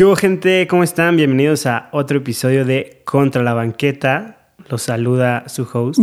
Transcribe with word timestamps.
¿Qué 0.00 0.06
hubo, 0.06 0.16
gente? 0.16 0.66
¿Cómo 0.66 0.82
están? 0.82 1.16
Bienvenidos 1.16 1.66
a 1.66 1.90
otro 1.92 2.16
episodio 2.16 2.64
de 2.64 3.02
Contra 3.04 3.42
la 3.42 3.52
Banqueta. 3.52 4.48
Los 4.70 4.80
saluda 4.80 5.46
su 5.46 5.68
host, 5.70 6.00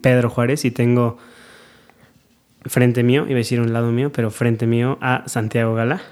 Pedro 0.00 0.30
Juárez, 0.30 0.64
y 0.64 0.70
tengo 0.70 1.18
frente 2.64 3.02
mío, 3.02 3.24
iba 3.24 3.34
a 3.34 3.38
decir 3.38 3.60
un 3.60 3.72
lado 3.72 3.90
mío, 3.90 4.12
pero 4.12 4.30
frente 4.30 4.68
mío 4.68 4.96
a 5.00 5.24
Santiago 5.26 5.74
Gala. 5.74 6.02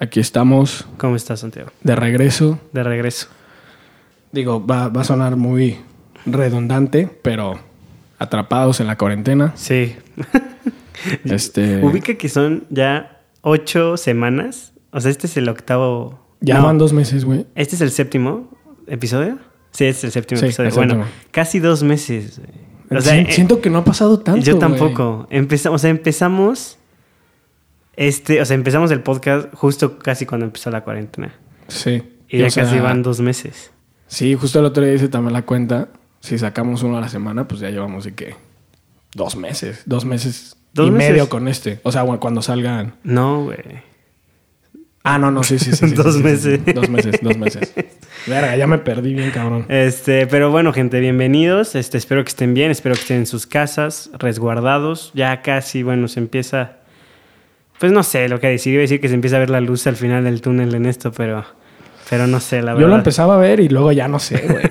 Aquí 0.00 0.18
estamos 0.18 0.88
¿Cómo 0.96 1.14
estás, 1.14 1.38
Santiago? 1.38 1.70
de 1.84 1.94
regreso. 1.94 2.58
De 2.72 2.82
regreso. 2.82 3.28
Digo, 4.32 4.66
va, 4.66 4.88
va 4.88 5.02
a 5.02 5.04
sonar 5.04 5.36
muy 5.36 5.76
redundante, 6.26 7.08
pero 7.22 7.60
atrapados 8.18 8.80
en 8.80 8.88
la 8.88 8.98
cuarentena. 8.98 9.52
Sí. 9.54 9.94
Este, 11.24 11.80
Ubica 11.84 12.14
que 12.14 12.28
son 12.28 12.64
ya 12.70 13.20
ocho 13.42 13.96
semanas. 13.96 14.72
O 14.90 15.00
sea, 15.00 15.10
este 15.10 15.26
es 15.26 15.36
el 15.36 15.48
octavo. 15.48 16.18
ya 16.40 16.58
No, 16.58 16.64
van 16.64 16.78
dos 16.78 16.92
meses, 16.92 17.24
güey. 17.24 17.46
¿Este 17.54 17.76
es 17.76 17.80
el 17.82 17.90
séptimo 17.90 18.50
episodio? 18.86 19.38
Sí, 19.72 19.84
este 19.84 19.98
es 19.98 20.04
el 20.04 20.12
séptimo 20.12 20.38
Sí, 20.40 20.46
episodio. 20.46 20.68
el 20.70 20.74
Bueno, 20.74 20.94
séptimo. 21.04 21.12
casi 21.30 21.58
dos 21.60 21.82
meses. 21.82 22.40
O 22.90 23.00
sea, 23.00 23.18
eh, 23.18 23.26
Siento 23.32 23.60
que 23.60 23.68
no 23.70 23.78
ha 23.78 23.84
pasado 23.84 24.18
tanto. 24.20 24.40
Yo 24.40 24.58
tampoco. 24.58 25.26
Empezamos, 25.30 25.76
o 25.76 25.82
sea, 25.82 25.90
empezamos. 25.90 26.78
Este, 27.96 28.40
o 28.40 28.44
sea, 28.44 28.54
empezamos 28.54 28.90
el 28.92 29.02
podcast 29.02 29.52
justo 29.54 29.98
casi 29.98 30.24
cuando 30.24 30.46
empezó 30.46 30.70
la 30.70 30.84
cuarentena. 30.84 31.34
Sí. 31.66 32.02
Y 32.28 32.38
ya 32.38 32.50
sea, 32.50 32.64
casi 32.64 32.78
van 32.78 33.02
dos 33.02 33.20
meses. 33.20 33.72
Sí, 34.06 34.34
justo 34.34 34.60
el 34.60 34.64
otro 34.66 34.84
día 34.84 34.94
hice 34.94 35.08
también 35.08 35.32
la 35.32 35.42
cuenta. 35.42 35.88
Si 36.20 36.38
sacamos 36.38 36.82
uno 36.82 36.96
a 36.96 37.00
la 37.00 37.08
semana, 37.08 37.46
pues 37.46 37.60
ya 37.60 37.70
llevamos 37.70 38.04
de 38.04 38.14
que 38.14 38.36
dos 39.14 39.36
meses. 39.36 39.82
Dos 39.86 40.04
meses 40.04 40.56
¿Dos 40.72 40.88
y 40.88 40.90
meses? 40.90 41.10
medio 41.10 41.28
con 41.28 41.48
este. 41.48 41.80
O 41.82 41.92
sea, 41.92 42.04
cuando 42.18 42.40
salgan. 42.40 42.94
No, 43.02 43.44
güey. 43.44 43.58
Ah, 45.04 45.18
no, 45.18 45.30
no, 45.30 45.42
sí, 45.42 45.58
sí, 45.58 45.72
sí. 45.72 45.86
sí, 45.88 45.94
Dos 45.94 46.14
sí, 46.14 46.18
sí, 46.18 46.24
meses. 46.24 46.60
sí. 46.64 46.72
Dos 46.72 46.88
meses, 46.90 47.18
dos 47.22 47.36
meses. 47.38 47.72
Verga, 48.26 48.56
ya 48.56 48.66
me 48.66 48.78
perdí 48.78 49.14
bien, 49.14 49.30
cabrón. 49.30 49.64
Este, 49.68 50.26
pero 50.26 50.50
bueno, 50.50 50.72
gente, 50.72 51.00
bienvenidos. 51.00 51.74
Este, 51.74 51.96
espero 51.98 52.22
que 52.24 52.28
estén 52.28 52.52
bien, 52.52 52.70
espero 52.70 52.94
que 52.94 53.00
estén 53.02 53.16
en 53.18 53.26
sus 53.26 53.46
casas, 53.46 54.10
resguardados. 54.18 55.12
Ya 55.14 55.40
casi, 55.42 55.82
bueno, 55.82 56.08
se 56.08 56.20
empieza. 56.20 56.72
Pues 57.78 57.92
no 57.92 58.02
sé 58.02 58.28
lo 58.28 58.40
que 58.40 58.48
decir. 58.48 58.74
Iba 58.74 58.80
a 58.80 58.82
decir 58.82 59.00
que 59.00 59.08
se 59.08 59.14
empieza 59.14 59.36
a 59.36 59.38
ver 59.38 59.50
la 59.50 59.60
luz 59.60 59.86
al 59.86 59.96
final 59.96 60.24
del 60.24 60.40
túnel 60.42 60.74
en 60.74 60.84
esto, 60.86 61.12
pero. 61.12 61.44
Pero 62.10 62.26
no 62.26 62.40
sé, 62.40 62.60
la 62.62 62.72
Yo 62.72 62.78
verdad. 62.78 62.90
lo 62.90 62.96
empezaba 62.96 63.34
a 63.34 63.38
ver 63.38 63.60
y 63.60 63.68
luego 63.68 63.92
ya 63.92 64.08
no 64.08 64.18
sé, 64.18 64.38
güey. 64.48 64.64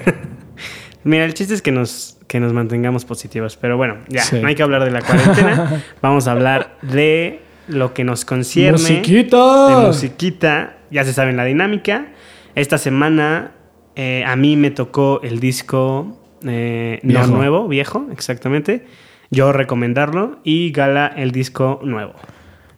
Mira, 1.03 1.23
el 1.23 1.33
chiste 1.33 1.53
es 1.53 1.61
que 1.61 1.71
nos, 1.71 2.17
que 2.27 2.39
nos 2.39 2.51
mantengamos 2.51 3.05
positivos. 3.05 3.55
Pero 3.57 3.77
bueno, 3.77 3.97
ya, 4.09 4.21
Sí. 4.23 4.39
no 4.41 4.47
hay 4.49 4.55
que 4.55 4.63
hablar 4.63 4.83
de 4.83 4.91
la 4.91 5.01
cuarentena. 5.01 5.83
Vamos 6.01 6.27
a 6.27 6.31
hablar 6.33 6.77
de 6.81 7.39
lo 7.67 7.93
que 7.93 8.03
nos 8.03 8.25
concierne. 8.25 8.79
¡Musiquita! 8.79 9.81
De 9.81 9.87
musiquita. 9.87 10.77
Ya 10.91 11.03
se 11.03 11.13
saben 11.13 11.37
la 11.37 11.45
dinámica. 11.45 12.07
Esta 12.55 12.77
semana 12.77 13.51
eh, 13.95 14.23
a 14.25 14.35
mí 14.35 14.55
me 14.55 14.71
tocó 14.71 15.21
el 15.23 15.39
disco 15.39 16.17
eh, 16.43 16.99
no 17.03 17.27
nuevo, 17.27 17.67
viejo, 17.67 18.07
exactamente. 18.11 18.85
Yo 19.29 19.51
recomendarlo 19.51 20.39
y 20.43 20.71
Gala 20.71 21.07
el 21.07 21.31
disco 21.31 21.79
nuevo. 21.83 22.13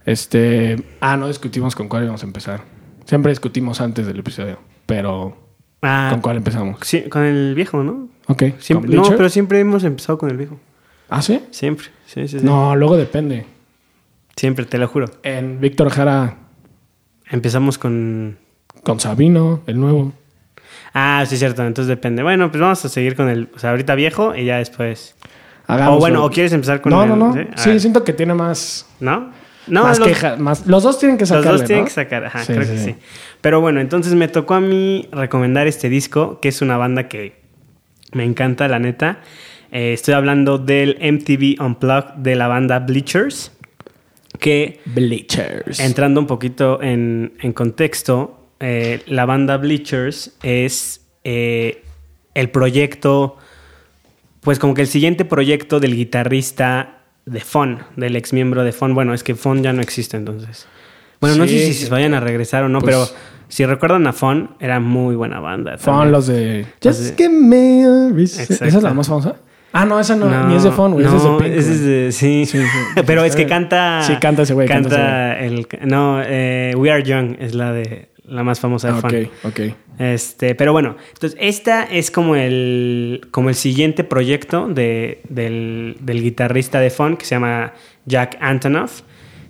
Este. 0.06 0.84
Ah, 1.02 1.17
no 1.17 1.28
discutimos 1.28 1.76
con 1.76 1.88
cuál 1.88 2.04
íbamos 2.04 2.23
a 2.23 2.26
empezar. 2.26 2.62
Siempre 3.06 3.32
discutimos 3.32 3.82
antes 3.82 4.08
del 4.08 4.20
episodio. 4.20 4.60
Pero. 4.86 5.38
Ah, 5.82 6.10
¿Con 6.12 6.22
cuál 6.22 6.38
empezamos? 6.38 6.80
sí, 6.82 7.04
con 7.04 7.23
el 7.23 7.54
viejo, 7.56 7.84
¿no? 7.84 8.10
Ok. 8.28 8.44
Siempre, 8.60 8.95
¿Con 8.95 9.10
no, 9.12 9.16
pero 9.16 9.30
siempre 9.30 9.60
hemos 9.60 9.84
empezado 9.84 10.17
con 10.17 10.30
el 10.30 10.38
viejo. 10.38 10.60
¿Ah, 11.10 11.22
sí? 11.22 11.42
Siempre, 11.52 11.88
sí, 12.06 12.28
sí, 12.28 12.40
sí. 12.40 12.45
No, 12.45 12.76
luego 12.76 12.98
depende. 12.98 13.45
Siempre, 14.39 14.64
te 14.64 14.77
lo 14.77 14.88
juro. 14.88 15.08
En 15.23 15.60
Víctor 15.60 15.89
Jara 15.89 16.38
Empezamos 17.30 17.77
con... 17.77 18.38
con 18.83 18.98
Sabino, 19.02 19.61
el 19.67 19.77
nuevo. 19.82 20.14
Ah, 20.94 21.26
sí, 21.27 21.36
cierto. 21.36 21.66
Entonces 21.66 21.89
depende. 21.89 22.23
Bueno, 22.23 22.49
pues 22.49 22.61
vamos 22.61 22.83
a 22.86 22.88
seguir 22.89 23.17
con 23.17 23.28
el... 23.28 23.49
O 23.54 23.60
sea, 23.60 23.72
ahorita 23.72 23.95
viejo 23.95 24.33
y 24.33 24.45
ya 24.45 24.58
después... 24.60 25.16
Hagamos 25.67 25.98
o 25.98 25.99
bueno, 25.99 26.22
un- 26.22 26.28
o 26.28 26.32
quieres 26.32 26.54
empezar 26.54 26.80
con 26.80 26.92
No, 26.94 27.04
el... 27.04 27.10
no, 27.10 27.16
no. 27.17 27.33
¿sí? 27.33 27.39
Sí, 27.58 27.70
A 27.70 27.72
ver. 27.73 27.82
siento 27.82 28.04
que 28.05 28.14
tiene 28.14 28.33
más. 28.33 28.88
¿No? 29.02 29.30
No, 29.67 29.83
más 29.83 29.99
los, 29.99 30.08
quejas. 30.08 30.39
Más... 30.39 30.66
Los 30.66 30.83
dos 30.83 30.98
tienen 30.99 31.17
que 31.17 31.23
los 31.23 31.30
sacarle, 31.30 31.52
dos 31.52 31.64
tienen 31.66 31.83
¿no? 31.83 31.88
que 31.89 31.94
sacar. 31.94 32.26
Ajá, 32.28 32.39
Sí, 32.45 32.54
creo 32.54 32.64
sí, 32.66 32.72
que 32.72 32.78
sí. 32.78 32.86
sí. 32.92 32.95
Pero 33.42 33.60
bueno, 33.60 33.82
entonces 33.82 34.16
me 34.16 34.30
tocó 34.30 34.54
a 34.54 34.61
mí 34.61 35.10
recomendar 35.11 35.67
este 35.67 35.89
disco, 35.89 36.39
que 36.39 36.48
es 36.48 36.61
una 36.61 36.78
banda 36.78 37.10
que 37.10 37.42
me 38.14 38.23
encanta, 38.23 38.70
la 38.70 38.80
neta. 38.80 39.20
Eh, 39.73 39.92
estoy 39.92 40.14
hablando 40.14 40.58
del 40.58 40.98
MTV 41.02 41.61
Unplugged 41.64 42.14
de 42.16 42.36
la 42.38 42.48
banda 42.48 42.80
Bleachers, 42.80 43.52
que 44.39 44.80
Bleachers. 44.86 45.80
Entrando 45.80 46.20
un 46.20 46.27
poquito 46.27 46.82
en, 46.82 47.33
en 47.42 47.54
contexto, 47.54 48.48
eh, 48.60 49.02
la 49.08 49.26
banda 49.26 49.58
Bleachers 49.58 50.36
es 50.44 51.05
eh, 51.23 51.83
el 52.33 52.49
proyecto, 52.49 53.38
pues 54.42 54.58
como 54.60 54.73
que 54.73 54.82
el 54.82 54.88
siguiente 54.88 55.26
proyecto 55.26 55.80
del 55.80 55.95
guitarrista 55.95 57.02
de 57.26 57.42
Fon, 57.42 57.80
del 57.95 58.16
ex 58.16 58.33
miembro 58.33 58.64
de 58.64 58.72
Fon. 58.72 58.94
Bueno, 58.95 59.14
es 59.14 59.23
que 59.23 59.36
Fon 59.36 59.61
ya 59.61 59.73
no 59.73 59.82
existe 59.82 60.17
entonces. 60.17 60.67
Bueno, 61.22 61.36
no 61.36 61.45
sé 61.48 61.60
si 61.67 61.73
se 61.73 61.89
vayan 61.89 62.14
a 62.14 62.20
regresar 62.22 62.64
o 62.64 62.70
no, 62.70 62.80
pues- 62.80 62.95
pero 62.95 63.08
si 63.49 63.66
recuerdan 63.66 64.08
a 64.08 64.14
Fon, 64.14 64.55
era 64.60 64.80
muy 64.80 65.16
buena 65.16 65.39
banda. 65.39 65.76
También. 65.78 66.11
los 66.11 66.28
de. 66.28 66.66
Los 66.82 66.98
Just 66.98 67.10
de- 67.17 67.23
give 67.23 67.30
me 67.30 67.83
a. 67.86 68.10
¿Esa 68.23 68.66
es 68.66 68.82
la 68.82 68.94
más 68.94 69.08
famosa? 69.08 69.36
Ah, 69.71 69.85
no, 69.85 69.99
esa 69.99 70.15
no, 70.15 70.47
ni 70.47 70.55
es 70.55 70.63
de 70.63 70.71
Fon, 70.71 70.93
güey. 70.93 71.05
No, 71.05 71.15
esa 71.15 71.17
es 71.17 71.23
de 71.23 71.37
Pink. 71.37 71.57
ese 71.57 71.71
es 71.71 71.81
güey. 71.81 71.93
de- 72.05 72.11
sí. 72.11 72.45
Sí, 72.45 72.57
sí. 72.59 73.02
Pero 73.05 73.23
es 73.23 73.35
que 73.35 73.45
canta. 73.45 74.02
Sí, 74.03 74.15
canta 74.19 74.41
ese 74.43 74.53
güey, 74.53 74.67
canta 74.67 74.89
Canta 74.89 75.39
el. 75.39 75.67
No, 75.85 76.21
eh, 76.25 76.73
We 76.75 76.91
Are 76.91 77.03
Young 77.03 77.35
es 77.39 77.53
la 77.53 77.71
de 77.73 78.09
la 78.23 78.43
más 78.43 78.59
famosa 78.59 78.87
de 78.91 78.93
Ah, 78.93 79.02
Fun. 79.02 79.15
ok, 79.15 79.30
ok. 79.45 79.59
Este, 79.99 80.55
pero 80.55 80.71
bueno, 80.71 80.95
entonces 81.13 81.37
esta 81.41 81.83
es 81.83 82.09
como 82.09 82.35
el, 82.37 83.27
como 83.31 83.49
el 83.49 83.55
siguiente 83.55 84.05
proyecto 84.05 84.67
de, 84.69 85.19
del, 85.27 85.97
del 85.99 86.21
guitarrista 86.23 86.80
de 86.80 86.89
Fun 86.89 87.17
que 87.17 87.25
se 87.25 87.36
llama 87.36 87.73
Jack 88.05 88.37
Antonoff, 88.39 89.01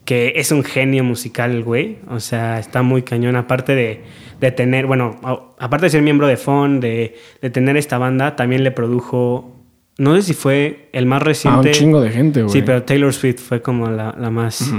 que 0.05 0.33
es 0.37 0.51
un 0.51 0.63
genio 0.63 1.03
musical, 1.03 1.51
el 1.51 1.63
güey. 1.63 1.97
O 2.09 2.19
sea, 2.19 2.57
está 2.57 2.81
muy 2.81 3.03
cañón. 3.03 3.35
Aparte 3.35 3.75
de, 3.75 4.01
de 4.39 4.51
tener, 4.51 4.87
bueno, 4.87 5.19
aparte 5.59 5.85
de 5.85 5.89
ser 5.91 6.01
miembro 6.01 6.25
de 6.25 6.35
Fun, 6.37 6.79
de, 6.79 7.15
de 7.43 7.49
tener 7.51 7.77
esta 7.77 7.99
banda, 7.99 8.35
también 8.35 8.63
le 8.63 8.71
produjo, 8.71 9.58
no 9.99 10.15
sé 10.15 10.23
si 10.23 10.33
fue 10.33 10.89
el 10.93 11.05
más 11.05 11.21
Ah, 11.21 11.25
reciente. 11.25 11.67
un 11.67 11.73
chingo 11.73 12.01
de 12.01 12.09
gente, 12.09 12.41
güey. 12.41 12.51
Sí, 12.51 12.63
pero 12.65 12.81
Taylor 12.83 13.13
Swift 13.13 13.39
fue 13.39 13.61
como 13.61 13.87
la, 13.91 14.15
la 14.17 14.29
más, 14.31 14.73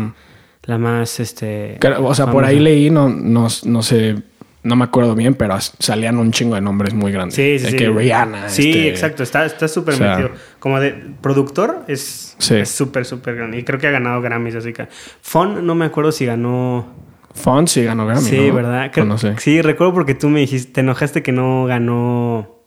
la 0.65 0.79
más, 0.79 1.21
este... 1.21 1.77
Claro, 1.81 2.05
O 2.05 2.15
sea, 2.15 2.27
por 2.31 2.45
ahí 2.45 2.59
leí, 2.59 2.91
no, 2.91 3.09
no, 3.09 3.47
no 3.65 3.83
sé, 3.83 4.17
no 4.63 4.77
me 4.77 4.85
acuerdo 4.85 5.15
bien, 5.15 5.35
pero 5.35 5.57
salían 5.61 6.19
un 6.19 6.33
chingo 6.33 6.55
de 6.57 6.61
nombres 6.61 6.93
muy 6.95 7.13
grandes. 7.13 7.35
Sí, 7.37 7.59
sí, 7.59 7.65
De 7.67 7.71
sí. 7.71 7.77
que 7.77 7.89
Rihanna. 7.89 8.49
Sí, 8.49 8.71
este, 8.71 8.89
exacto. 8.89 9.23
Está 9.23 9.47
está 9.47 9.69
súper 9.69 9.95
o 9.95 9.97
sea- 9.97 10.17
metido. 10.17 10.31
Como 10.59 10.81
de 10.81 10.93
productor, 11.21 11.85
es 11.89 12.35
Sí. 12.39 12.65
súper, 12.67 13.05
súper 13.07 13.37
grande. 13.37 13.59
Y 13.59 13.63
creo 13.63 13.79
que 13.79 13.87
ha 13.87 13.91
ganado 13.91 14.21
Grammys, 14.21 14.55
así 14.57 14.73
que... 14.73 14.89
Fon, 15.23 15.65
no 15.67 15.75
me 15.75 15.85
acuerdo 15.87 16.13
si 16.13 16.27
ganó... 16.27 16.87
Font 17.33 17.69
sí 17.69 17.85
ganó 17.85 18.07
Grammy, 18.07 18.23
sí, 18.29 18.49
¿no? 18.49 18.55
¿verdad? 18.55 18.87
O 18.89 18.91
Creo- 18.91 19.05
no 19.07 19.17
sé. 19.17 19.35
Sí, 19.39 19.63
recuerdo 19.63 19.95
porque 19.95 20.15
tú 20.15 20.29
me 20.29 20.41
dijiste... 20.41 20.73
Te 20.73 20.81
enojaste 20.81 21.23
que 21.23 21.31
no 21.33 21.65
ganó 21.67 22.59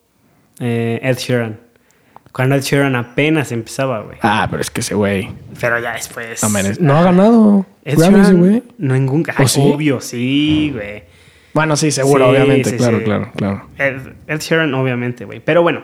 eh, 0.60 1.00
Ed 1.04 1.18
Sheeran. 1.18 1.60
Cuando 2.34 2.56
Ed 2.56 2.64
Sheeran 2.64 2.96
apenas 2.96 3.52
empezaba, 3.52 4.02
güey. 4.02 4.18
Ah, 4.24 4.48
pero 4.50 4.62
es 4.62 4.70
que 4.72 4.82
ese 4.82 4.96
güey 4.96 5.30
Pero 5.62 5.80
ya 5.80 5.94
después... 5.94 6.42
no 6.44 6.50
merece. 6.50 6.82
No 6.82 6.98
ha 6.98 7.04
ganado 7.04 7.66
Ed 7.86 7.98
Grammy 7.98 8.20
ese 8.22 8.32
Sheeran, 8.32 8.40
güey. 8.40 8.64
No 8.80 8.94
ningún... 8.96 9.24
¿O 9.40 9.48
sí? 9.48 9.62
Obvio, 9.64 10.02
sí, 10.02 10.72
güey. 10.74 11.04
Bueno, 11.54 11.76
sí, 11.76 11.92
seguro, 11.92 12.26
Sí, 12.26 12.32
obviamente. 12.32 12.70
sí, 12.72 12.78
claro, 12.78 12.98
sí. 12.98 13.04
claro, 13.04 13.32
claro. 13.36 13.68
Ed, 13.78 13.98
Ed 14.28 14.40
Sheeran, 14.40 14.74
obviamente, 14.74 15.26
güey. 15.26 15.40
Pero 15.40 15.62
bueno, 15.62 15.84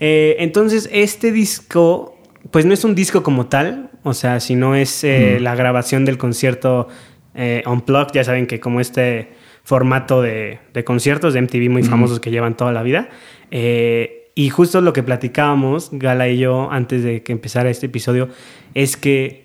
eh, 0.00 0.34
entonces 0.40 0.88
este 0.92 1.30
disco, 1.30 2.18
pues 2.50 2.66
no 2.66 2.74
es 2.74 2.82
un 2.84 2.96
disco 2.96 3.22
como 3.22 3.46
tal, 3.46 3.90
o 4.02 4.12
sea, 4.14 4.40
sino 4.40 4.74
es 4.74 5.04
eh, 5.04 5.38
la 5.40 5.54
grabación 5.54 6.04
del 6.04 6.18
concierto 6.18 6.88
eh, 7.36 7.62
Unplugged. 7.66 8.12
Ya 8.14 8.24
saben 8.24 8.48
que 8.48 8.58
como 8.58 8.80
este 8.80 9.30
formato 9.62 10.20
de, 10.20 10.58
de 10.74 10.82
conciertos 10.84 11.32
de 11.34 11.42
MTV 11.42 11.70
muy 11.70 11.84
famosos 11.84 12.18
que 12.18 12.32
llevan 12.32 12.56
toda 12.56 12.72
la 12.72 12.82
vida. 12.82 13.08
Eh, 13.52 14.23
y 14.34 14.48
justo 14.50 14.80
lo 14.80 14.92
que 14.92 15.02
platicábamos, 15.02 15.90
Gala 15.92 16.28
y 16.28 16.38
yo, 16.38 16.70
antes 16.70 17.02
de 17.04 17.22
que 17.22 17.32
empezara 17.32 17.70
este 17.70 17.86
episodio, 17.86 18.28
es 18.74 18.96
que 18.96 19.44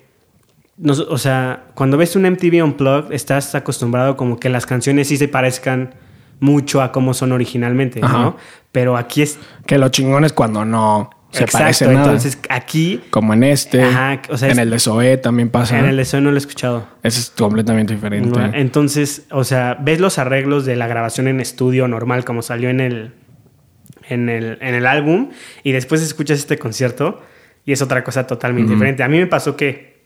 nos- 0.76 1.00
o 1.00 1.18
sea, 1.18 1.64
cuando 1.74 1.96
ves 1.96 2.16
un 2.16 2.24
MTV 2.26 2.62
Unplugged, 2.64 3.12
estás 3.12 3.54
acostumbrado 3.54 4.16
como 4.16 4.38
que 4.40 4.48
las 4.48 4.66
canciones 4.66 5.08
sí 5.08 5.16
se 5.16 5.28
parezcan 5.28 5.94
mucho 6.40 6.80
a 6.82 6.90
cómo 6.90 7.12
son 7.14 7.32
originalmente, 7.32 8.00
Ajá. 8.02 8.18
¿no? 8.18 8.36
Pero 8.72 8.96
aquí 8.96 9.20
es... 9.22 9.38
Que 9.66 9.76
lo 9.78 9.90
chingón 9.90 10.24
es 10.24 10.32
cuando 10.32 10.64
no 10.64 11.10
se 11.32 11.44
exacto, 11.44 11.64
parece 11.64 11.86
nada. 11.86 11.98
entonces 12.06 12.38
aquí... 12.48 13.02
Como 13.10 13.34
en 13.34 13.44
este. 13.44 13.82
Ajá, 13.84 14.22
o 14.30 14.38
sea, 14.38 14.48
en 14.48 14.52
es- 14.52 14.58
el 14.58 14.70
de 14.70 15.18
también 15.18 15.50
pasa. 15.50 15.78
En 15.78 15.84
el 15.84 15.96
de 15.98 16.20
no 16.22 16.30
lo 16.30 16.36
he 16.36 16.38
escuchado. 16.38 16.86
Ese 17.02 17.20
es 17.20 17.30
completamente 17.36 17.94
diferente. 17.94 18.30
No, 18.40 18.54
Entonces, 18.54 19.26
o 19.30 19.44
sea, 19.44 19.76
ves 19.80 20.00
los 20.00 20.18
arreglos 20.18 20.64
de 20.64 20.76
la 20.76 20.86
grabación 20.86 21.28
en 21.28 21.40
estudio 21.40 21.86
normal, 21.88 22.24
como 22.24 22.40
salió 22.40 22.70
en 22.70 22.80
el, 22.80 23.12
en 24.10 24.28
el, 24.28 24.58
en 24.60 24.74
el 24.74 24.86
álbum, 24.86 25.30
y 25.62 25.72
después 25.72 26.02
escuchas 26.02 26.38
este 26.38 26.58
concierto 26.58 27.22
y 27.64 27.72
es 27.72 27.80
otra 27.82 28.04
cosa 28.04 28.26
totalmente 28.26 28.72
diferente. 28.72 29.02
A 29.02 29.08
mí 29.08 29.18
me 29.18 29.26
pasó 29.26 29.56
que 29.56 30.02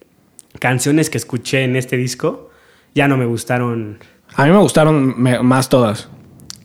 canciones 0.59 1.09
que 1.09 1.17
escuché 1.17 1.63
en 1.63 1.75
este 1.75 1.97
disco 1.97 2.49
ya 2.93 3.07
no 3.09 3.17
me 3.17 3.25
gustaron 3.25 3.99
A 4.35 4.45
mí 4.45 4.51
me 4.51 4.57
gustaron 4.59 5.21
me- 5.21 5.39
más 5.43 5.67
todas. 5.69 6.09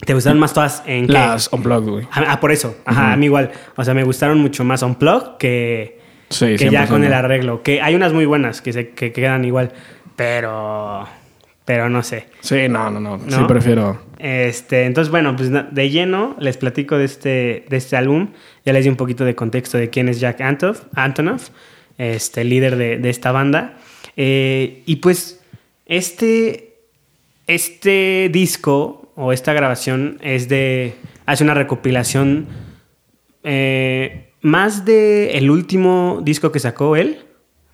¿Te 0.06 0.14
gustaron 0.14 0.38
más 0.38 0.54
todas 0.54 0.82
en 0.86 1.06
qué? 1.06 1.12
Las 1.12 1.52
Unplugged, 1.52 1.90
güey. 1.90 2.08
Ah, 2.12 2.24
ah, 2.28 2.40
por 2.40 2.52
eso. 2.52 2.74
Ajá, 2.86 3.12
a 3.12 3.16
mí 3.16 3.26
igual. 3.26 3.50
O 3.76 3.84
sea, 3.84 3.92
me 3.94 4.02
gustaron 4.04 4.38
mucho 4.38 4.64
más 4.64 4.82
Unplug 4.82 5.36
que, 5.38 6.00
Sí, 6.30 6.56
que 6.56 6.70
ya 6.70 6.86
100%. 6.86 6.88
con 6.88 7.04
el 7.04 7.12
arreglo. 7.12 7.62
Que 7.62 7.82
hay 7.82 7.94
unas 7.94 8.12
muy 8.14 8.24
buenas 8.24 8.62
que, 8.62 8.72
se, 8.72 8.90
que 8.90 9.12
quedan 9.12 9.44
igual. 9.44 9.72
Pero... 10.16 11.06
Pero 11.64 11.88
no 11.88 12.02
sé. 12.02 12.26
Sí, 12.40 12.68
no, 12.68 12.90
no, 12.90 13.00
no. 13.00 13.18
Sí 13.28 13.44
prefiero. 13.46 14.00
Este, 14.18 14.84
entonces, 14.84 15.10
bueno, 15.10 15.36
pues 15.36 15.50
de 15.50 15.90
lleno 15.90 16.36
les 16.38 16.56
platico 16.56 16.98
de 16.98 17.04
este, 17.04 17.64
de 17.68 17.76
este 17.76 17.96
álbum. 17.96 18.30
Ya 18.64 18.72
les 18.72 18.84
di 18.84 18.90
un 18.90 18.96
poquito 18.96 19.24
de 19.24 19.34
contexto 19.34 19.78
de 19.78 19.88
quién 19.90 20.08
es 20.08 20.20
Jack 20.20 20.40
Antonoff, 20.40 20.82
Antonoff 20.94 21.50
este 21.98 22.44
líder 22.44 22.76
de, 22.76 22.98
de 22.98 23.10
esta 23.10 23.30
banda. 23.30 23.78
Eh, 24.16 24.82
y 24.86 24.96
pues, 24.96 25.40
este, 25.86 26.76
este 27.46 28.30
disco 28.32 29.12
o 29.14 29.32
esta 29.32 29.52
grabación 29.52 30.18
es 30.22 30.48
de. 30.48 30.94
hace 31.26 31.44
una 31.44 31.54
recopilación 31.54 32.46
eh, 33.42 34.32
más 34.40 34.84
de 34.84 35.36
el 35.36 35.50
último 35.50 36.20
disco 36.22 36.52
que 36.52 36.58
sacó 36.58 36.96
él. 36.96 37.18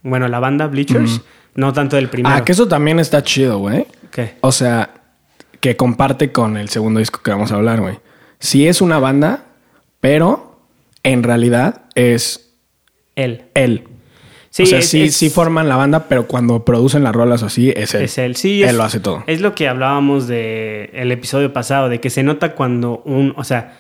Bueno, 0.03 0.29
la 0.29 0.41
banda 0.41 0.67
Bleachers. 0.67 1.23
No 1.57 1.73
tanto 1.73 1.97
del 1.97 2.09
primero. 2.09 2.35
Ah, 2.35 2.45
que 2.45 2.53
eso 2.53 2.69
también 2.69 2.99
está 3.01 3.23
chido, 3.23 3.59
güey. 3.59 3.87
¿Qué? 4.11 4.35
O 4.43 4.53
sea, 4.53 4.91
que 5.61 5.77
comparte 5.77 6.31
con 6.33 6.57
el 6.57 6.69
segundo 6.69 7.01
disco 7.01 7.21
que 7.23 7.31
vamos 7.31 7.51
a 7.53 7.57
hablar, 7.57 7.81
güey. 7.81 7.99
Sí 8.39 8.69
es 8.69 8.81
una 8.81 8.99
banda, 8.99 9.45
pero 10.01 10.61
en 11.03 11.23
realidad 11.23 11.83
es 11.95 12.51
Él. 13.17 13.45
él. 13.55 13.85
Sí, 14.51 14.63
o 14.63 14.67
sea, 14.67 14.79
es- 14.79 14.89
sí, 14.89 15.03
es- 15.05 15.17
sí 15.17 15.29
forman 15.31 15.69
la 15.69 15.77
banda, 15.77 16.05
pero 16.09 16.27
cuando 16.27 16.65
producen 16.65 17.03
las 17.05 17.15
rolas 17.15 17.43
así, 17.43 17.73
es 17.77 17.95
él. 17.95 18.03
Es 18.05 18.17
él, 18.19 18.37
sí. 18.37 18.63
Él 18.63 18.71
es- 18.71 18.75
lo 18.75 18.85
hace 18.85 19.01
todo. 19.01 19.23
Es 19.27 19.41
lo 19.41 19.55
que 19.55 19.69
hablábamos 19.69 20.27
de 20.29 20.91
el 20.95 21.13
episodio 21.13 21.53
pasado, 21.53 21.89
de 21.89 22.01
que 22.01 22.09
se 22.11 22.23
nota 22.23 22.55
cuando 22.55 23.03
un, 23.05 23.35
o 23.37 23.45
sea, 23.45 23.77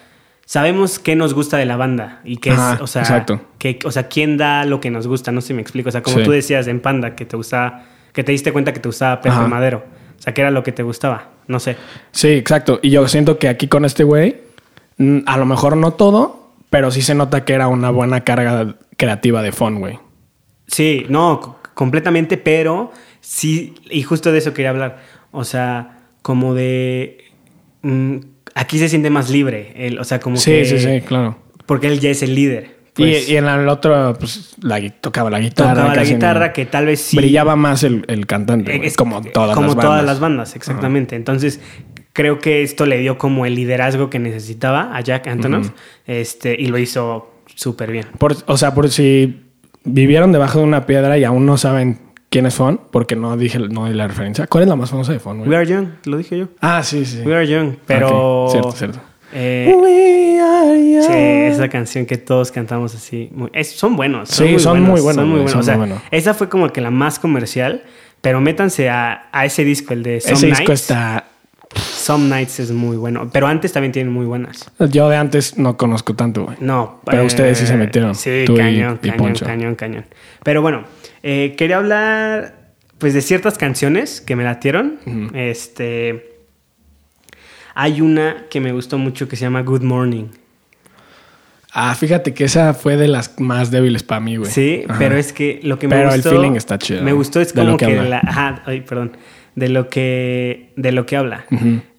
sabemos 0.46 0.98
qué 0.98 1.14
nos 1.16 1.34
gusta 1.34 1.58
de 1.58 1.66
la 1.66 1.76
banda 1.76 2.20
y 2.24 2.38
qué 2.38 2.52
Ajá, 2.52 2.74
es, 2.76 2.80
o 2.80 2.86
sea, 2.86 3.02
exacto. 3.02 3.42
que, 3.58 3.78
o 3.84 3.90
sea, 3.90 4.08
quién 4.08 4.38
da 4.38 4.64
lo 4.64 4.80
que 4.80 4.90
nos 4.90 5.06
gusta, 5.06 5.30
no 5.32 5.42
sé 5.42 5.48
si 5.48 5.54
me 5.54 5.60
explico, 5.60 5.90
o 5.90 5.92
sea, 5.92 6.02
como 6.02 6.16
Sí. 6.18 6.24
tú 6.24 6.30
decías 6.30 6.66
en 6.68 6.80
Panda 6.80 7.14
que 7.14 7.26
te 7.26 7.36
gustaba, 7.36 7.82
que 8.14 8.24
te 8.24 8.32
diste 8.32 8.52
cuenta 8.52 8.72
que 8.72 8.80
te 8.80 8.88
gustaba 8.88 9.20
Pepe 9.20 9.34
Ajá. 9.34 9.46
Madero, 9.46 9.84
o 10.18 10.22
sea, 10.22 10.32
que 10.32 10.40
era 10.40 10.50
lo 10.50 10.62
que 10.62 10.72
te 10.72 10.82
gustaba, 10.82 11.28
no 11.48 11.60
sé. 11.60 11.76
Sí, 12.12 12.28
exacto. 12.28 12.78
Y 12.82 12.88
yo 12.90 13.06
siento 13.08 13.38
que 13.38 13.48
aquí 13.48 13.68
con 13.68 13.84
este 13.84 14.04
güey, 14.04 14.36
mm, 14.96 15.18
a 15.26 15.36
lo 15.36 15.44
mejor 15.44 15.76
no 15.76 15.90
todo, 15.92 16.52
pero 16.70 16.90
sí 16.90 17.02
se 17.02 17.14
nota 17.14 17.44
que 17.44 17.52
era 17.52 17.68
una 17.68 17.90
buena 17.90 18.22
carga 18.22 18.76
creativa 18.96 19.42
de 19.42 19.52
fun, 19.52 19.80
güey. 19.80 19.98
Sí, 20.68 21.06
no, 21.08 21.58
completamente, 21.74 22.36
pero 22.38 22.90
sí, 23.20 23.74
y 23.90 24.02
justo 24.02 24.32
de 24.32 24.38
eso 24.38 24.54
quería 24.54 24.70
hablar. 24.70 24.98
O 25.32 25.44
sea, 25.44 25.98
como 26.22 26.54
de. 26.54 27.24
mm, 27.82 28.16
aquí 28.56 28.78
se 28.80 28.88
siente 28.88 29.08
más 29.10 29.30
libre. 29.30 29.72
Él, 29.76 29.98
o 30.00 30.04
sea, 30.04 30.18
como 30.18 30.36
Sí, 30.36 30.50
que. 30.50 30.64
sí, 30.64 30.78
sí, 30.80 31.00
claro. 31.02 31.38
Porque 31.66 31.86
él 31.86 32.00
ya 32.00 32.10
es 32.10 32.22
el 32.22 32.34
líder. 32.34 32.74
Y- 32.96 33.02
Pues, 33.02 33.28
y, 33.28 33.36
en 33.36 33.46
el 33.46 33.68
otro, 33.68 34.16
pues, 34.18 34.54
la, 34.62 34.80
tocaba 35.00 35.28
la 35.30 35.38
guitarra. 35.38 35.74
tocaba 35.74 35.94
la 35.94 36.04
guitarra 36.04 36.52
que 36.54 36.64
tal 36.66 36.86
vez 36.86 37.00
sí. 37.02 37.16
Brillaba 37.16 37.54
más 37.54 37.82
el, 37.84 38.04
el 38.08 38.26
cantante, 38.26 38.86
es- 38.86 38.96
como 38.96 39.20
todas 39.22 39.54
como 39.54 39.66
las 39.68 39.76
bandas. 39.76 39.84
todas 39.84 40.04
las 40.04 40.18
bandas, 40.20 40.56
exactamente. 40.56 41.14
Entonces, 41.14 41.60
creo 42.14 42.38
que 42.38 42.62
esto 42.62 42.86
le 42.86 42.96
dio 42.98 43.18
como 43.18 43.44
el 43.44 43.54
liderazgo 43.54 44.08
que 44.08 44.18
necesitaba 44.18 44.96
a 44.96 45.00
Jack 45.02 45.26
Antonoff. 45.26 45.70
este, 46.06 46.56
y 46.58 46.68
lo 46.68 46.78
hizo 46.78 47.30
súper 47.54 47.92
bien. 47.92 48.06
Por- 48.18 48.36
o 48.46 48.56
sea, 48.56 48.72
por 48.74 48.88
si 48.90 49.42
vivieron 49.84 50.32
debajo 50.32 50.60
de 50.60 50.64
una 50.64 50.86
piedra 50.86 51.18
y 51.18 51.24
aún 51.24 51.44
no 51.44 51.58
saben 51.58 51.98
quién 52.36 52.44
es 52.46 52.54
Fon, 52.54 52.78
porque 52.90 53.16
no 53.16 53.34
dije 53.38 53.58
no 53.58 53.86
di 53.86 53.94
la 53.94 54.06
referencia. 54.08 54.46
¿Cuál 54.46 54.64
es 54.64 54.68
la 54.68 54.76
más 54.76 54.90
famosa 54.90 55.12
de 55.12 55.18
Fon, 55.20 55.38
güey? 55.38 55.48
We 55.48 55.56
Are 55.56 55.66
Young, 55.66 55.86
lo 56.04 56.18
dije 56.18 56.36
yo. 56.38 56.48
Ah, 56.60 56.82
sí, 56.82 57.06
sí. 57.06 57.22
We 57.24 57.34
Are 57.34 57.46
Young, 57.46 57.76
pero. 57.86 58.48
Cierto, 58.50 58.72
cierto. 58.72 59.00
eh, 59.32 59.74
We 59.74 60.38
are 60.40 60.92
young. 60.92 61.02
Sí, 61.02 61.54
esa 61.54 61.68
canción 61.68 62.04
que 62.04 62.18
todos 62.18 62.52
cantamos 62.52 62.94
así. 62.94 63.30
muy- 63.32 63.48
es- 63.54 63.70
son 63.72 63.96
buenos. 63.96 64.28
Sí, 64.28 64.58
son 64.58 64.82
muy 64.82 65.00
buenos, 65.00 65.14
Son 65.14 65.28
muy 65.28 65.34
buenos. 65.40 65.50
son 65.52 65.60
O 65.60 65.64
sea, 65.64 65.76
muy 65.78 65.86
buenos. 65.88 66.02
esa 66.10 66.34
fue 66.34 66.48
como 66.50 66.70
que 66.72 66.80
la 66.82 66.90
más 66.90 67.18
comercial. 67.18 67.82
Pero 68.20 68.40
métanse 68.40 68.88
a, 68.90 69.28
a 69.32 69.44
ese 69.46 69.62
disco, 69.64 69.94
el 69.94 70.02
de 70.02 70.20
Some 70.20 70.34
Ese 70.34 70.46
Nights. 70.46 70.58
disco 70.58 70.72
está... 70.72 71.24
Some 71.74 72.28
Nights 72.28 72.60
es 72.60 72.70
muy 72.72 72.96
bueno. 72.96 73.28
Pero 73.32 73.46
antes 73.46 73.72
también 73.72 73.92
tienen 73.92 74.12
muy 74.12 74.24
buenas. 74.26 74.70
Yo 74.90 75.08
de 75.08 75.16
antes 75.16 75.58
no 75.58 75.76
conozco 75.76 76.14
tanto, 76.14 76.44
güey. 76.44 76.56
No. 76.60 77.00
Pero 77.04 77.24
ustedes 77.24 77.58
sí 77.58 77.66
se 77.66 77.76
metieron, 77.76 78.14
Sí, 78.14 78.44
tú 78.46 78.54
y- 78.54 78.56
cañón, 78.56 78.98
y 79.02 79.08
cañón, 79.10 79.16
Poncho. 79.18 79.44
cañón, 79.44 79.74
cañón. 79.74 80.06
Pero 80.42 80.62
bueno, 80.62 80.84
eh, 81.22 81.54
quería 81.56 81.76
hablar 81.78 82.72
pues 82.98 83.12
de 83.14 83.20
ciertas 83.22 83.58
canciones 83.58 84.20
que 84.20 84.36
me 84.36 84.44
latieron. 84.44 84.98
Este. 85.34 86.32
Hay 87.74 88.00
una 88.00 88.46
que 88.48 88.60
me 88.60 88.72
gustó 88.72 88.96
mucho 88.98 89.28
que 89.28 89.36
se 89.36 89.42
llama 89.42 89.60
Good 89.62 89.82
Morning. 89.82 90.26
Ah, 91.72 91.94
fíjate 91.94 92.32
que 92.32 92.44
esa 92.44 92.72
fue 92.72 92.96
de 92.96 93.06
las 93.06 93.38
más 93.38 93.70
débiles 93.70 94.02
para 94.02 94.20
mí, 94.20 94.36
güey. 94.36 94.50
Sí, 94.50 94.84
Ajá. 94.88 94.98
pero 94.98 95.18
es 95.18 95.34
que 95.34 95.60
lo 95.62 95.78
que 95.78 95.88
me 95.88 95.96
Pero 95.96 96.08
el 96.08 96.22
gustó. 96.22 96.30
feeling 96.30 96.52
está 96.56 96.78
chido, 96.78 97.02
Me 97.02 97.10
¿no? 97.10 97.16
gustó 97.18 97.38
es 97.42 97.52
como 97.52 97.76
que 97.76 97.84
que, 97.86 97.96
la. 97.96 98.18
Ajá, 98.20 98.62
ay, 98.64 98.80
perdón. 98.80 99.16
De 99.56 99.68
lo 99.68 99.90
que. 99.90 100.72
De 100.76 100.92
lo 100.92 101.04
que 101.04 101.16
habla. 101.16 101.44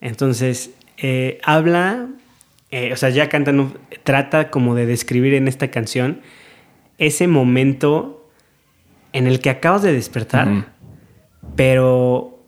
Entonces, 0.01 0.71
eh, 0.97 1.39
habla. 1.43 2.07
eh, 2.71 2.91
o 2.91 2.95
sea, 2.97 3.09
ya 3.09 3.29
cantando. 3.29 3.71
Trata 4.03 4.49
como 4.49 4.73
de 4.73 4.87
describir 4.87 5.35
en 5.35 5.47
esta 5.47 5.67
canción 5.69 6.21
ese 6.97 7.27
momento 7.27 8.16
en 9.13 9.27
el 9.27 9.39
que 9.39 9.49
acabas 9.49 9.81
de 9.83 9.93
despertar, 9.93 10.73
pero. 11.55 12.43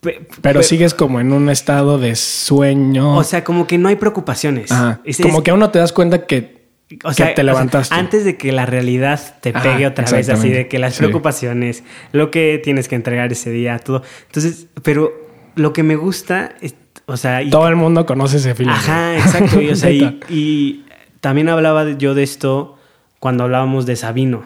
pe- 0.00 0.26
Pero 0.40 0.60
pe- 0.60 0.64
sigues 0.64 0.94
como 0.94 1.20
en 1.20 1.32
un 1.32 1.48
estado 1.50 1.98
de 1.98 2.16
sueño. 2.16 3.16
O 3.16 3.24
sea, 3.24 3.44
como 3.44 3.66
que 3.66 3.78
no 3.78 3.88
hay 3.88 3.96
preocupaciones. 3.96 4.70
Ajá. 4.72 5.00
Es- 5.04 5.18
como 5.20 5.38
es- 5.38 5.44
que 5.44 5.50
aún 5.50 5.60
no 5.60 5.70
te 5.70 5.78
das 5.78 5.92
cuenta 5.92 6.26
que, 6.26 6.68
o 7.04 7.08
que 7.10 7.14
sea, 7.14 7.26
te 7.26 7.32
o 7.32 7.34
sea, 7.36 7.44
levantaste. 7.44 7.94
antes 7.94 8.24
de 8.24 8.36
que 8.36 8.52
la 8.52 8.66
realidad 8.66 9.36
te 9.40 9.50
Ajá, 9.50 9.62
pegue 9.62 9.86
otra 9.86 10.10
vez, 10.10 10.28
así 10.28 10.48
de 10.48 10.68
que 10.68 10.78
las 10.78 10.94
Sí. 10.94 10.98
preocupaciones, 10.98 11.84
lo 12.12 12.30
que 12.30 12.60
tienes 12.62 12.88
que 12.88 12.96
entregar 12.96 13.30
ese 13.32 13.50
día, 13.50 13.78
todo. 13.78 14.02
Entonces, 14.26 14.66
pero 14.82 15.12
lo 15.56 15.72
que 15.72 15.82
me 15.82 15.96
gusta, 15.96 16.54
es, 16.60 16.74
o 17.06 17.16
sea, 17.16 17.42
y- 17.42 17.50
Todo 17.50 17.68
el 17.68 17.76
mundo 17.76 18.06
conoce 18.06 18.38
ese 18.38 18.54
feeling. 18.54 18.72
ajá, 18.72 19.16
exacto. 19.16 19.60
Y, 19.60 19.70
o 19.70 19.76
sea, 19.76 19.90
y, 20.28 20.84
también 21.20 21.50
hablaba 21.50 21.90
yo 21.98 22.14
de 22.14 22.22
esto 22.22 22.78
cuando 23.18 23.44
hablábamos 23.44 23.84
de 23.84 23.94
Sabino, 23.96 24.42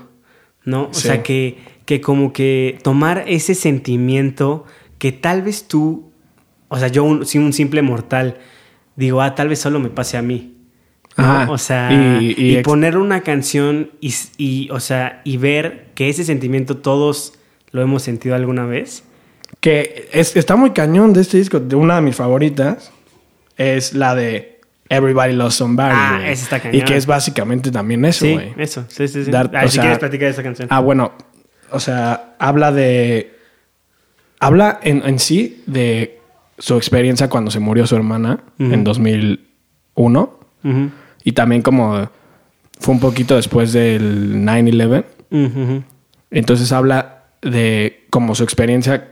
¿no? 0.65 0.85
O 0.91 0.95
Sí. 0.95 1.03
sea, 1.09 1.23
que, 1.23 1.59
que 1.87 2.01
como 2.01 2.33
que 2.33 2.79
tomar 2.83 3.25
ese 3.27 3.55
sentimiento 3.55 4.65
que 4.99 5.13
tal 5.13 5.43
vez 5.43 5.69
tú, 5.69 6.11
o 6.69 6.79
sea, 6.79 6.89
yo, 6.89 7.05
un, 7.05 7.27
si 7.27 7.39
un 7.39 7.53
simple 7.53 7.83
mortal, 7.83 8.39
digo, 8.97 9.21
ah, 9.21 9.35
tal 9.35 9.49
vez 9.49 9.59
solo 9.59 9.81
me 9.81 9.91
pase 9.91 10.17
a 10.17 10.23
mí. 10.23 10.51
¿no? 11.17 11.25
Ajá. 11.25 11.51
O 11.53 11.59
sea, 11.59 11.93
Y- 12.21 12.35
y, 12.37 12.63
poner 12.63 12.97
una 12.97 13.21
canción 13.21 13.91
y, 14.01 14.13
y, 14.37 14.69
o 14.71 14.81
sea, 14.81 15.21
y 15.25 15.37
ver 15.37 15.87
que 15.95 16.09
ese 16.09 16.25
sentimiento 16.25 16.79
todos 16.79 17.35
lo 17.71 17.83
hemos 17.83 18.03
sentido 18.03 18.35
alguna 18.35 18.65
vez. 18.67 19.05
Que 19.61 20.09
es- 20.13 20.35
está 20.37 20.57
muy 20.57 20.71
cañón 20.71 21.13
de 21.13 21.21
este 21.21 21.37
disco. 21.39 21.61
De 21.61 21.77
una 21.77 21.97
de 21.97 22.01
mis 22.03 22.17
favoritas 22.17 22.91
es 23.57 23.95
la 23.95 24.15
de 24.17 24.54
Everybody 24.89 25.33
Loves 25.33 25.55
Somebody. 25.55 25.91
Ah, 25.93 26.17
güey. 26.19 26.33
esa 26.33 26.43
está 26.45 26.61
cañón. 26.61 26.77
Y 26.77 26.83
que 26.85 26.97
es 26.97 27.07
básicamente 27.07 27.71
también 27.71 28.05
eso, 28.05 28.25
Sí, 28.27 28.33
güey. 28.35 28.53
eso. 28.59 28.85
Sí, 28.89 29.09
sí, 29.09 29.25
sí. 29.25 29.31
Dar- 29.31 29.51
Ah, 29.55 29.63
si 29.67 29.75
sea, 29.75 29.83
quieres 29.83 29.99
platicar 29.99 30.29
esa 30.29 30.43
canción. 30.43 30.69
Ah, 30.71 30.81
bueno. 30.81 31.13
O 31.71 31.81
sea, 31.81 32.35
habla 32.39 32.71
de. 32.73 33.35
Habla 34.41 34.79
en, 34.83 35.03
en 35.07 35.19
sí 35.19 35.63
de 35.67 36.21
su 36.59 36.77
experiencia 36.77 37.29
cuando 37.31 37.51
se 37.51 37.61
murió 37.61 37.87
su 37.87 37.97
hermana 37.97 38.41
en 38.59 38.85
2001. 38.85 40.39
Ujú. 40.65 40.91
Y 41.25 41.33
también 41.33 41.63
como 41.63 42.11
fue 42.79 42.95
un 42.95 43.01
poquito 43.01 43.37
después 43.37 43.73
del 43.73 44.37
9-11. 44.45 45.05
Ujú, 45.31 45.61
ujú. 45.63 45.83
Entonces 46.31 46.71
habla 46.73 47.25
de 47.41 48.05
como 48.11 48.35
su 48.35 48.45
experiencia 48.45 49.09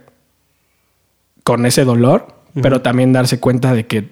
con 1.45 1.65
ese 1.67 1.85
dolor, 1.85 2.29
pero 2.61 2.83
también 2.83 3.13
darse 3.13 3.41
cuenta 3.41 3.73
de 3.75 3.87
que 3.87 4.11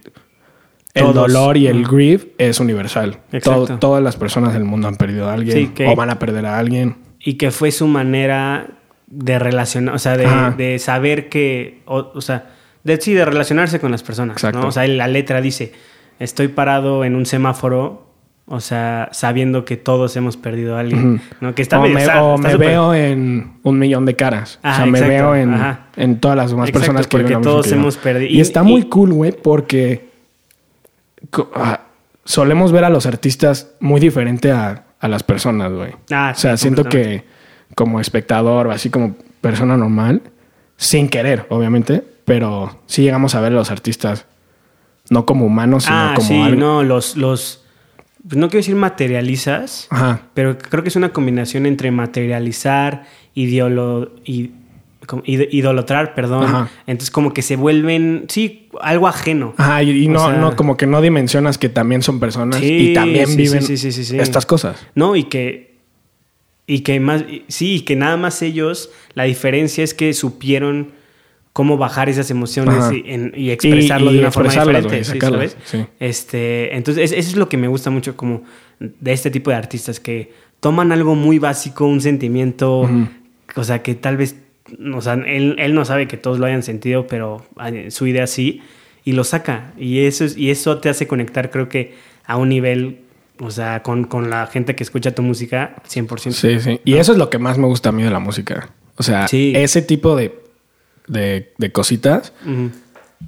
el 0.94 1.02
Todos. 1.02 1.14
dolor 1.14 1.56
y 1.56 1.66
el 1.68 1.86
grief 1.86 2.26
es 2.38 2.58
universal. 2.60 3.18
Exacto. 3.32 3.66
To- 3.66 3.78
todas 3.78 4.02
las 4.02 4.16
personas 4.16 4.52
del 4.54 4.64
mundo 4.64 4.88
han 4.88 4.96
perdido 4.96 5.28
a 5.28 5.34
alguien 5.34 5.56
Sí, 5.56 5.66
que- 5.74 5.86
o 5.88 5.94
van 5.96 6.10
a 6.10 6.18
perder 6.18 6.46
a 6.46 6.58
alguien. 6.58 6.96
Y 7.20 7.34
que 7.34 7.50
fue 7.50 7.70
su 7.70 7.86
manera 7.86 8.66
de 9.06 9.38
relacionar, 9.38 9.94
o 9.94 9.98
sea, 9.98 10.16
de, 10.16 10.78
saber 10.78 11.28
que, 11.28 11.82
o, 11.84 12.10
o 12.14 12.20
sea, 12.20 12.50
de, 12.84 13.00
sí, 13.00 13.12
de 13.12 13.24
relacionarse 13.24 13.78
con 13.80 13.90
las 13.90 14.02
personas. 14.02 14.36
Exacto. 14.36 14.60
¿no? 14.60 14.68
O 14.68 14.72
sea, 14.72 14.86
la 14.86 15.06
letra 15.08 15.40
dice, 15.40 15.72
estoy 16.18 16.48
parado 16.48 17.04
en 17.04 17.14
un 17.14 17.26
semáforo, 17.26 18.06
o 18.46 18.58
sea, 18.60 19.08
sabiendo 19.12 19.64
que 19.64 19.76
todos 19.76 20.16
hemos 20.16 20.36
perdido 20.36 20.76
a 20.76 20.80
alguien. 20.80 21.20
¿no? 21.40 21.54
Que 21.54 21.62
está 21.62 21.78
o 21.78 21.82
bien, 21.82 21.94
me, 21.94 22.00
está- 22.02 22.22
o 22.24 22.34
está 22.36 22.48
me 22.48 22.54
súper- 22.54 22.68
veo 22.68 22.94
en 22.94 23.52
un 23.62 23.78
millón 23.78 24.06
de 24.06 24.16
caras. 24.16 24.58
o 24.64 24.74
sea, 24.74 24.86
me 24.86 25.00
veo 25.00 25.36
en, 25.36 25.54
en 25.96 26.18
todas 26.20 26.36
las 26.36 26.50
demás 26.50 26.68
Exacto, 26.68 26.80
personas 26.86 27.06
que 27.06 27.16
porque 27.18 27.36
todos 27.36 27.70
hemos 27.70 27.96
perdido- 27.96 28.30
Y, 28.30 28.38
y- 28.38 28.40
está 28.40 28.62
y- 28.62 28.64
muy 28.66 28.82
cool, 28.84 29.12
güey, 29.12 29.32
porque 29.32 30.09
solemos 32.24 32.72
ver 32.72 32.84
a 32.84 32.90
los 32.90 33.06
artistas 33.06 33.72
muy 33.80 34.00
diferente 34.00 34.52
a, 34.52 34.84
a 35.00 35.08
las 35.08 35.22
personas, 35.22 35.72
güey. 35.72 35.92
Ah, 36.10 36.32
o 36.34 36.38
sea, 36.38 36.56
sí, 36.56 36.62
siento 36.62 36.84
que 36.84 37.24
como 37.74 38.00
espectador 38.00 38.66
o 38.66 38.70
así 38.72 38.90
como 38.90 39.16
persona 39.40 39.76
normal, 39.76 40.22
sin 40.76 41.08
querer, 41.08 41.46
obviamente, 41.50 42.02
pero 42.24 42.80
sí 42.86 43.02
llegamos 43.02 43.34
a 43.34 43.40
ver 43.40 43.52
a 43.52 43.56
los 43.56 43.70
artistas 43.70 44.26
no 45.08 45.26
como 45.26 45.44
humanos, 45.46 45.84
sino 45.84 45.96
Ah, 45.96 46.12
como 46.14 46.28
sí, 46.28 46.40
algo. 46.40 46.60
no, 46.60 46.82
los, 46.84 47.16
los, 47.16 47.64
pues 48.26 48.36
no 48.36 48.48
quiero 48.48 48.58
decir 48.60 48.76
materializas, 48.76 49.88
Ajá. 49.90 50.20
pero 50.34 50.56
creo 50.58 50.82
que 50.82 50.88
es 50.88 50.96
una 50.96 51.12
combinación 51.12 51.66
entre 51.66 51.90
materializar, 51.90 53.04
ideolo, 53.34 54.12
y, 54.24 54.52
idolatrar, 55.24 56.14
perdón. 56.14 56.44
Ajá. 56.44 56.70
Entonces 56.86 57.10
como 57.10 57.32
que 57.32 57.42
se 57.42 57.56
vuelven, 57.56 58.26
sí, 58.28 58.68
algo 58.80 59.08
ajeno. 59.08 59.54
Ajá, 59.56 59.82
y, 59.82 60.08
no, 60.08 60.26
sea- 60.26 60.36
no, 60.36 60.56
como 60.56 60.76
que 60.76 60.86
no 60.86 61.00
dimensionas 61.00 61.58
que 61.58 61.68
también 61.68 62.02
son 62.02 62.20
personas 62.20 62.60
Sí, 62.60 62.90
y 62.90 62.94
también 62.94 63.26
sí, 63.26 63.36
viven 63.36 63.62
sí, 63.62 64.16
estas 64.18 64.46
cosas. 64.46 64.84
No, 64.94 65.16
y 65.16 65.24
que. 65.24 65.70
Y 66.66 66.80
que 66.80 67.00
más. 67.00 67.24
Sí, 67.48 67.76
y 67.76 67.80
que 67.80 67.96
nada 67.96 68.16
más 68.16 68.42
ellos. 68.42 68.90
La 69.14 69.24
diferencia 69.24 69.82
es 69.82 69.92
que 69.94 70.12
supieron 70.14 70.92
cómo 71.52 71.76
bajar 71.76 72.08
esas 72.08 72.30
emociones 72.30 72.76
y, 72.92 73.02
en- 73.10 73.32
y 73.36 73.50
expresarlo 73.50 74.10
Y- 74.12 74.14
de 74.14 74.20
una 74.20 74.30
forma 74.30 74.50
diferente. 74.52 75.02
¿sí, 75.04 75.10
sacarlas, 75.12 75.50
sabes? 75.50 75.56
sí. 75.64 75.84
Este, 75.98 76.76
entonces, 76.76 77.10
es- 77.10 77.18
eso 77.18 77.30
es 77.30 77.36
lo 77.36 77.48
que 77.48 77.56
me 77.56 77.66
gusta 77.66 77.90
mucho 77.90 78.16
como 78.16 78.44
de 78.78 79.12
este 79.12 79.30
tipo 79.32 79.50
de 79.50 79.56
artistas, 79.56 79.98
que 79.98 80.32
toman 80.60 80.92
algo 80.92 81.16
muy 81.16 81.38
básico, 81.40 81.86
un 81.86 82.00
sentimiento, 82.00 82.88
o 83.56 83.64
sea, 83.64 83.82
que 83.82 83.96
tal 83.96 84.16
vez, 84.16 84.36
o 84.94 85.00
sea, 85.00 85.14
él, 85.14 85.56
él 85.58 85.74
no 85.74 85.84
sabe 85.84 86.06
que 86.08 86.16
todos 86.16 86.38
lo 86.38 86.46
hayan 86.46 86.62
sentido, 86.62 87.06
pero 87.06 87.44
ah, 87.56 87.70
su 87.88 88.06
idea 88.06 88.26
sí, 88.26 88.62
y 89.04 89.12
lo 89.12 89.24
saca. 89.24 89.72
Y 89.78 90.00
eso, 90.04 90.24
es, 90.24 90.36
y 90.36 90.50
eso 90.50 90.78
te 90.78 90.88
hace 90.88 91.06
conectar, 91.06 91.50
creo 91.50 91.68
que, 91.68 91.94
a 92.26 92.36
un 92.36 92.48
nivel, 92.50 92.98
o 93.38 93.50
sea, 93.50 93.82
con, 93.82 94.04
con 94.04 94.30
la 94.30 94.46
gente 94.46 94.74
que 94.76 94.82
escucha 94.82 95.14
tu 95.14 95.22
música, 95.22 95.76
100%. 95.88 96.30
Sí, 96.32 96.60
sí. 96.60 96.80
Y 96.84 96.94
eso 96.96 97.12
es 97.12 97.18
lo 97.18 97.30
que 97.30 97.38
más 97.38 97.58
me 97.58 97.66
gusta 97.66 97.88
a 97.88 97.92
mí 97.92 98.02
de 98.02 98.10
la 98.10 98.20
música. 98.20 98.70
O 98.96 99.02
sea, 99.02 99.26
Sí. 99.28 99.52
ese 99.56 99.82
tipo 99.82 100.14
de, 100.16 100.38
de, 101.06 101.52
de 101.58 101.72
cositas 101.72 102.32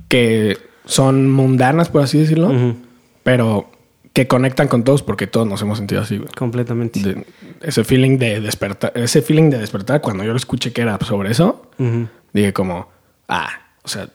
que 0.08 0.58
son 0.84 1.30
mundanas, 1.30 1.88
por 1.88 2.02
así 2.02 2.18
decirlo, 2.18 2.74
pero 3.22 3.70
que 4.12 4.26
conectan 4.28 4.68
con 4.68 4.84
todos 4.84 5.02
porque 5.02 5.26
todos 5.26 5.46
nos 5.46 5.62
hemos 5.62 5.78
sentido 5.78 6.02
así, 6.02 6.18
güey. 6.18 6.30
Completamente. 6.32 7.00
De- 7.00 7.26
ese 7.62 7.82
feeling 7.84 8.18
de 8.18 8.40
despertar, 8.40 8.92
ese 8.94 9.22
feeling 9.22 9.50
de 9.50 9.58
despertar, 9.58 10.00
cuando 10.00 10.22
yo 10.24 10.30
lo 10.32 10.36
escuché 10.36 10.72
que 10.72 10.82
era 10.82 10.98
sobre 11.00 11.30
eso, 11.30 11.70
Ujú. 11.78 12.08
dije 12.32 12.52
como, 12.52 12.88
ah, 13.28 13.48
o 13.82 13.88
sea, 13.88 14.08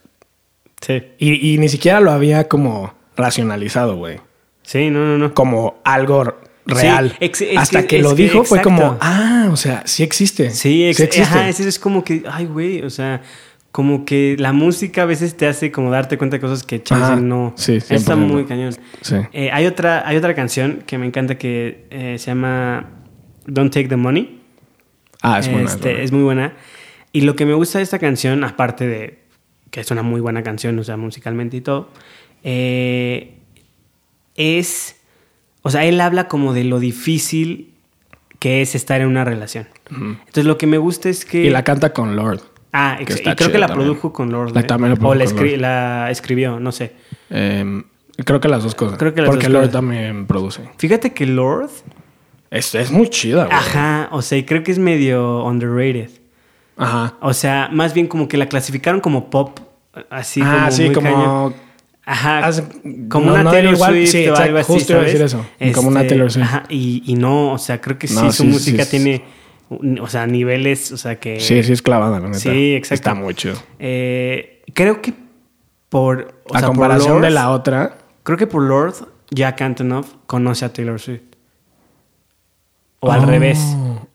Sí. 0.81 1.01
y, 1.17 1.53
y 1.53 1.57
ni 1.57 1.69
siquiera 1.69 1.99
lo 1.99 2.11
había 2.11 2.47
como 2.47 2.93
racionalizado, 3.15 3.95
güey. 3.97 4.19
Sí, 4.61 4.89
no, 4.91 4.99
no, 5.05 5.17
no. 5.17 5.33
Como 5.33 5.79
algo 5.83 6.35
real. 6.65 7.15
ex- 7.19 7.41
es 7.41 7.57
Hasta 7.57 7.87
que- 7.87 7.99
lo 8.01 8.13
dijo 8.13 8.43
fue 8.43 8.61
como, 8.61 8.97
ah, 9.01 9.47
o 9.51 9.55
sea, 9.55 9.81
sí 9.85 10.03
existe. 10.03 10.51
Sí, 10.51 10.85
ex- 10.85 10.99
existe. 10.99 11.23
ajá, 11.23 11.49
es, 11.49 11.59
es 11.61 11.79
como 11.79 12.03
que, 12.03 12.23
ay, 12.29 12.45
güey, 12.45 12.83
o 12.83 12.89
sea, 12.89 13.21
como 13.77 14.05
que 14.05 14.35
la 14.39 14.53
música 14.53 15.03
a 15.03 15.05
veces 15.05 15.37
te 15.37 15.45
hace 15.45 15.71
como 15.71 15.91
darte 15.91 16.17
cuenta 16.17 16.37
de 16.37 16.41
cosas 16.41 16.63
que 16.63 16.81
chance 16.81 17.21
no. 17.21 17.53
sí, 17.57 17.75
Está 17.75 18.15
100%. 18.15 18.17
muy 18.17 18.45
cañón. 18.45 18.73
Sí. 19.01 19.17
Eh, 19.33 19.51
hay, 19.53 19.67
otra, 19.67 20.01
hay 20.07 20.17
otra 20.17 20.33
canción 20.33 20.81
que 20.87 20.97
me 20.97 21.05
encanta 21.05 21.37
que 21.37 21.85
eh, 21.91 22.15
se 22.17 22.25
llama 22.25 22.89
Don't 23.45 23.71
Take 23.71 23.87
the 23.87 23.95
Money. 23.95 24.41
Ah, 25.21 25.37
es 25.37 25.47
buena. 25.51 25.67
es 25.67 25.75
Este, 25.75 25.89
buena. 25.89 26.03
es 26.03 26.11
muy 26.11 26.23
buena. 26.23 26.53
Y 27.11 27.21
lo 27.21 27.35
que 27.35 27.45
me 27.45 27.53
gusta 27.53 27.77
de 27.77 27.83
esta 27.83 27.99
canción, 27.99 28.43
aparte 28.43 28.87
de 28.87 29.19
que 29.69 29.81
es 29.81 29.91
una 29.91 30.01
muy 30.01 30.21
buena 30.21 30.41
canción, 30.41 30.79
o 30.79 30.83
sea, 30.83 30.97
musicalmente 30.97 31.57
y 31.57 31.61
todo, 31.61 31.91
eh, 32.43 33.35
es, 34.33 34.95
o 35.61 35.69
sea, 35.69 35.85
él 35.85 36.01
habla 36.01 36.27
como 36.27 36.55
de 36.55 36.63
lo 36.63 36.79
difícil 36.79 37.75
que 38.39 38.63
es 38.63 38.73
estar 38.73 39.01
en 39.01 39.07
una 39.07 39.23
relación. 39.23 39.67
Entonces 39.91 40.45
lo 40.45 40.57
que 40.57 40.65
me 40.65 40.79
gusta 40.79 41.09
es 41.09 41.25
que... 41.25 41.43
Y 41.43 41.51
la 41.51 41.63
canta 41.63 41.93
con 41.93 42.15
Lord. 42.15 42.56
Ah, 42.73 42.97
y 42.99 43.05
creo 43.05 43.51
que 43.51 43.57
la 43.57 43.67
también. 43.67 43.87
produjo 43.87 44.13
con 44.13 44.31
Lord. 44.31 44.53
La- 44.53 44.63
también 44.67 44.95
la 44.99 45.07
o 45.07 45.15
la, 45.15 45.23
escri- 45.25 45.51
Lord. 45.51 45.61
la 45.61 46.11
escribió, 46.11 46.59
no 46.59 46.71
sé. 46.71 46.93
Eh, 47.29 47.83
creo 48.25 48.39
que 48.39 48.47
las 48.49 48.63
dos 48.63 48.75
cosas. 48.75 48.97
Creo 48.97 49.13
que 49.13 49.21
las 49.21 49.29
Porque 49.29 49.45
dos 49.45 49.53
Lord 49.53 49.61
cosas. 49.63 49.73
también 49.73 50.27
produce. 50.27 50.61
Fíjate 50.77 51.13
que 51.13 51.25
Lord, 51.25 51.69
Es, 52.51 52.75
es 52.75 52.91
muy 52.91 53.09
chida, 53.09 53.45
güey. 53.45 53.57
ajá, 53.57 54.09
o 54.11 54.21
sea, 54.21 54.37
y 54.37 54.43
creo 54.43 54.63
que 54.63 54.71
es 54.71 54.79
medio 54.79 55.43
underrated. 55.45 56.09
Ajá. 56.77 57.15
O 57.21 57.33
sea, 57.33 57.69
más 57.71 57.93
bien 57.93 58.07
como 58.07 58.27
que 58.27 58.37
la 58.37 58.47
clasificaron 58.47 58.99
como 59.01 59.29
pop, 59.29 59.59
así 60.09 60.41
ah, 60.43 60.55
como 60.59 60.71
sí, 60.71 60.85
muy 60.85 60.93
como. 60.93 61.53
Ajá, 62.05 62.45
Hace- 62.45 62.63
como 63.09 63.25
no- 63.25 63.33
una 63.33 63.43
no 63.43 63.49
era 63.49 63.51
Taylor 63.51 63.73
igual, 63.73 63.91
Swift 63.93 64.09
sí, 64.11 64.17
o 64.17 64.21
exacto, 64.29 64.43
algo 64.43 64.57
así, 64.59 64.73
justo 64.73 64.93
iba 64.93 65.01
a 65.01 65.05
decir 65.05 65.21
eso, 65.21 65.45
como 65.73 65.89
una 65.89 66.07
Taylor 66.07 66.31
Swift. 66.31 66.43
Ajá, 66.45 66.63
y, 66.69 67.03
y 67.05 67.15
no, 67.15 67.51
o 67.51 67.57
sea, 67.57 67.81
creo 67.81 67.97
que 67.97 68.07
sí, 68.07 68.15
No, 68.15 68.31
su 68.31 68.43
sí, 68.43 68.47
música 68.49 68.85
sí, 68.85 68.91
tiene, 68.91 69.23
o 69.69 70.07
sea, 70.07 70.27
niveles, 70.27 70.91
o 70.91 70.97
sea, 70.97 71.19
que... 71.19 71.39
Sí, 71.39 71.61
sí, 71.63 71.73
es 71.73 71.81
clavada, 71.81 72.19
la 72.19 72.27
neta. 72.27 72.39
Sí, 72.39 72.73
exacto. 72.73 72.95
Está 72.95 73.13
muy 73.13 73.33
chido. 73.33 73.55
Eh, 73.79 74.63
creo 74.73 75.01
que 75.01 75.13
por... 75.89 76.41
o 76.45 76.55
a 76.55 76.59
sea, 76.59 76.67
por 76.67 76.75
comparación 76.75 77.21
de 77.21 77.29
la 77.29 77.51
otra. 77.51 77.97
Creo 78.23 78.37
que 78.37 78.47
por 78.47 78.63
Lord, 78.63 78.95
Jack 79.31 79.61
Antonoff 79.61 80.13
conoce 80.25 80.65
a 80.65 80.73
Taylor 80.73 80.99
Swift. 80.99 81.21
O 82.99 83.07
Oh, 83.07 83.11
al 83.11 83.27
revés. 83.27 83.59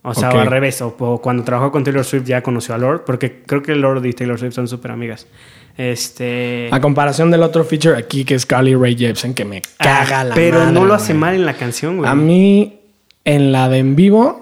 O 0.02 0.12
sea, 0.12 0.30
o 0.30 0.38
al 0.38 0.48
revés. 0.48 0.82
O, 0.82 0.96
o 0.98 1.20
cuando 1.20 1.44
trabajó 1.44 1.70
con 1.70 1.84
Taylor 1.84 2.04
Swift 2.04 2.24
ya 2.24 2.42
conoció 2.42 2.74
a 2.74 2.78
Lord. 2.78 3.04
Porque 3.04 3.42
creo 3.42 3.62
que 3.62 3.74
Lord 3.76 4.04
y 4.04 4.12
Taylor 4.12 4.38
Swift 4.38 4.54
son 4.54 4.66
súper 4.66 4.90
amigas. 4.90 5.28
Este. 5.76 6.68
A 6.72 6.80
comparación 6.80 7.30
del 7.30 7.42
otro 7.42 7.64
feature 7.64 7.96
aquí 7.96 8.24
que 8.24 8.34
es 8.34 8.44
Carly 8.44 8.74
Ray 8.74 8.96
Jepsen, 8.96 9.34
que 9.34 9.44
me 9.44 9.62
caga 9.78 10.20
ah, 10.20 10.24
la 10.24 10.34
Pero 10.34 10.58
madre, 10.58 10.72
no 10.72 10.84
lo 10.84 10.94
hace 10.94 11.14
mal 11.14 11.34
en 11.34 11.46
la 11.46 11.54
canción, 11.54 11.98
güey. 11.98 12.10
A 12.10 12.14
mí, 12.14 12.80
en 13.24 13.52
la 13.52 13.68
de 13.68 13.78
en 13.78 13.94
vivo, 13.94 14.41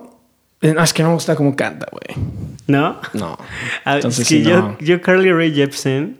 es 0.60 0.92
que 0.92 1.02
no 1.02 1.08
me 1.10 1.14
gusta 1.14 1.34
cómo 1.36 1.56
canta, 1.56 1.86
güey. 1.90 2.24
¿No? 2.66 3.00
No. 3.14 3.38
Ah, 3.84 3.96
Entonces, 3.96 4.20
es 4.22 4.28
que 4.28 4.34
sí, 4.36 4.42
yo, 4.48 4.58
no. 4.60 4.78
yo, 4.80 5.00
Carly 5.00 5.32
Rae 5.32 5.50
Jepsen, 5.52 6.18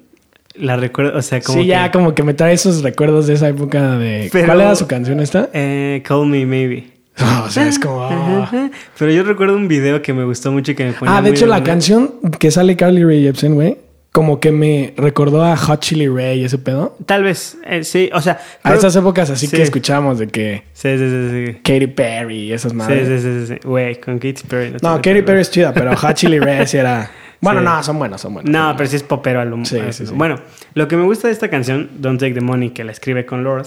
la 0.55 0.77
recuerdo. 0.77 1.17
O 1.19 1.23
sea, 1.23 1.41
como. 1.41 1.59
sí, 1.59 1.65
que, 1.65 1.69
ya 1.69 1.91
como 1.93 2.15
que 2.15 2.23
me 2.23 2.35
trae 2.35 2.55
esos 2.55 2.83
recuerdos 2.83 3.27
de 3.27 3.35
esa 3.35 3.49
época 3.49 3.99
de... 3.99 4.29
Pero- 4.33 4.47
¿Cuál 4.47 4.61
era 4.63 4.75
su 4.75 4.87
canción 4.87 5.21
esta? 5.21 5.49
Eh, 5.53 6.03
Call 6.05 6.27
Me 6.27 6.45
Maybe. 6.47 6.91
o 7.45 7.51
sea, 7.51 7.67
es 7.69 7.79
como... 7.79 8.03
ah. 8.03 8.71
Pero 8.99 9.13
yo 9.13 9.23
recuerdo 9.25 9.57
un 9.57 9.69
video 9.69 10.01
que 10.01 10.13
me 10.13 10.25
gustó 10.25 10.51
mucho 10.53 10.73
y 10.73 10.75
que 10.75 10.85
me 10.87 10.93
ponía. 10.93 11.17
Ah, 11.17 11.23
de 11.23 11.31
muy 11.31 11.37
hecho, 11.37 11.47
la 11.47 11.63
canción 11.63 12.15
que 12.39 12.51
sale 12.51 12.77
Carly 12.77 13.05
Rae 13.05 13.23
Jepsen, 13.23 13.55
güey, 13.55 13.77
como 14.12 14.40
que 14.40 14.50
me 14.50 14.93
recordó 14.97 15.45
a 15.45 15.57
Hot 15.57 15.81
Chili 15.81 16.09
Ray 16.09 16.40
y 16.40 16.45
ese 16.45 16.59
pedo. 16.59 16.97
Tal 17.07 17.23
vez, 17.23 17.59
eh, 17.64 17.85
sí, 17.85 18.11
o 18.12 18.21
sea. 18.21 18.40
A 18.62 18.75
esas 18.75 18.95
épocas 18.97 19.31
así 19.31 19.47
sí. 19.47 19.57
que 19.57 19.62
escuchábamos 19.62 20.19
de 20.19 20.26
que 20.26 20.64
Sí, 20.73 20.97
sí, 20.99 21.09
sí, 21.09 21.47
sí. 21.47 21.61
Katy 21.62 21.87
Perry 21.88 22.38
y 22.45 22.52
esas 22.52 22.75
madres. 22.75 23.07
sí, 23.07 23.29
sí, 23.29 23.47
sí, 23.47 23.55
sí. 23.55 23.69
Güey, 23.69 24.00
con 24.00 24.19
Katy 24.19 24.43
Perry. 24.49 24.76
No, 24.83 24.97
Katy. 24.97 25.23
Perry 25.23 25.40
es 25.40 25.50
chida, 25.50 25.73
pero 25.73 25.97
Hot 25.97 26.14
Chili 26.14 26.38
Ray 26.38 26.67
sí 26.67 26.76
era... 26.76 27.11
Bueno, 27.43 27.61
Sí. 27.61 27.64
no, 27.64 27.83
son 27.83 27.99
buenas, 27.99 28.21
son 28.21 28.35
buenas. 28.35 28.52
No, 28.52 28.76
pero 28.76 28.87
sí 28.90 28.97
es 28.97 29.02
popero 29.02 29.40
al 29.40 29.64
Sí, 29.64 29.79
sí, 29.93 30.07
sí. 30.07 30.12
Bueno, 30.14 30.38
lo 30.75 30.88
que 30.88 30.97
me 30.99 31.05
gusta 31.05 31.29
de 31.29 31.33
esta 31.33 31.49
canción, 31.49 31.88
Don't 31.97 32.21
Take 32.21 32.35
the 32.35 32.43
Money, 32.43 32.69
que 32.71 32.85
la 32.85 32.93
escribe 32.93 33.25
con 33.25 33.45
Lord, 33.45 33.67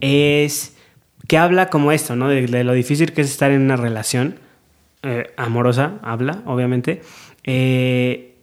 es 0.00 0.76
que 1.26 1.36
habla 1.36 1.68
como 1.68 1.90
esto, 1.90 2.14
¿no? 2.14 2.28
De, 2.28 2.46
de 2.46 2.62
lo 2.62 2.74
difícil 2.74 3.12
que 3.12 3.22
es 3.22 3.30
estar 3.30 3.50
en 3.50 3.62
una 3.62 3.74
relación 3.76 4.36
eh, 5.02 5.32
amorosa, 5.36 5.94
habla, 6.02 6.42
obviamente. 6.46 7.02
Eh, 7.42 8.36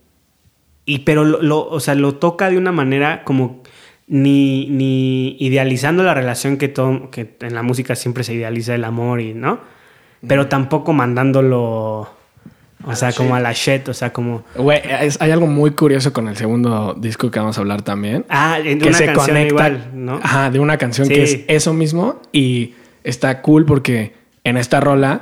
y 0.85 0.99
pero 0.99 1.23
lo, 1.25 1.41
lo- 1.41 1.67
o 1.67 1.79
sea, 1.79 1.95
lo 1.95 2.15
toca 2.15 2.49
de 2.49 2.57
una 2.57 2.71
manera 2.71 3.23
como 3.23 3.61
ni, 4.07 4.67
ni 4.69 5.35
idealizando 5.39 6.03
la 6.03 6.13
relación 6.13 6.57
que, 6.57 6.67
todo, 6.67 7.09
que 7.09 7.35
en 7.41 7.55
la 7.55 7.63
música 7.63 7.95
siempre 7.95 8.23
se 8.23 8.33
idealiza 8.35 8.75
el 8.75 8.83
amor 8.83 9.19
y, 9.21 9.33
¿no? 9.33 9.59
Pero 10.27 10.47
tampoco 10.47 10.93
mandándolo, 10.93 12.07
o 12.83 12.95
sea, 12.95 13.11
como 13.13 13.35
a 13.35 13.39
la 13.39 13.51
shit, 13.53 13.87
o 13.89 13.93
sea, 13.93 14.11
como... 14.13 14.43
Güey, 14.55 14.79
hay 15.19 15.31
algo 15.31 15.47
muy 15.47 15.71
curioso 15.71 16.13
con 16.13 16.27
el 16.27 16.35
segundo 16.35 16.93
disco 16.95 17.29
que 17.31 17.39
vamos 17.39 17.57
a 17.57 17.61
hablar 17.61 17.81
también. 17.81 18.25
Ah, 18.29 18.59
en 18.63 18.79
que 18.79 18.87
una 18.89 18.97
se 18.97 19.05
canción 19.05 19.27
conecta, 19.27 19.47
igual, 19.69 19.89
¿no? 19.93 20.19
Ajá, 20.21 20.49
de 20.51 20.59
una 20.59 20.77
canción 20.77 21.07
Sí. 21.07 21.13
que 21.13 21.23
es 21.23 21.39
eso 21.47 21.73
mismo 21.73 22.21
y 22.31 22.73
está 23.03 23.41
cool 23.41 23.65
porque 23.65 24.13
en 24.43 24.57
esta 24.57 24.79
rola 24.79 25.21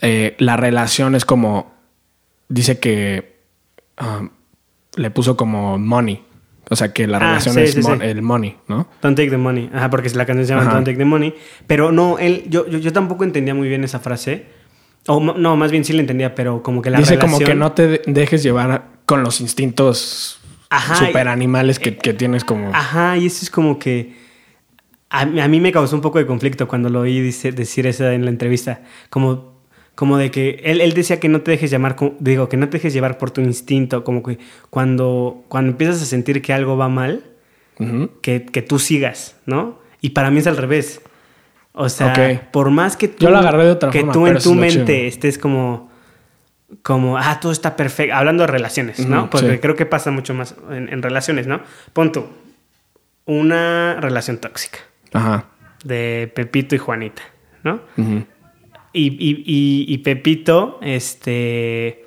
eh, 0.00 0.34
la 0.38 0.56
relación 0.56 1.14
es 1.14 1.24
como 1.24 1.72
dice 2.48 2.78
que 2.78 3.36
um, 4.00 4.30
le 4.96 5.10
puso 5.10 5.36
como 5.36 5.78
money, 5.78 6.22
o 6.70 6.76
sea 6.76 6.92
que 6.92 7.06
la 7.06 7.16
Ah, 7.18 7.20
relación 7.20 7.54
sí, 7.54 7.60
es 7.62 7.72
sí, 7.74 7.80
mon- 7.82 8.00
sí. 8.00 8.06
el 8.06 8.22
money, 8.22 8.56
¿no? 8.68 8.88
Don't 9.02 9.16
take 9.16 9.30
the 9.30 9.36
money. 9.36 9.70
Ajá, 9.74 9.90
porque 9.90 10.08
la 10.10 10.24
canción 10.26 10.46
se 10.46 10.54
llama. 10.54 10.72
Don't 10.72 10.84
take 10.86 10.98
the 10.98 11.04
money. 11.04 11.34
Pero 11.66 11.92
no, 11.92 12.18
él, 12.18 12.44
yo, 12.48 12.68
yo, 12.68 12.78
yo 12.78 12.92
tampoco 12.92 13.24
entendía 13.24 13.54
muy 13.54 13.68
bien 13.68 13.84
esa 13.84 14.00
frase. 14.00 14.46
O 15.06 15.20
no, 15.20 15.56
más 15.56 15.70
bien 15.70 15.84
sí 15.84 15.92
la 15.92 16.00
entendía, 16.00 16.34
pero 16.34 16.62
como 16.62 16.80
que 16.80 16.88
la 16.90 16.98
dice 16.98 17.16
relación... 17.16 17.32
como 17.38 17.46
que 17.46 17.54
no 17.54 17.72
te 17.72 17.86
de- 17.86 18.02
dejes 18.06 18.42
llevar 18.42 18.86
con 19.04 19.22
los 19.22 19.40
instintos 19.42 20.40
Ajá, 20.70 20.94
super 20.96 21.28
animales 21.28 21.78
que, 21.78 21.96
que 21.98 22.14
tienes 22.14 22.42
como 22.42 22.70
Ajá, 22.74 23.18
y 23.18 23.26
eso 23.26 23.40
es 23.42 23.50
como 23.50 23.78
que... 23.78 24.16
A, 25.10 25.26
mí- 25.26 25.40
a 25.40 25.46
mí 25.46 25.60
me 25.60 25.70
causó 25.72 25.94
un 25.94 26.00
poco 26.02 26.18
de 26.18 26.26
conflicto 26.26 26.66
cuando 26.66 26.88
lo 26.88 27.00
oí 27.00 27.20
dice- 27.20 27.52
decir 27.52 27.86
eso 27.86 28.08
en 28.10 28.24
la 28.24 28.30
entrevista. 28.30 28.80
Como, 29.10 29.53
como 29.94 30.16
de 30.18 30.30
que 30.30 30.60
él, 30.64 30.80
él 30.80 30.92
decía 30.92 31.20
que 31.20 31.28
no 31.28 31.42
te 31.42 31.52
dejes 31.52 31.70
llamar, 31.70 31.96
digo, 32.18 32.48
que 32.48 32.56
no 32.56 32.68
te 32.68 32.78
dejes 32.78 32.92
llevar 32.92 33.18
por 33.18 33.30
tu 33.30 33.40
instinto. 33.40 34.04
Como 34.04 34.22
que 34.22 34.38
cuando, 34.70 35.44
cuando 35.48 35.72
empiezas 35.72 36.02
a 36.02 36.04
sentir 36.04 36.42
que 36.42 36.52
algo 36.52 36.76
va 36.76 36.88
mal, 36.88 37.24
que, 38.22 38.46
que 38.46 38.62
tú 38.62 38.78
sigas, 38.78 39.36
¿no? 39.46 39.78
Y 40.00 40.10
para 40.10 40.30
mí 40.30 40.38
es 40.38 40.46
al 40.46 40.56
revés. 40.56 41.00
O 41.72 41.88
sea, 41.88 42.48
por 42.52 42.70
más 42.70 42.96
que 42.96 43.08
tú, 43.08 43.24
Yo 43.24 43.30
lo 43.30 43.38
agarré 43.38 43.64
de 43.64 43.70
otra 43.72 43.90
que 43.90 44.00
forma, 44.00 44.12
tú 44.12 44.26
en 44.26 44.38
tu 44.38 44.54
mente 44.54 44.94
chido. 44.96 45.08
estés 45.08 45.38
como 45.38 45.92
como, 46.82 47.18
ah, 47.18 47.38
todo 47.40 47.52
está 47.52 47.76
perfecto, 47.76 48.14
hablando 48.14 48.42
de 48.42 48.46
relaciones, 48.48 49.06
¿no? 49.06 49.30
Porque 49.30 49.52
sí. 49.52 49.58
creo 49.58 49.76
que 49.76 49.86
pasa 49.86 50.10
mucho 50.10 50.34
más 50.34 50.56
en, 50.70 50.92
en 50.92 51.02
relaciones, 51.02 51.46
¿no? 51.46 51.60
Pon 51.92 52.10
tú, 52.10 52.26
una 53.26 53.98
relación 54.00 54.38
tóxica 54.38 54.80
Ajá. 55.12 55.46
de 55.84 56.32
Pepito 56.34 56.74
y 56.74 56.78
Juanita, 56.78 57.22
¿no? 57.62 57.80
Ujú. 57.96 58.24
Y, 58.94 59.08
y- 59.08 59.42
y- 59.44 59.84
y 59.92 59.98
Pepito, 59.98 60.78
este, 60.80 62.04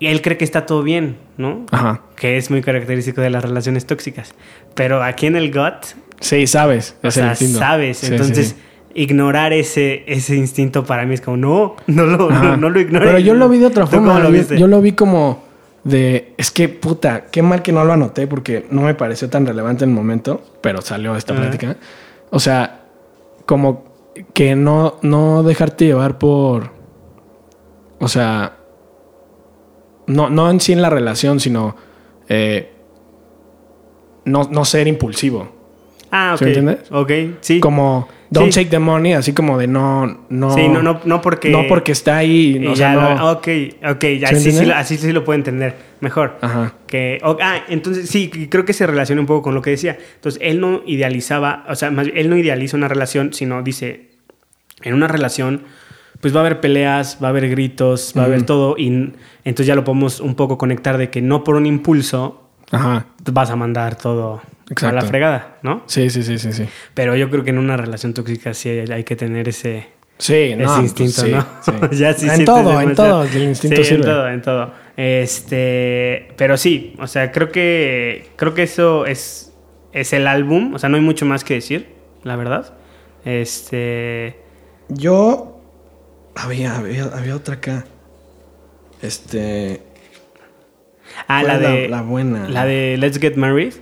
él 0.00 0.22
cree 0.22 0.36
que 0.36 0.44
está 0.44 0.64
todo 0.66 0.82
bien, 0.82 1.16
¿no? 1.36 1.66
Ajá. 1.70 2.02
Que 2.16 2.36
es 2.38 2.50
muy 2.50 2.62
característico 2.62 3.20
de 3.20 3.30
las 3.30 3.44
relaciones 3.44 3.86
tóxicas. 3.86 4.34
Pero 4.74 5.02
aquí 5.02 5.26
en 5.26 5.36
el 5.36 5.52
gut, 5.52 5.84
Sí, 6.20 6.46
sabes. 6.46 6.96
o 7.02 7.10
sea, 7.10 7.34
sabes. 7.36 7.98
Sí, 7.98 8.06
Entonces, 8.12 8.48
sí. 8.48 8.56
ignorar 8.94 9.52
ese, 9.52 10.04
ese 10.06 10.36
instinto 10.36 10.84
para 10.84 11.04
mí 11.04 11.14
es 11.14 11.20
como, 11.20 11.36
no, 11.36 11.76
no 11.86 12.06
lo, 12.06 12.30
no, 12.30 12.56
no 12.56 12.70
lo 12.70 12.80
ignores. 12.80 13.06
Pero 13.08 13.18
yo 13.20 13.34
lo 13.34 13.48
vi 13.48 13.58
de 13.58 13.66
otra 13.66 13.84
¿Tú 13.84 13.90
cómo 13.96 14.06
forma. 14.12 14.20
lo 14.20 14.30
Yo, 14.30 14.32
viste? 14.32 14.58
yo 14.58 14.66
lo 14.68 14.80
vi 14.80 14.92
como 14.92 15.44
de. 15.84 16.32
Es 16.38 16.50
que, 16.50 16.68
puta, 16.68 17.26
qué 17.30 17.42
mal 17.42 17.60
que 17.62 17.72
no 17.72 17.84
lo 17.84 17.92
anoté 17.92 18.26
porque 18.26 18.66
no 18.70 18.82
me 18.82 18.94
pareció 18.94 19.28
tan 19.28 19.44
relevante 19.46 19.84
en 19.84 19.90
el 19.90 19.96
momento, 19.96 20.42
pero 20.62 20.80
salió 20.80 21.14
esta 21.14 21.34
Ajá. 21.34 21.42
plática. 21.42 21.76
O 22.30 22.40
sea, 22.40 22.80
como 23.46 23.87
que 24.32 24.56
no, 24.56 24.96
no 25.02 25.42
dejarte 25.42 25.86
llevar 25.86 26.18
por. 26.18 26.70
O 28.00 28.08
sea. 28.08 28.54
No, 30.06 30.30
no 30.30 30.50
en 30.50 30.60
sí 30.60 30.72
en 30.72 30.82
la 30.82 30.90
relación, 30.90 31.40
sino. 31.40 31.76
eh, 32.28 32.72
no, 34.24 34.48
no 34.50 34.64
ser 34.64 34.86
impulsivo. 34.88 35.48
Ah, 36.10 36.32
ok. 36.34 36.38
¿Sí 36.38 36.44
entiendes? 36.46 36.78
Ok, 36.90 37.12
sí. 37.40 37.60
Como. 37.60 38.08
Don't 38.30 38.52
Sí. 38.52 38.60
take 38.60 38.70
the 38.70 38.78
money, 38.78 39.14
así 39.14 39.32
como 39.32 39.56
de 39.56 39.66
no. 39.66 40.06
no 40.28 40.54
Sí, 40.54 40.68
no, 40.68 40.82
no, 40.82 41.00
no 41.06 41.22
porque... 41.22 41.48
No 41.48 41.66
porque 41.66 41.92
está 41.92 42.18
ahí. 42.18 42.58
y 42.60 42.66
o 42.66 42.74
lo- 42.76 43.14
no. 43.16 43.32
ok, 43.32 43.48
ok, 43.90 44.04
ya 44.20 44.28
¿Sí 44.28 44.34
así, 44.34 44.52
sí, 44.52 44.70
así 44.70 44.98
sí 44.98 45.12
lo 45.12 45.24
puedo 45.24 45.38
entender 45.38 45.76
mejor. 46.00 46.36
Ajá. 46.42 46.74
Que, 46.86 47.18
ah, 47.22 47.60
entonces 47.70 48.10
sí, 48.10 48.28
creo 48.50 48.66
que 48.66 48.74
se 48.74 48.86
relaciona 48.86 49.22
un 49.22 49.26
poco 49.26 49.40
con 49.44 49.54
lo 49.54 49.62
que 49.62 49.70
decía. 49.70 49.96
Entonces, 50.16 50.38
él 50.44 50.60
no 50.60 50.82
idealizaba, 50.84 51.64
o 51.70 51.74
sea, 51.74 51.90
más 51.90 52.06
él 52.14 52.28
no 52.28 52.36
idealiza 52.36 52.76
una 52.76 52.88
relación, 52.88 53.32
sino 53.32 53.62
dice, 53.62 54.07
en 54.82 54.94
una 54.94 55.08
relación, 55.08 55.62
pues 56.20 56.34
va 56.34 56.38
a 56.38 56.40
haber 56.42 56.60
peleas, 56.60 57.18
va 57.22 57.28
a 57.28 57.30
haber 57.30 57.48
gritos, 57.48 58.12
va 58.16 58.22
a 58.22 58.24
haber 58.26 58.44
todo, 58.44 58.76
y 58.78 59.12
entonces 59.44 59.66
ya 59.66 59.74
lo 59.74 59.84
podemos 59.84 60.20
un 60.20 60.34
poco 60.34 60.58
conectar 60.58 60.98
de 60.98 61.10
que 61.10 61.22
no 61.22 61.44
por 61.44 61.56
un 61.56 61.66
impulso 61.66 62.48
Ajá. 62.70 63.06
vas 63.32 63.50
a 63.50 63.56
mandar 63.56 63.96
todo 63.96 64.42
a 64.82 64.92
la 64.92 65.02
fregada, 65.02 65.58
¿no? 65.62 65.82
Sí, 65.86 66.10
sí, 66.10 66.22
sí, 66.22 66.38
sí, 66.38 66.52
sí. 66.52 66.64
Pero 66.94 67.16
yo 67.16 67.30
creo 67.30 67.44
que 67.44 67.50
en 67.50 67.58
una 67.58 67.76
relación 67.76 68.14
tóxica 68.14 68.52
sí 68.54 68.68
hay, 68.68 68.90
hay 68.90 69.04
que 69.04 69.16
tener 69.16 69.48
ese, 69.48 69.98
Sí, 70.18 70.54
no, 70.56 70.64
ese 70.64 70.72
pues 70.72 71.00
instinto, 71.00 71.20
sí, 71.22 71.30
¿no? 71.30 71.46
sí. 71.62 71.96
ya 71.96 72.12
sí 72.12 72.28
en 72.28 72.44
todo, 72.44 72.80
en 72.80 72.94
todo 72.94 73.22
el 73.22 73.42
instinto 73.44 73.76
sí, 73.76 73.84
sirve. 73.84 74.00
en 74.00 74.02
todo, 74.02 74.28
en 74.28 74.42
todo. 74.42 74.72
Este, 74.96 76.32
pero 76.36 76.56
sí, 76.56 76.94
o 76.98 77.06
sea, 77.06 77.30
creo 77.30 77.50
que 77.50 78.30
creo 78.36 78.52
que 78.52 78.64
eso 78.64 79.06
es 79.06 79.52
es 79.92 80.12
el 80.12 80.26
álbum, 80.26 80.74
o 80.74 80.78
sea, 80.78 80.88
no 80.88 80.96
hay 80.96 81.02
mucho 81.02 81.24
más 81.24 81.44
que 81.44 81.54
decir, 81.54 81.86
la 82.24 82.36
verdad. 82.36 82.74
Este, 83.24 84.40
Yo 84.88 85.60
había, 86.34 86.76
había, 86.76 87.04
había 87.04 87.36
otra 87.36 87.54
acá. 87.56 87.84
Este. 89.02 89.82
ah, 91.28 91.42
¿Cuál 91.42 91.46
la 91.46 91.58
de 91.58 91.88
la 91.88 92.02
buena? 92.02 92.48
La 92.48 92.64
de 92.64 92.96
Let's 92.98 93.18
Get 93.18 93.36
Married. 93.36 93.74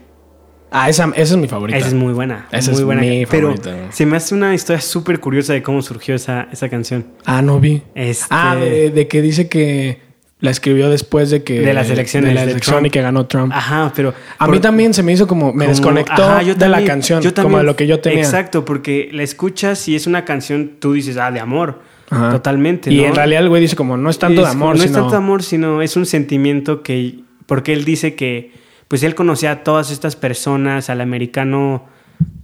Ah, 0.71 0.91
esa, 0.91 1.05
esa 1.15 1.35
es 1.35 1.37
mi 1.41 1.47
favorita. 1.49 1.79
Esa 1.79 1.89
es 1.89 1.95
muy 1.95 2.13
buena. 2.13 2.49
Esa 2.51 2.71
muy 2.73 2.81
es 2.81 2.85
buena. 2.85 3.01
mi 3.01 3.25
pero 3.27 3.55
favorita. 3.55 3.93
se 3.93 4.05
me 4.05 4.17
hace 4.17 4.35
una 4.35 4.53
historia 4.55 4.81
súper 4.81 5.21
curiosa 5.21 5.53
de 5.53 5.63
cómo 5.63 5.81
surgió 5.81 6.15
esa, 6.17 6.49
esa 6.53 6.69
canción. 6.69 7.07
Ah, 7.25 7.41
no 7.41 7.61
vi. 7.61 7.83
Este- 7.95 8.27
Ah, 8.31 8.57
de, 8.57 8.91
de 8.91 9.09
que 9.09 9.23
dice 9.23 9.49
que 9.49 10.01
la 10.41 10.51
escribió 10.51 10.91
después 10.91 11.31
de 11.31 11.43
que. 11.43 11.61
De 11.61 11.73
las 11.73 11.89
elecciones 11.89 12.29
De 12.31 12.35
la 12.35 12.43
elección 12.43 12.85
y 12.85 12.91
que 12.91 13.01
ganó 13.01 13.27
Trump. 13.27 13.53
Ajá, 13.55 13.93
pero 13.97 14.13
A 14.39 14.45
por- 14.47 14.55
mí 14.55 14.61
también 14.61 14.93
se 14.95 15.03
me 15.03 15.13
hizo 15.13 15.27
como. 15.27 15.47
Me 15.53 15.65
como- 15.65 15.69
desconectó 15.69 16.25
ajá, 16.25 16.43
yo 16.43 16.55
de 16.55 16.69
la 16.69 16.85
canción. 16.85 17.23
yo 17.23 17.33
como 17.35 17.59
de 17.59 17.65
lo 17.65 17.75
que 17.77 17.87
yo 17.87 18.01
tenía. 18.01 18.21
Exacto, 18.21 18.65
porque 18.65 19.09
la 19.13 19.23
escuchas 19.23 19.89
y 19.89 19.97
es 19.97 20.07
una 20.07 20.25
canción, 20.25 20.73
tú 20.79 20.93
dices, 20.93 21.17
ah, 21.17 21.31
de 21.31 21.41
amor. 21.41 21.81
Ajá. 22.11 22.31
Totalmente. 22.31 22.93
Y 22.93 22.99
¿no? 22.99 23.07
en 23.07 23.15
realidad 23.17 23.43
el 23.43 23.49
güey 23.49 23.61
dice 23.63 23.75
como, 23.77 23.97
no 23.97 24.11
es 24.11 24.19
tanto 24.19 24.43
de 24.43 24.47
amor, 24.49 24.77
No 24.77 24.83
sino... 24.83 24.85
es 24.85 25.03
tanto 25.03 25.17
amor, 25.17 25.43
sino 25.43 25.83
es 25.83 25.97
un 25.97 26.07
sentimiento 26.07 26.83
que. 26.83 27.21
Porque 27.47 27.73
él 27.73 27.85
dice 27.85 28.15
que. 28.15 28.53
Pues 28.89 29.03
él 29.03 29.15
conocía 29.17 29.51
a 29.53 29.65
todas 29.65 29.91
estas 29.91 30.15
personas, 30.17 30.91
al 30.91 31.01
americano. 31.01 31.87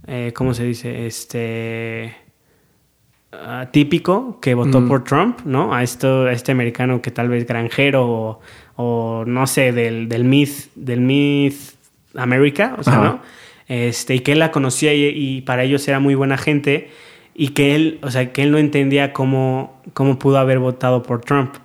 eh, 0.07 0.31
¿Cómo 0.35 0.53
se 0.53 0.63
dice? 0.65 1.05
Este. 1.05 2.15
Típico 3.71 4.39
que 4.41 4.53
votó 4.53 4.81
Mm. 4.81 4.87
por 4.87 5.03
Trump, 5.03 5.39
¿no? 5.45 5.73
A, 5.73 5.83
esto, 5.83 6.25
a 6.25 6.31
este 6.31 6.51
americano 6.51 7.01
que 7.01 7.11
tal 7.11 7.29
vez 7.29 7.45
granjero 7.47 8.05
o, 8.07 8.39
o 8.75 9.23
no 9.25 9.47
sé, 9.47 9.71
del, 9.71 10.07
del 10.09 10.23
Myth, 10.23 10.69
del 10.75 11.01
Myth 11.01 11.55
America, 12.15 12.75
o 12.77 12.83
sea, 12.83 12.93
Ajá. 12.93 13.03
¿no? 13.03 13.21
Este, 13.67 14.15
y 14.15 14.19
que 14.19 14.33
él 14.33 14.39
la 14.39 14.51
conocía 14.51 14.93
y, 14.93 15.05
y 15.05 15.41
para 15.41 15.63
ellos 15.63 15.87
era 15.87 15.99
muy 15.99 16.15
buena 16.15 16.37
gente 16.37 16.89
y 17.33 17.49
que 17.49 17.75
él, 17.75 17.99
o 18.03 18.11
sea, 18.11 18.31
que 18.31 18.43
él 18.43 18.51
no 18.51 18.57
entendía 18.57 19.13
cómo, 19.13 19.81
cómo 19.93 20.19
pudo 20.19 20.37
haber 20.37 20.59
votado 20.59 21.01
por 21.01 21.21
Trump. 21.21 21.55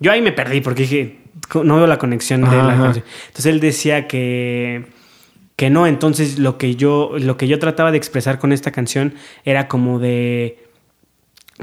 Yo 0.00 0.12
ahí 0.12 0.20
me 0.20 0.32
perdí 0.32 0.60
porque 0.60 0.82
dije, 0.82 1.18
no 1.54 1.76
veo 1.76 1.86
la 1.86 1.98
conexión 1.98 2.42
de 2.42 2.56
la 2.56 2.76
canción. 2.76 3.04
Entonces 3.28 3.46
él 3.46 3.60
decía 3.60 4.06
que, 4.08 4.84
que 5.56 5.70
no, 5.70 5.86
entonces 5.86 6.38
lo 6.38 6.58
que, 6.58 6.74
yo, 6.76 7.12
lo 7.18 7.36
que 7.36 7.48
yo 7.48 7.58
trataba 7.58 7.90
de 7.90 7.96
expresar 7.98 8.38
con 8.38 8.52
esta 8.52 8.70
canción 8.72 9.14
era 9.44 9.68
como 9.68 9.98
de 9.98 10.58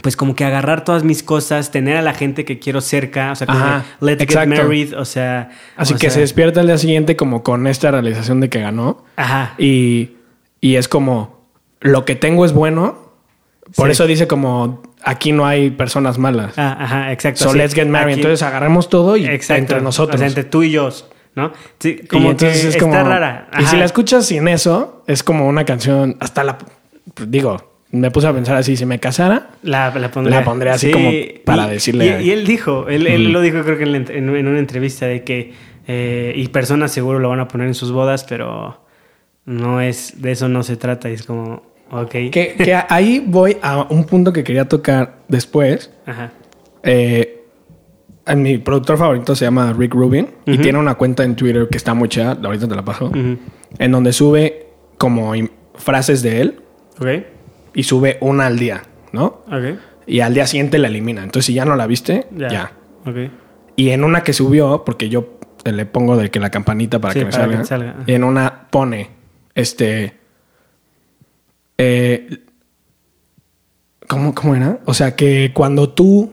pues 0.02 0.16
como 0.16 0.36
que 0.36 0.46
agarrar 0.46 0.84
todas 0.84 1.04
mis 1.04 1.24
cosas, 1.24 1.72
tener 1.72 1.98
a 1.98 2.02
la 2.02 2.14
gente 2.14 2.46
que 2.46 2.60
quiero 2.60 2.82
cerca, 2.82 3.32
o 3.32 3.36
sea, 3.36 3.48
como 3.48 3.60
Ajá, 3.60 3.86
let's 4.00 4.22
exacto. 4.22 4.50
get 4.56 4.64
married, 4.64 4.98
o 4.98 5.06
sea... 5.06 5.50
Así 5.76 5.94
o 5.94 5.98
que 5.98 6.10
se 6.10 6.20
despierta 6.20 6.62
el 6.62 6.68
día 6.68 6.78
siguiente 6.78 7.16
como 7.16 7.44
con 7.44 7.66
esta 7.68 7.90
realización 7.92 8.40
de 8.40 8.50
que 8.50 8.60
ganó. 8.62 9.04
Ajá. 9.16 9.54
Y, 9.58 10.12
y 10.62 10.76
es 10.76 10.88
como, 10.88 11.46
lo 11.82 12.06
que 12.06 12.16
tengo 12.16 12.46
es 12.46 12.54
bueno. 12.54 13.08
Por 13.76 13.88
Sí. 13.88 13.92
eso 13.94 14.08
dice 14.08 14.28
como, 14.28 14.82
aquí 15.04 15.32
no 15.32 15.46
hay 15.46 15.72
personas 15.72 16.18
malas. 16.18 16.54
Ah, 16.58 16.78
ajá, 16.80 17.12
exacto. 17.12 17.44
so 17.44 17.52
sí. 17.52 17.58
let's 17.58 17.74
get 17.74 17.88
married. 17.88 18.14
Aquí- 18.14 18.22
Entonces 18.22 18.44
agarramos 18.44 18.90
todo 18.90 19.18
y 19.18 19.26
exacto. 19.26 19.60
entre 19.62 19.82
nosotros. 19.82 20.16
O 20.16 20.18
sea, 20.20 20.28
entre 20.28 20.44
tú 20.46 20.64
y 20.64 20.72
yo, 20.72 20.90
¿no? 21.36 21.52
Sí, 21.80 22.00
Y 22.04 22.08
como 22.08 22.32
entonces 22.32 22.62
que 22.62 22.68
es 22.70 22.76
está 22.76 22.80
como, 22.80 22.94
rara. 22.96 23.50
Y 23.60 23.66
si 23.66 23.76
la 23.76 23.86
escuchas 23.86 24.26
sin 24.26 24.48
eso, 24.48 25.04
es 25.08 25.22
como 25.24 25.48
una 25.48 25.66
canción, 25.66 26.16
hasta 26.20 26.44
la, 26.46 26.58
digo, 27.28 27.67
me 27.92 28.12
puse 28.12 28.28
a 28.28 28.34
pensar 28.34 28.56
así, 28.58 28.76
si 28.76 28.86
me 28.86 29.00
casara, 29.00 29.50
La, 29.64 29.94
la 29.98 30.12
pondría, 30.12 30.40
La 30.40 30.46
pondría 30.46 30.74
así 30.74 30.92
como 30.92 31.10
para 31.46 31.68
Y- 31.68 31.76
decirle- 31.76 32.22
Y, 32.22 32.28
y 32.28 32.32
él 32.32 32.46
dijo, 32.46 32.88
él, 32.90 33.08
él 33.08 33.32
lo 33.32 33.42
dijo 33.42 33.62
creo 33.64 33.78
que 33.78 33.84
en, 33.84 33.92
la 33.94 34.00
ent- 34.00 34.10
en- 34.10 34.36
en 34.36 34.48
una 34.48 34.60
entrevista 34.60 35.06
de 35.06 35.24
que... 35.24 35.54
eh, 35.88 36.34
y 36.36 36.48
personas 36.50 36.92
seguro 36.92 37.20
lo 37.20 37.30
van 37.30 37.40
a 37.40 37.48
poner 37.48 37.68
en 37.68 37.74
sus 37.74 37.92
bodas, 37.92 38.26
pero 38.26 38.82
no 39.46 39.80
es... 39.82 40.22
De 40.22 40.32
eso 40.34 40.50
no 40.50 40.64
se 40.64 40.76
trata. 40.76 41.08
Es 41.10 41.24
como... 41.24 41.64
Ok. 41.90 42.10
que, 42.12 42.30
que 42.58 42.78
ahí 42.90 43.24
voy 43.26 43.56
a 43.62 43.84
un 43.90 44.04
punto 44.04 44.34
que 44.34 44.44
quería 44.44 44.68
tocar 44.68 45.20
después. 45.30 45.90
Ajá. 46.06 46.32
Eh, 46.84 47.34
mi 48.36 48.58
productor 48.58 48.98
favorito 48.98 49.34
se 49.38 49.46
llama 49.46 49.72
Rick 49.72 49.94
Rubin 49.94 50.28
y 50.46 50.58
tiene 50.58 50.78
una 50.80 50.96
cuenta 50.96 51.24
en 51.24 51.38
Twitter 51.38 51.70
que 51.72 51.78
está 51.78 51.94
muy 51.94 52.10
chida, 52.10 52.38
ahorita 52.44 52.68
te 52.68 52.76
la 52.76 52.84
paso, 52.84 53.10
en 53.14 53.92
donde 53.92 54.12
sube 54.12 54.68
como 54.98 55.32
frases 55.76 56.22
de 56.24 56.42
él 56.42 56.60
Ok. 57.00 57.08
Y 57.78 57.84
sube 57.84 58.18
una 58.22 58.48
al 58.48 58.58
día, 58.60 58.82
¿no? 59.14 59.44
Ok. 59.48 59.78
Y 60.08 60.20
al 60.22 60.34
día 60.34 60.48
siguiente 60.48 60.78
la 60.80 60.88
elimina. 60.88 61.22
Entonces, 61.24 61.46
si 61.46 61.54
ya 61.54 61.64
no 61.64 61.76
la 61.76 61.86
viste, 61.88 62.28
ya. 62.36 62.48
Ya. 62.50 62.72
Ok. 63.06 63.16
Y 63.76 63.90
en 63.92 64.04
una 64.04 64.24
que 64.24 64.34
subió, 64.34 64.84
porque 64.86 65.10
yo 65.10 65.38
le 65.64 65.86
pongo 65.86 66.18
de 66.18 66.32
que 66.32 66.40
la 66.40 66.50
campanita 66.50 67.00
para 67.00 67.14
Sí, 67.14 67.20
que 67.20 67.26
me 67.26 67.32
para 67.32 67.44
salga, 67.44 67.58
que 67.60 67.66
salga, 67.66 67.90
ajá. 67.92 68.04
y 68.08 68.14
en 68.14 68.24
una 68.24 68.68
pone, 68.72 69.10
este, 69.54 70.16
eh, 71.78 72.46
¿cómo, 74.08 74.34
¿cómo 74.34 74.56
era? 74.56 74.80
O 74.86 74.94
sea, 74.94 75.16
que 75.16 75.52
cuando 75.54 75.90
tú 75.90 76.32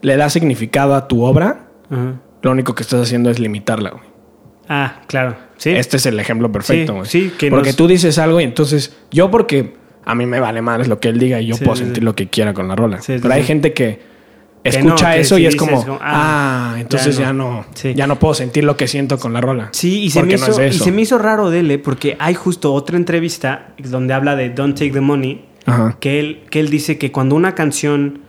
le 0.00 0.16
das 0.16 0.32
significado 0.32 0.94
a 0.94 1.08
tu 1.08 1.22
obra, 1.24 1.68
lo 2.42 2.50
único 2.50 2.74
que 2.74 2.82
estás 2.82 3.02
haciendo 3.02 3.30
es 3.30 3.38
limitarla, 3.38 3.90
güey. 3.90 4.04
Ah, 4.68 5.02
claro. 5.06 5.36
Sí. 5.56 5.70
Este 5.70 5.98
es 5.98 6.06
el 6.06 6.18
ejemplo 6.18 6.50
perfecto, 6.50 6.92
Sí, 6.92 6.98
güey. 6.98 7.10
sí, 7.30 7.32
que 7.38 7.50
porque 7.50 7.68
nos- 7.70 7.76
tú 7.76 7.86
dices 7.86 8.18
algo 8.18 8.40
y 8.40 8.44
entonces 8.44 8.96
yo 9.10 9.30
porque 9.30 9.76
a 10.04 10.14
mí 10.14 10.26
me 10.26 10.40
vale 10.40 10.62
más 10.62 10.86
lo 10.88 11.00
que 11.00 11.08
él 11.08 11.18
diga 11.18 11.40
y 11.40 11.46
yo 11.46 11.56
Sí, 11.56 11.64
puedo 11.64 11.76
sí, 11.76 11.84
sentir 11.84 12.00
sí. 12.02 12.04
lo 12.04 12.14
que 12.14 12.28
quiera 12.28 12.52
con 12.54 12.68
la 12.68 12.76
rola. 12.76 13.00
Pero 13.06 13.32
hay 13.32 13.42
gente 13.42 13.72
que 13.72 14.00
Que 14.62 14.70
escucha 14.70 15.08
no, 15.10 15.14
eso 15.14 15.38
y 15.38 15.46
es 15.46 15.56
como, 15.56 15.82
como, 15.84 15.98
ah, 16.00 16.72
ah, 16.74 16.80
entonces 16.80 17.16
ya 17.16 17.24
ya 17.26 17.32
no". 17.32 17.64
ya 17.94 18.06
no 18.06 18.18
puedo 18.18 18.34
sentir 18.34 18.64
lo 18.64 18.76
que 18.76 18.88
siento 18.88 19.18
con 19.18 19.32
la 19.32 19.40
rola. 19.40 19.68
Sí, 19.72 20.02
y 20.04 20.10
se, 20.10 20.22
me 20.22 20.28
no 20.28 20.34
hizo, 20.34 20.60
es 20.60 20.76
y 20.76 20.78
se 20.78 20.90
me 20.92 21.02
hizo 21.02 21.18
raro 21.18 21.50
de 21.50 21.60
él, 21.60 21.70
¿eh? 21.70 21.78
porque 21.78 22.16
hay 22.18 22.34
justo 22.34 22.72
otra 22.72 22.96
entrevista 22.96 23.74
donde 23.78 24.14
habla 24.14 24.36
de 24.36 24.50
Don't 24.50 24.74
Take 24.78 24.90
the 24.92 25.00
Money, 25.02 25.44
Ajá. 25.66 25.96
que 26.00 26.18
él, 26.20 26.42
que 26.50 26.60
él 26.60 26.70
dice 26.70 26.96
que 26.98 27.12
cuando 27.12 27.34
una 27.36 27.54
canción 27.54 28.20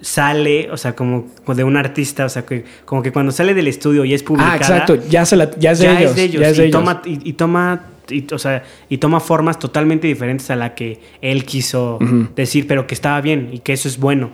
sale, 0.00 0.70
o 0.70 0.76
sea, 0.76 0.94
como 0.94 1.26
de 1.46 1.64
un 1.64 1.76
artista, 1.76 2.26
o 2.26 2.28
sea, 2.28 2.44
que 2.44 2.64
como 2.84 3.02
que 3.02 3.10
cuando 3.10 3.32
sale 3.32 3.54
del 3.54 3.66
estudio 3.68 4.04
y 4.04 4.12
es 4.14 4.22
publicada, 4.22 4.52
Ah, 4.52 4.56
exacto, 4.56 4.96
ya, 5.08 5.24
se 5.24 5.34
la, 5.36 5.50
ya 5.58 5.72
es 5.72 5.78
de 5.78 5.84
ya 5.86 5.98
ellos. 5.98 6.10
es 6.10 6.16
de 6.16 6.24
ellos, 6.24 6.40
ya 6.42 6.48
es 6.50 6.56
y, 6.58 6.60
de 6.60 6.66
ellos. 6.68 6.78
toma, 6.80 7.02
y, 7.06 7.28
y 7.30 7.32
toma, 7.32 7.80
y, 8.10 8.26
o 8.32 8.38
sea, 8.38 8.62
y 8.88 8.98
toma 8.98 9.20
formas 9.20 9.58
totalmente 9.58 10.06
diferentes 10.06 10.50
a 10.50 10.56
la 10.56 10.74
que 10.74 11.00
él 11.20 11.44
quiso 11.44 11.98
decir, 12.36 12.66
pero 12.66 12.86
que 12.86 12.94
estaba 12.94 13.20
bien 13.20 13.50
y 13.52 13.58
que 13.60 13.72
eso 13.72 13.88
es 13.88 13.98
bueno. 13.98 14.30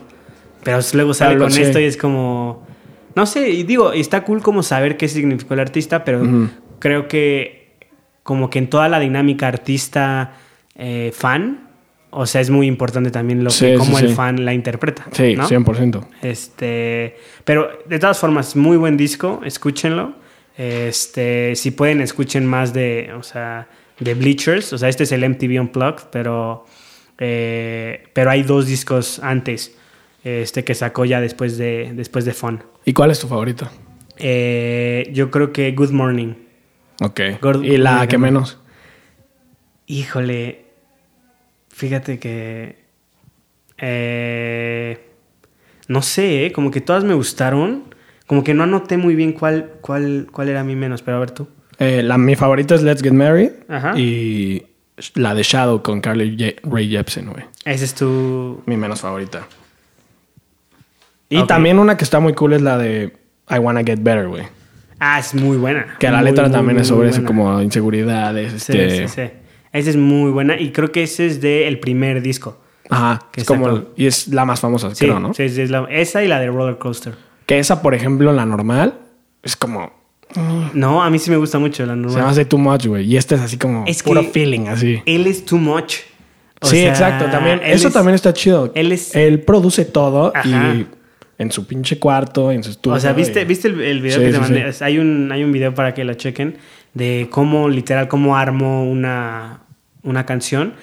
Pero 0.65 0.79
luego 0.95 1.15
sale 1.15 1.33
Claro, 1.37 1.45
con 1.47 1.53
sí. 1.53 1.63
esto 1.63 1.81
y 1.81 1.85
es 1.85 1.97
como... 1.97 2.67
No 3.17 3.27
sé, 3.27 3.51
y 3.51 3.63
digo, 3.65 3.93
está 3.93 4.23
cool 4.25 4.41
como 4.43 4.63
saber 4.63 4.97
qué 4.97 5.09
significó 5.09 5.55
el 5.55 5.61
artista, 5.61 6.05
pero 6.05 6.23
creo 6.79 7.09
que 7.09 7.77
como 8.23 8.51
que 8.51 8.59
en 8.61 8.71
toda 8.71 8.89
la 8.89 9.01
dinámica 9.01 9.49
artista 9.49 10.35
eh, 10.77 11.11
fan, 11.15 11.69
o 12.11 12.27
sea, 12.27 12.41
es 12.41 12.51
muy 12.51 12.67
importante 12.67 13.11
también 13.11 13.43
lo 13.43 13.51
Sí, 13.51 13.65
que, 13.67 13.73
sí, 13.73 13.79
cómo 13.79 13.99
el 13.99 14.09
sí. 14.11 14.15
fan 14.15 14.45
la 14.45 14.53
interpreta. 14.55 15.07
Sí, 15.13 15.35
¿no? 15.35 15.49
100%. 15.49 16.07
Este, 16.23 17.17
pero 17.45 17.69
de 17.87 17.99
todas 17.99 18.19
formas, 18.19 18.55
muy 18.57 18.77
buen 18.77 18.97
disco, 18.97 19.41
escúchenlo. 19.45 20.15
Este, 20.61 21.57
si 21.57 21.71
pueden, 21.71 22.03
escuchen 22.03 22.45
más 22.45 22.75
de, 22.75 23.15
o 23.17 23.23
sea, 23.23 23.67
de 23.99 24.13
Bleachers. 24.13 24.75
O 24.75 24.79
sea, 24.79 24.91
este 24.91 25.05
es 25.05 25.13
el 25.13 25.27
MTV 25.27 25.59
Unplugged, 25.59 26.09
pero, 26.13 26.67
eh, 27.17 28.05
pero 28.13 28.31
hay 28.31 28.43
dos 28.43 28.67
discos 28.67 29.21
antes, 29.21 29.75
este, 30.23 30.63
que 30.63 30.75
sacó 30.75 31.07
ya 31.07 31.23
después 31.23 31.57
de, 31.57 31.93
después 31.95 32.27
de 32.27 32.35
Fun. 32.35 32.63
¿Y 32.85 32.93
cuál 32.93 33.11
es 33.11 33.21
tu 33.21 33.27
favorito? 33.27 33.71
Eh, 34.19 35.09
yo 35.15 35.31
creo 35.31 35.51
que 35.51 35.73
Good 35.73 35.93
Morning. 35.93 36.35
Ok. 37.01 37.21
¿Y 37.63 37.79
la 37.79 38.07
que 38.07 38.19
menos? 38.19 38.59
Híjole, 39.87 40.67
fíjate 41.71 42.19
que, 42.19 42.85
eh, 43.79 45.09
no 45.89 46.03
sé, 46.03 46.45
eh, 46.45 46.53
como 46.53 46.71
que 46.71 46.83
todas 46.83 47.03
me 47.03 47.15
gustaron. 47.15 47.90
Como 48.31 48.45
que 48.45 48.55
no 48.55 48.63
anoté 48.63 48.97
muy 48.97 49.17
bien 49.17 49.33
cuál, 49.33 49.73
cuál, 49.81 50.29
cuál 50.31 50.49
era 50.49 50.63
mi 50.63 50.77
menos, 50.77 51.03
pero 51.03 51.17
a 51.17 51.21
ver 51.21 51.33
tú. 51.33 51.49
Eh, 51.81 52.01
la, 52.05 52.17
mi 52.17 52.37
favorita 52.37 52.77
es 52.77 52.83
Let's 52.85 53.03
Get 53.03 53.13
Married. 53.13 53.51
Ajá. 53.69 53.99
Y 53.99 54.63
la 55.15 55.35
de 55.35 55.43
Shadow 55.43 55.83
con 55.83 56.01
Carly 56.01 56.37
Ye- 56.37 56.55
Ray 56.63 56.89
Jepsen, 56.89 57.29
güey. 57.29 57.43
Ese 57.65 57.87
es 57.87 57.93
tu... 57.97 58.63
Mi 58.67 58.77
menos 58.77 59.01
favorita. 59.01 59.49
Y 61.29 61.45
también 61.49 61.81
una 61.81 61.97
que 61.97 62.05
está 62.05 62.21
muy 62.21 62.33
cool 62.35 62.53
es 62.53 62.63
la 62.63 62.79
de 62.79 63.13
I 63.49 63.59
Wanna 63.59 63.83
Get 63.83 63.99
Better, 64.01 64.29
güey. 64.29 64.45
Ah, 65.01 65.19
es 65.19 65.35
muy 65.35 65.57
buena. 65.57 65.97
Que 65.99 66.09
la 66.09 66.19
Muy, 66.19 66.27
letra 66.27 66.45
muy, 66.45 66.53
también 66.53 66.75
muy, 66.77 66.83
es 66.83 66.87
sobre 66.89 67.09
eso, 67.09 67.25
como 67.25 67.61
inseguridades. 67.61 68.63
Sí, 68.63 68.79
este... 68.79 69.09
sí, 69.09 69.15
sí. 69.27 69.31
Esa 69.73 69.91
es 69.91 69.97
muy 69.97 70.31
buena 70.31 70.57
y 70.61 70.71
creo 70.71 70.93
que 70.93 71.03
ese 71.03 71.27
es 71.27 71.41
del 71.41 71.81
primer 71.81 72.23
disco. 72.23 72.61
Ajá. 72.91 73.27
Que 73.33 73.41
es 73.41 73.47
como 73.49 73.69
el- 73.69 73.89
y 73.97 74.07
es 74.07 74.29
la 74.29 74.45
más 74.45 74.61
famosa, 74.61 74.95
Sí, 74.95 75.05
creo, 75.07 75.19
¿no? 75.19 75.35
sí, 75.35 75.49
sí, 75.49 75.63
es 75.63 75.71
la- 75.71 75.87
esa 75.91 76.23
y 76.23 76.29
la 76.29 76.39
de 76.39 76.47
Roller 76.47 76.79
Coaster. 76.79 77.15
Que 77.51 77.59
esa, 77.59 77.83
por 77.83 77.95
ejemplo, 77.97 78.33
la 78.33 78.47
normal, 78.47 78.95
es 79.43 79.57
como. 79.57 79.91
No, 80.73 81.03
a 81.03 81.11
mí 81.11 81.19
sí 81.19 81.31
me 81.33 81.37
gusta 81.37 81.59
mucho 81.59 81.85
la 81.85 81.95
Se 81.95 81.97
me 81.97 82.03
normal. 82.07 82.29
hace 82.29 82.45
too 82.45 82.59
much, 82.59 82.87
güey. 82.87 83.05
Y 83.13 83.17
esta 83.17 83.35
es 83.35 83.41
así 83.41 83.59
como 83.59 83.83
Es 83.89 84.05
puro 84.05 84.23
feeling, 84.23 84.69
así. 84.69 85.03
Él 85.05 85.27
es 85.27 85.45
too 85.45 85.59
much. 85.59 85.97
O 86.61 86.69
sí, 86.69 86.77
sea, 86.77 86.91
exacto. 86.91 87.25
También, 87.29 87.61
eso 87.65 87.89
es- 87.89 87.93
también 87.95 88.15
está 88.15 88.33
chido. 88.33 88.71
él 88.77 88.93
es- 88.93 89.17
Él 89.17 89.41
produce 89.41 89.85
todo 89.85 90.31
Ajá. 90.33 90.47
y 90.77 90.87
en 91.39 91.51
su 91.51 91.67
pinche 91.67 91.99
cuarto, 91.99 92.53
en 92.53 92.63
su 92.63 92.71
estudio. 92.71 92.97
O 92.97 93.01
sea, 93.01 93.15
¿viste, 93.15 93.43
y- 93.43 93.45
¿viste 93.47 93.67
el, 93.67 93.81
el 93.81 94.01
video 94.01 94.19
Sí, 94.21 94.27
que 94.27 94.31
te 94.33 94.39
mandé? 94.39 94.73
sí. 94.73 94.85
Hay, 94.85 94.99
un, 95.01 95.33
hay 95.33 95.43
un 95.43 95.51
video 95.51 95.75
para 95.75 95.93
que 95.93 96.05
lo 96.05 96.15
chequen 96.15 96.57
de 96.95 97.27
cómo, 97.31 97.69
literal, 97.69 98.07
cómo 98.07 98.37
armo 98.37 98.89
una, 98.89 99.63
una 100.05 100.25
canción. 100.25 100.75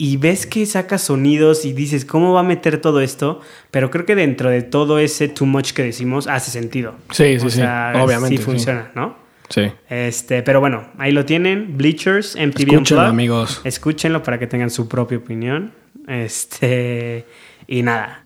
Y 0.00 0.16
ves 0.16 0.46
que 0.46 0.64
saca 0.64 0.96
sonidos 0.96 1.64
y 1.64 1.72
dices, 1.72 2.04
¿cómo 2.04 2.32
va 2.32 2.40
a 2.40 2.44
meter 2.44 2.80
todo 2.80 3.00
esto? 3.00 3.40
Pero 3.72 3.90
creo 3.90 4.06
que 4.06 4.14
dentro 4.14 4.48
de 4.48 4.62
todo 4.62 5.00
ese 5.00 5.26
too 5.28 5.44
much 5.44 5.72
que 5.72 5.82
decimos, 5.82 6.28
hace 6.28 6.52
sentido. 6.52 6.94
Sí, 7.10 7.38
sí, 7.40 7.46
O 7.46 7.50
sí. 7.50 7.56
sea, 7.56 7.92
Obviamente. 7.96 8.36
Sí 8.36 8.42
sí. 8.42 8.42
funciona, 8.44 8.92
¿no? 8.94 9.16
Sí. 9.48 9.62
Este, 9.88 10.42
pero 10.44 10.60
bueno, 10.60 10.84
ahí 10.98 11.10
lo 11.10 11.24
tienen. 11.24 11.76
Bleachers, 11.76 12.36
MTV 12.36 12.46
Escúchenlo, 12.60 12.78
Unplugged. 12.78 13.08
amigos. 13.08 13.60
Escúchenlo 13.64 14.22
para 14.22 14.38
que 14.38 14.46
tengan 14.46 14.70
su 14.70 14.86
propia 14.88 15.18
opinión. 15.18 15.72
Este, 16.06 17.24
y 17.66 17.82
nada. 17.82 18.22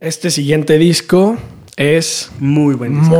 Este 0.00 0.30
siguiente 0.30 0.78
disco 0.78 1.36
es 1.76 2.30
Muy 2.38 2.74
buen 2.74 2.98
disco. 3.00 3.14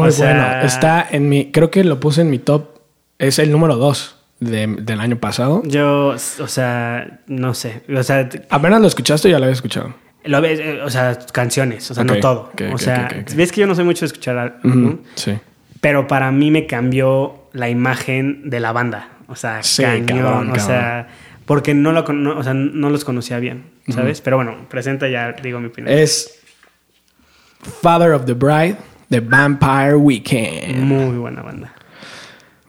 muy 0.00 0.08
O 0.08 0.10
sea- 0.10 0.32
bueno. 0.34 0.66
Está 0.66 1.06
en 1.10 1.28
mi. 1.28 1.50
Creo 1.50 1.70
que 1.70 1.84
lo 1.84 2.00
puse 2.00 2.20
en 2.22 2.30
mi 2.30 2.38
top. 2.38 2.78
Es 3.18 3.38
el 3.38 3.50
número 3.52 3.76
2 3.76 4.16
del 4.40 5.00
año 5.00 5.16
pasado. 5.18 5.62
Yo, 5.66 6.14
o 6.14 6.46
sea, 6.48 7.20
no 7.26 7.52
sé. 7.54 7.82
O 7.94 8.02
sea, 8.02 8.28
Apenas 8.48 8.80
lo 8.80 8.86
escuchaste 8.86 9.28
o 9.28 9.30
ya 9.30 9.38
lo 9.38 9.44
había 9.44 9.54
escuchado. 9.54 9.94
lo 10.24 10.40
ves, 10.40 10.58
eh, 10.60 10.80
o 10.82 10.88
sea, 10.90 11.18
canciones, 11.32 11.90
o 11.90 11.94
sea, 11.94 12.04
no 12.04 12.16
todo. 12.20 12.50
o 12.72 12.78
sea, 12.78 13.08
ves 13.34 13.52
que 13.52 13.60
yo 13.60 13.66
no 13.66 13.74
soy 13.74 13.84
mucho 13.84 14.00
de 14.00 14.06
escuchar. 14.06 14.60
Sí. 15.16 15.34
pero 15.82 16.06
para 16.06 16.30
mí 16.30 16.50
me 16.50 16.66
cambió 16.66 17.48
la 17.52 17.68
imagen 17.70 18.48
de 18.50 18.60
la 18.60 18.72
banda. 18.72 19.08
O 19.28 19.36
sea, 19.36 19.62
Sí, 19.62 19.82
cañón, 19.82 20.06
cabrón, 20.06 20.50
o 20.52 20.58
sea, 20.58 21.08
porque 21.46 21.72
no, 21.74 21.92
lo, 21.92 22.02
no- 22.12 22.36
o 22.38 22.42
sea, 22.42 22.52
no 22.54 22.90
los 22.90 23.04
conocía 23.04 23.38
bien, 23.38 23.64
¿sabes? 23.88 24.20
Pero 24.20 24.36
bueno, 24.36 24.66
presenta 24.68 25.08
ya, 25.08 25.32
digo 25.42 25.58
mi 25.60 25.66
opinión. 25.68 25.92
Es 25.96 26.39
Father 27.62 28.12
of 28.12 28.24
the 28.26 28.34
Bride 28.34 28.76
de 29.08 29.20
Vampire 29.20 29.96
Weekend. 29.96 30.78
Muy 30.82 31.16
buena 31.18 31.42
banda. 31.42 31.74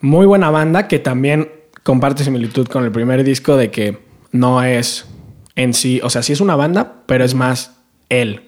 Muy 0.01 0.25
buena 0.25 0.49
banda 0.49 0.87
que 0.87 0.99
también 0.99 1.49
comparte 1.83 2.23
similitud 2.23 2.67
con 2.67 2.83
el 2.83 2.91
primer 2.91 3.23
disco 3.23 3.55
de 3.55 3.69
que 3.71 3.99
no 4.31 4.63
es 4.63 5.05
en 5.55 5.73
sí, 5.73 5.99
o 6.03 6.09
sea, 6.09 6.23
sí 6.23 6.33
es 6.33 6.41
una 6.41 6.55
banda, 6.55 7.03
pero 7.05 7.23
es 7.23 7.33
más 7.35 7.77
él. 8.09 8.41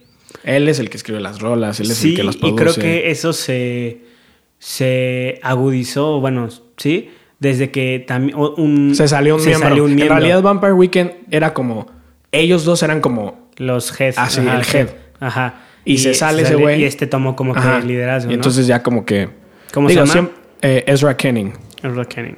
Él 0.43 0.67
es 0.67 0.79
el 0.79 0.89
que 0.89 0.97
escribe 0.97 1.19
las 1.19 1.39
rolas, 1.39 1.79
él 1.79 1.91
es 1.91 1.97
Sí, 1.97 2.11
el 2.11 2.15
que 2.15 2.23
las 2.23 2.35
y 2.35 2.39
produce. 2.39 2.63
creo 2.63 2.75
que 2.75 3.11
eso 3.11 3.33
se, 3.33 4.01
se 4.57 5.39
agudizó, 5.43 6.19
bueno, 6.19 6.49
sí, 6.77 7.11
desde 7.39 7.71
que 7.71 8.03
también 8.07 8.37
un, 8.37 8.95
se 8.95 9.07
salió 9.07 9.35
un 9.35 9.41
se 9.41 9.53
salió 9.53 9.83
un 9.83 9.99
En 9.99 10.07
realidad 10.09 10.41
Vampire 10.41 10.73
Weekend 10.73 11.11
era 11.29 11.53
como 11.53 11.87
ellos 12.31 12.63
dos 12.63 12.81
eran 12.83 12.99
como 13.01 13.49
Los 13.57 13.99
heads. 13.99 14.17
Ah, 14.17 14.29
sí, 14.29 14.41
ajá, 14.41 14.59
el 14.59 14.75
head. 14.75 14.87
Ajá. 15.19 15.61
Y 15.85 15.97
se 15.97 16.13
sale 16.13 16.43
ese 16.43 16.55
güey. 16.55 16.81
Y 16.81 16.85
este 16.85 17.07
tomó 17.07 17.35
como 17.35 17.55
Ajá. 17.55 17.79
que 17.81 17.87
liderazgo, 17.87 18.31
Y 18.31 18.35
¿no? 18.35 18.39
entonces 18.39 18.67
ya 18.67 18.81
como 18.83 19.05
que 19.05 19.29
¿Cómo 19.73 19.89
digo, 19.89 20.05
se 20.05 20.15
llama? 20.15 20.29
eh, 20.61 20.83
Ezra 20.87 21.17
Kenning. 21.17 21.53
Ezra 21.81 22.05
Kenning. 22.05 22.37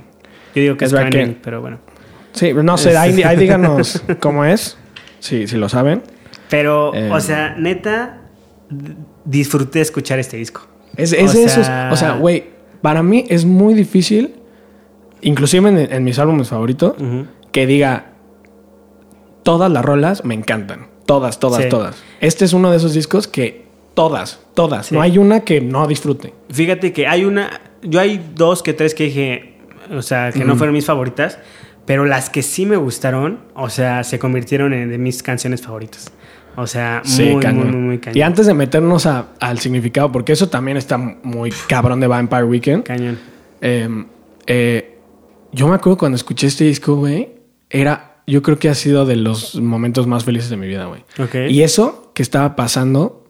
Yo 0.55 0.61
digo 0.61 0.77
que 0.77 0.85
es 0.85 0.91
Ezra 0.91 1.09
Kenning, 1.09 1.19
Kenning. 1.27 1.41
pero 1.43 1.61
bueno. 1.61 1.79
Sí, 2.33 2.53
no 2.53 2.77
sé, 2.77 2.97
ahí, 2.97 3.21
ahí 3.23 3.37
díganos 3.37 4.01
cómo 4.19 4.43
es. 4.45 4.77
Sí, 5.19 5.47
si 5.47 5.57
lo 5.57 5.69
saben. 5.69 6.01
Pero, 6.49 6.93
Eh. 6.95 7.09
o 7.11 7.19
sea, 7.19 7.55
neta, 7.57 8.21
disfruté 9.25 9.81
escuchar 9.81 10.19
este 10.19 10.37
disco. 10.37 10.61
Es, 10.97 11.13
es 11.13 11.33
O 11.35 11.39
de 11.39 11.49
sea- 11.49 11.89
O 11.91 11.95
sea, 11.95 12.13
güey, 12.13 12.45
para 12.81 13.03
mí 13.03 13.25
es 13.29 13.45
muy 13.45 13.73
difícil, 13.73 14.35
inclusive 15.21 15.69
en, 15.69 15.77
en 15.77 16.03
mis 16.03 16.19
álbumes 16.19 16.49
favoritos, 16.49 16.95
que 17.51 17.65
diga 17.67 18.07
todas 19.43 19.71
las 19.71 19.83
rolas 19.85 20.23
me 20.25 20.33
encantan. 20.35 20.87
Todas, 21.05 21.39
todas, 21.39 21.63
Sí. 21.63 21.69
todas. 21.69 21.95
Este 22.19 22.45
es 22.45 22.53
uno 22.53 22.71
de 22.71 22.77
esos 22.77 22.93
discos 22.93 23.27
que 23.27 23.65
todas, 23.93 24.39
todas. 24.53 24.87
Sí. 24.87 24.95
No 24.95 25.01
hay 25.01 25.17
una 25.17 25.41
que 25.41 25.61
no 25.61 25.87
disfrute. 25.87 26.33
Fíjate 26.49 26.91
que 26.93 27.07
hay 27.07 27.25
una. 27.25 27.61
Yo 27.83 27.99
hay 27.99 28.31
dos 28.35 28.63
que 28.63 28.73
tres 28.73 28.93
que 28.95 29.05
dije. 29.05 29.57
O 29.91 30.01
sea, 30.01 30.31
que 30.31 30.43
no 30.43 30.55
fueron 30.55 30.73
mis 30.73 30.85
favoritas. 30.85 31.37
Pero 31.85 32.05
las 32.05 32.31
que 32.31 32.41
sí 32.41 32.65
me 32.65 32.77
gustaron, 32.77 33.41
o 33.53 33.69
sea, 33.69 34.03
se 34.03 34.17
convirtieron 34.17 34.73
en 34.73 34.89
de 34.89 34.97
mis 34.97 35.21
canciones 35.21 35.61
favoritas. 35.61 36.11
O 36.55 36.65
sea, 36.65 37.03
muy, 37.17 37.29
muy, 37.33 37.41
cañón. 37.43 37.67
muy, 37.71 37.79
muy 37.81 37.97
cañón. 37.99 38.17
Y 38.17 38.21
antes 38.23 38.47
de 38.47 38.55
meternos 38.55 39.05
a- 39.05 39.27
al 39.39 39.59
significado, 39.59 40.11
porque 40.11 40.31
eso 40.33 40.49
también 40.49 40.77
está 40.77 40.97
muy 40.97 41.51
cabrón 41.67 41.99
de 41.99 42.07
Vampire 42.07 42.43
Weekend. 42.45 42.83
Cañón. 42.85 43.19
Eh, 43.61 44.05
eh, 44.47 44.97
yo 45.51 45.67
me 45.67 45.75
acuerdo 45.75 45.97
cuando 45.99 46.15
escuché 46.15 46.47
este 46.47 46.63
disco, 46.63 46.95
güey, 46.95 47.29
era, 47.69 48.14
yo 48.27 48.41
creo 48.41 48.57
que 48.57 48.69
ha 48.69 48.75
sido 48.75 49.05
de 49.05 49.15
los 49.15 49.55
momentos 49.55 50.07
más 50.07 50.23
felices 50.23 50.49
de 50.49 50.57
mi 50.57 50.67
vida, 50.67 50.85
güey. 50.85 51.03
Ok. 51.19 51.49
Y 51.49 51.61
eso 51.63 52.11
que 52.13 52.23
estaba 52.23 52.55
pasando 52.55 53.25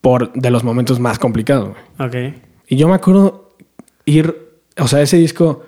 por 0.00 0.32
de 0.32 0.50
los 0.50 0.64
momentos 0.64 1.00
más 1.00 1.18
complicados, 1.18 1.70
güey. 1.70 2.08
Ok. 2.08 2.36
Y 2.68 2.76
yo 2.76 2.88
me 2.88 2.94
acuerdo 2.94 3.56
ir, 4.04 4.34
o 4.78 4.86
sea, 4.86 5.02
ese 5.02 5.16
disco, 5.16 5.64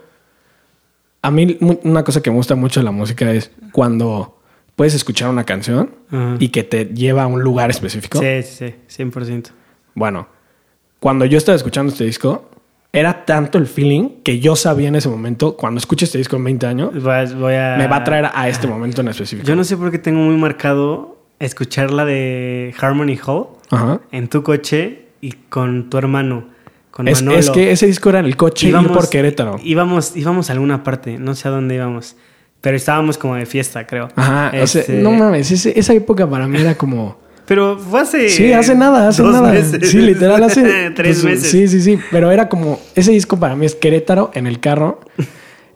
a 1.20 1.30
mí 1.30 1.58
una 1.82 2.04
cosa 2.04 2.22
que 2.22 2.30
me 2.30 2.36
gusta 2.36 2.54
mucho 2.54 2.80
de 2.80 2.84
la 2.84 2.92
música 2.92 3.30
es 3.32 3.50
cuando 3.72 4.38
puedes 4.76 4.94
escuchar 4.94 5.28
una 5.28 5.44
canción 5.44 5.90
y 6.38 6.48
que 6.48 6.62
te 6.62 6.86
lleva 6.86 7.24
a 7.24 7.26
un 7.26 7.42
lugar 7.42 7.70
específico. 7.70 8.20
Sí, 8.20 8.42
sí, 8.42 8.74
sí, 8.86 9.02
100%. 9.02 9.50
Bueno, 9.94 10.28
cuando 11.00 11.24
yo 11.24 11.36
estaba 11.36 11.56
escuchando 11.56 11.92
este 11.92 12.04
disco, 12.04 12.50
era 12.92 13.24
tanto 13.24 13.56
el 13.58 13.66
feeling 13.66 14.20
que 14.22 14.38
yo 14.38 14.54
sabía 14.54 14.88
en 14.88 14.96
ese 14.96 15.08
momento, 15.08 15.56
cuando 15.56 15.78
escuche 15.78 16.04
este 16.04 16.18
disco 16.18 16.36
en 16.36 16.44
20 16.44 16.66
años, 16.66 17.02
Vas- 17.02 17.34
voy 17.34 17.54
a... 17.54 17.76
me 17.78 17.86
va 17.86 17.96
a 17.96 18.04
traer 18.04 18.28
a 18.34 18.48
este 18.48 18.66
momento 18.66 19.00
en 19.00 19.08
específico. 19.08 19.46
Yo 19.48 19.56
no 19.56 19.64
sé 19.64 19.76
por 19.76 19.90
qué 19.90 19.98
tengo 19.98 20.20
muy 20.20 20.36
marcado 20.36 21.18
escuchar 21.38 21.90
la 21.90 22.04
de 22.04 22.74
Harmony 22.78 23.18
Hall 23.26 23.46
Ajá. 23.70 24.00
en 24.12 24.28
tu 24.28 24.42
coche 24.42 25.06
y 25.22 25.32
con 25.48 25.88
tu 25.88 25.96
hermano, 25.98 26.48
con 26.90 27.08
Es, 27.08 27.22
Manolo. 27.22 27.38
es 27.40 27.48
que 27.50 27.72
ese 27.72 27.86
disco 27.86 28.10
era 28.10 28.18
en 28.18 28.26
el 28.26 28.36
coche 28.36 28.68
ir 28.68 28.76
por 28.88 29.08
Querétaro. 29.08 29.58
Íbamos, 29.64 30.14
íbamos 30.14 30.50
a 30.50 30.52
alguna 30.52 30.82
parte, 30.84 31.18
no 31.18 31.34
sé 31.34 31.48
a 31.48 31.50
dónde 31.50 31.74
íbamos. 31.76 32.16
Pero 32.60 32.76
estábamos 32.76 33.16
como 33.18 33.34
de 33.36 33.46
fiesta, 33.46 33.86
creo. 33.86 34.08
Ajá. 34.14 34.52
o 34.62 34.66
sea, 34.66 34.82
Este, 34.82 35.00
no 35.00 35.10
mames, 35.12 35.50
ese- 35.50 35.76
esa 35.78 35.94
época 35.94 36.28
para 36.28 36.46
mí 36.46 36.60
era 36.60 36.74
como... 36.76 37.21
Pero 37.52 37.76
fue 37.78 38.00
hace. 38.00 38.30
Sí, 38.30 38.50
hace 38.50 38.74
nada, 38.74 39.08
hace 39.08 39.22
dos 39.22 39.34
nada. 39.34 39.52
meses. 39.52 39.90
Sí, 39.90 39.98
literal, 39.98 40.42
hace 40.42 40.90
Tres 40.96 41.20
pues, 41.20 41.24
meses. 41.24 41.50
Sí, 41.50 41.68
sí, 41.68 41.82
sí. 41.82 41.98
Pero 42.10 42.30
era 42.30 42.48
como, 42.48 42.80
ese 42.94 43.12
disco 43.12 43.38
para 43.38 43.54
mí 43.56 43.66
es 43.66 43.74
Querétaro 43.74 44.30
en 44.32 44.46
el 44.46 44.58
carro. 44.58 45.00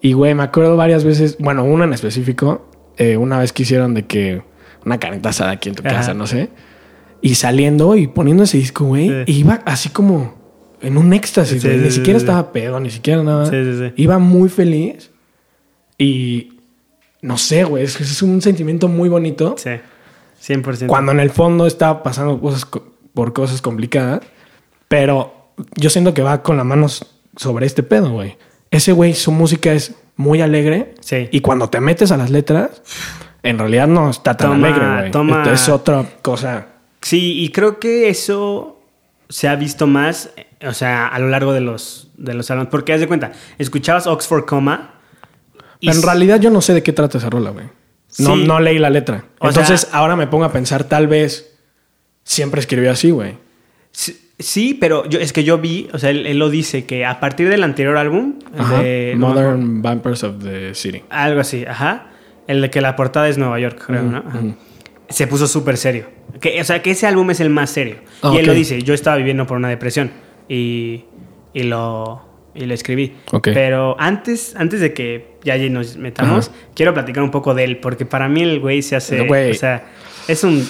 Y 0.00 0.14
güey, 0.14 0.34
me 0.34 0.42
acuerdo 0.42 0.74
varias 0.78 1.04
veces, 1.04 1.36
bueno, 1.38 1.64
una 1.64 1.84
en 1.84 1.92
específico, 1.92 2.66
eh, 2.96 3.18
una 3.18 3.38
vez 3.40 3.52
que 3.52 3.64
hicieron 3.64 3.92
de 3.92 4.04
que 4.06 4.40
una 4.86 4.98
carnita 4.98 5.28
asada 5.28 5.50
aquí 5.50 5.68
en 5.68 5.74
tu 5.74 5.82
casa, 5.82 6.14
no 6.14 6.26
sé. 6.26 6.48
Y 7.20 7.34
saliendo 7.34 7.94
y 7.94 8.06
poniendo 8.06 8.44
ese 8.44 8.56
disco, 8.56 8.86
güey, 8.86 9.08
Sí. 9.26 9.40
iba 9.40 9.60
así 9.66 9.90
como 9.90 10.34
en 10.80 10.96
un 10.96 11.12
éxtasis, 11.12 11.60
Sí, 11.60 11.68
güey. 11.68 11.80
sí, 11.80 11.84
Ni 11.84 11.90
siquiera 11.90 12.16
estaba 12.18 12.52
pedo, 12.52 12.80
ni 12.80 12.88
siquiera 12.88 13.22
nada. 13.22 13.44
Sí, 13.50 13.56
sí, 13.62 13.78
sí. 13.78 13.92
Iba 14.02 14.18
muy 14.18 14.48
feliz 14.48 15.10
y 15.98 16.54
no 17.20 17.36
sé, 17.36 17.64
güey, 17.64 17.84
es, 17.84 18.00
es 18.00 18.22
un 18.22 18.40
sentimiento 18.40 18.88
muy 18.88 19.10
bonito. 19.10 19.56
Sí, 19.58 19.72
100%. 20.40 20.86
Cuando 20.86 21.12
en 21.12 21.20
el 21.20 21.30
fondo 21.30 21.66
está 21.66 22.02
pasando 22.02 22.40
cosas 22.40 22.64
co- 22.64 22.84
por 23.14 23.32
cosas 23.32 23.62
complicadas, 23.62 24.20
pero 24.88 25.50
yo 25.76 25.90
siento 25.90 26.14
que 26.14 26.22
va 26.22 26.42
con 26.42 26.56
las 26.56 26.66
manos 26.66 27.06
sobre 27.36 27.66
este 27.66 27.82
pedo, 27.82 28.10
güey. 28.10 28.36
Ese 28.70 28.92
güey, 28.92 29.14
su 29.14 29.32
música 29.32 29.72
es 29.72 29.94
muy 30.16 30.40
alegre. 30.40 30.94
Sí. 31.00 31.28
Y 31.30 31.40
cuando 31.40 31.68
te 31.70 31.80
metes 31.80 32.10
a 32.12 32.16
las 32.16 32.30
letras, 32.30 32.82
en 33.42 33.58
realidad 33.58 33.86
no 33.86 34.10
está 34.10 34.36
tan 34.36 34.52
Toma- 34.52 34.66
alegre, 34.68 34.98
güey. 35.00 35.10
toma- 35.10 35.38
Esto 35.42 35.52
Es 35.54 35.68
otra 35.68 36.04
cosa. 36.22 36.66
Sí, 37.02 37.42
y 37.42 37.50
creo 37.50 37.78
que 37.78 38.08
eso 38.08 38.80
se 39.28 39.48
ha 39.48 39.56
visto 39.56 39.86
más, 39.86 40.30
o 40.66 40.72
sea, 40.72 41.06
a 41.08 41.18
lo 41.18 41.28
largo 41.28 41.52
de 41.52 41.60
los, 41.60 42.10
de 42.16 42.34
los 42.34 42.50
álbumes. 42.50 42.70
Porque 42.70 42.92
haz 42.92 43.00
de 43.00 43.08
cuenta, 43.08 43.32
escuchabas 43.58 44.06
Oxford 44.06 44.44
Coma. 44.44 44.92
y 45.80 45.90
en 45.90 46.02
realidad 46.02 46.40
yo 46.40 46.50
no 46.50 46.60
sé 46.62 46.72
de 46.74 46.82
qué 46.82 46.92
trata 46.92 47.18
esa 47.18 47.28
rola, 47.30 47.50
güey. 47.50 47.66
No, 48.18 48.34
Sí. 48.36 48.44
no 48.46 48.60
leí 48.60 48.78
la 48.78 48.90
letra. 48.90 49.24
O 49.40 49.48
Entonces 49.48 49.82
sea- 49.82 49.98
ahora 49.98 50.16
me 50.16 50.26
pongo 50.26 50.44
a 50.44 50.52
pensar, 50.52 50.84
tal 50.84 51.06
vez 51.06 51.54
siempre 52.24 52.60
escribió 52.60 52.90
así, 52.90 53.10
güey. 53.10 53.34
Sí, 53.92 54.30
sí, 54.38 54.74
pero 54.74 55.08
yo, 55.08 55.18
es 55.20 55.32
que 55.32 55.44
yo 55.44 55.58
vi, 55.58 55.88
o 55.92 55.98
sea, 55.98 56.10
él, 56.10 56.26
él 56.26 56.38
lo 56.38 56.48
dice, 56.50 56.84
que 56.86 57.04
a 57.04 57.20
partir 57.20 57.48
del 57.48 57.62
anterior 57.62 57.96
álbum, 57.96 58.34
Ajá. 58.56 58.82
de, 58.82 59.14
no 59.16 59.28
Modern 59.28 59.82
Vampires 59.82 60.22
of 60.24 60.42
the 60.42 60.74
City. 60.74 61.02
algo 61.10 61.40
así, 61.40 61.64
ajá, 61.66 62.10
el 62.46 62.60
de 62.62 62.70
que 62.70 62.80
la 62.80 62.96
portada 62.96 63.28
es 63.28 63.38
Nueva 63.38 63.58
York, 63.60 63.82
creo, 63.86 64.02
¿no? 64.02 64.18
Ajá. 64.18 64.40
Se 65.08 65.26
puso 65.26 65.46
súper 65.46 65.76
serio. 65.76 66.06
Que, 66.40 66.60
o 66.60 66.64
sea, 66.64 66.82
que 66.82 66.90
ese 66.90 67.06
álbum 67.06 67.30
es 67.30 67.40
el 67.40 67.48
más 67.50 67.70
serio. 67.70 67.96
Ah, 68.22 68.32
y 68.34 68.38
él 68.38 68.46
lo 68.46 68.52
dice, 68.54 68.82
yo 68.82 68.92
estaba 68.92 69.16
viviendo 69.16 69.46
por 69.46 69.56
una 69.56 69.68
depresión 69.68 70.10
y, 70.48 71.04
y 71.54 71.62
lo, 71.62 72.26
y 72.54 72.66
lo 72.66 72.74
escribí. 72.74 73.14
Pero 73.42 73.94
antes, 74.00 74.54
antes 74.56 74.80
de 74.80 74.92
que 74.92 75.35
ya 75.46 75.54
allí 75.54 75.70
nos 75.70 75.96
metamos, 75.96 76.48
Ajá. 76.48 76.56
quiero 76.74 76.92
platicar 76.92 77.22
un 77.22 77.30
poco 77.30 77.54
de 77.54 77.64
él, 77.64 77.78
porque 77.78 78.04
para 78.04 78.28
mí 78.28 78.42
el 78.42 78.60
güey 78.60 78.82
se 78.82 78.96
hace, 78.96 79.22
güey. 79.22 79.52
o 79.52 79.54
sea, 79.54 79.84
es 80.28 80.44
un... 80.44 80.68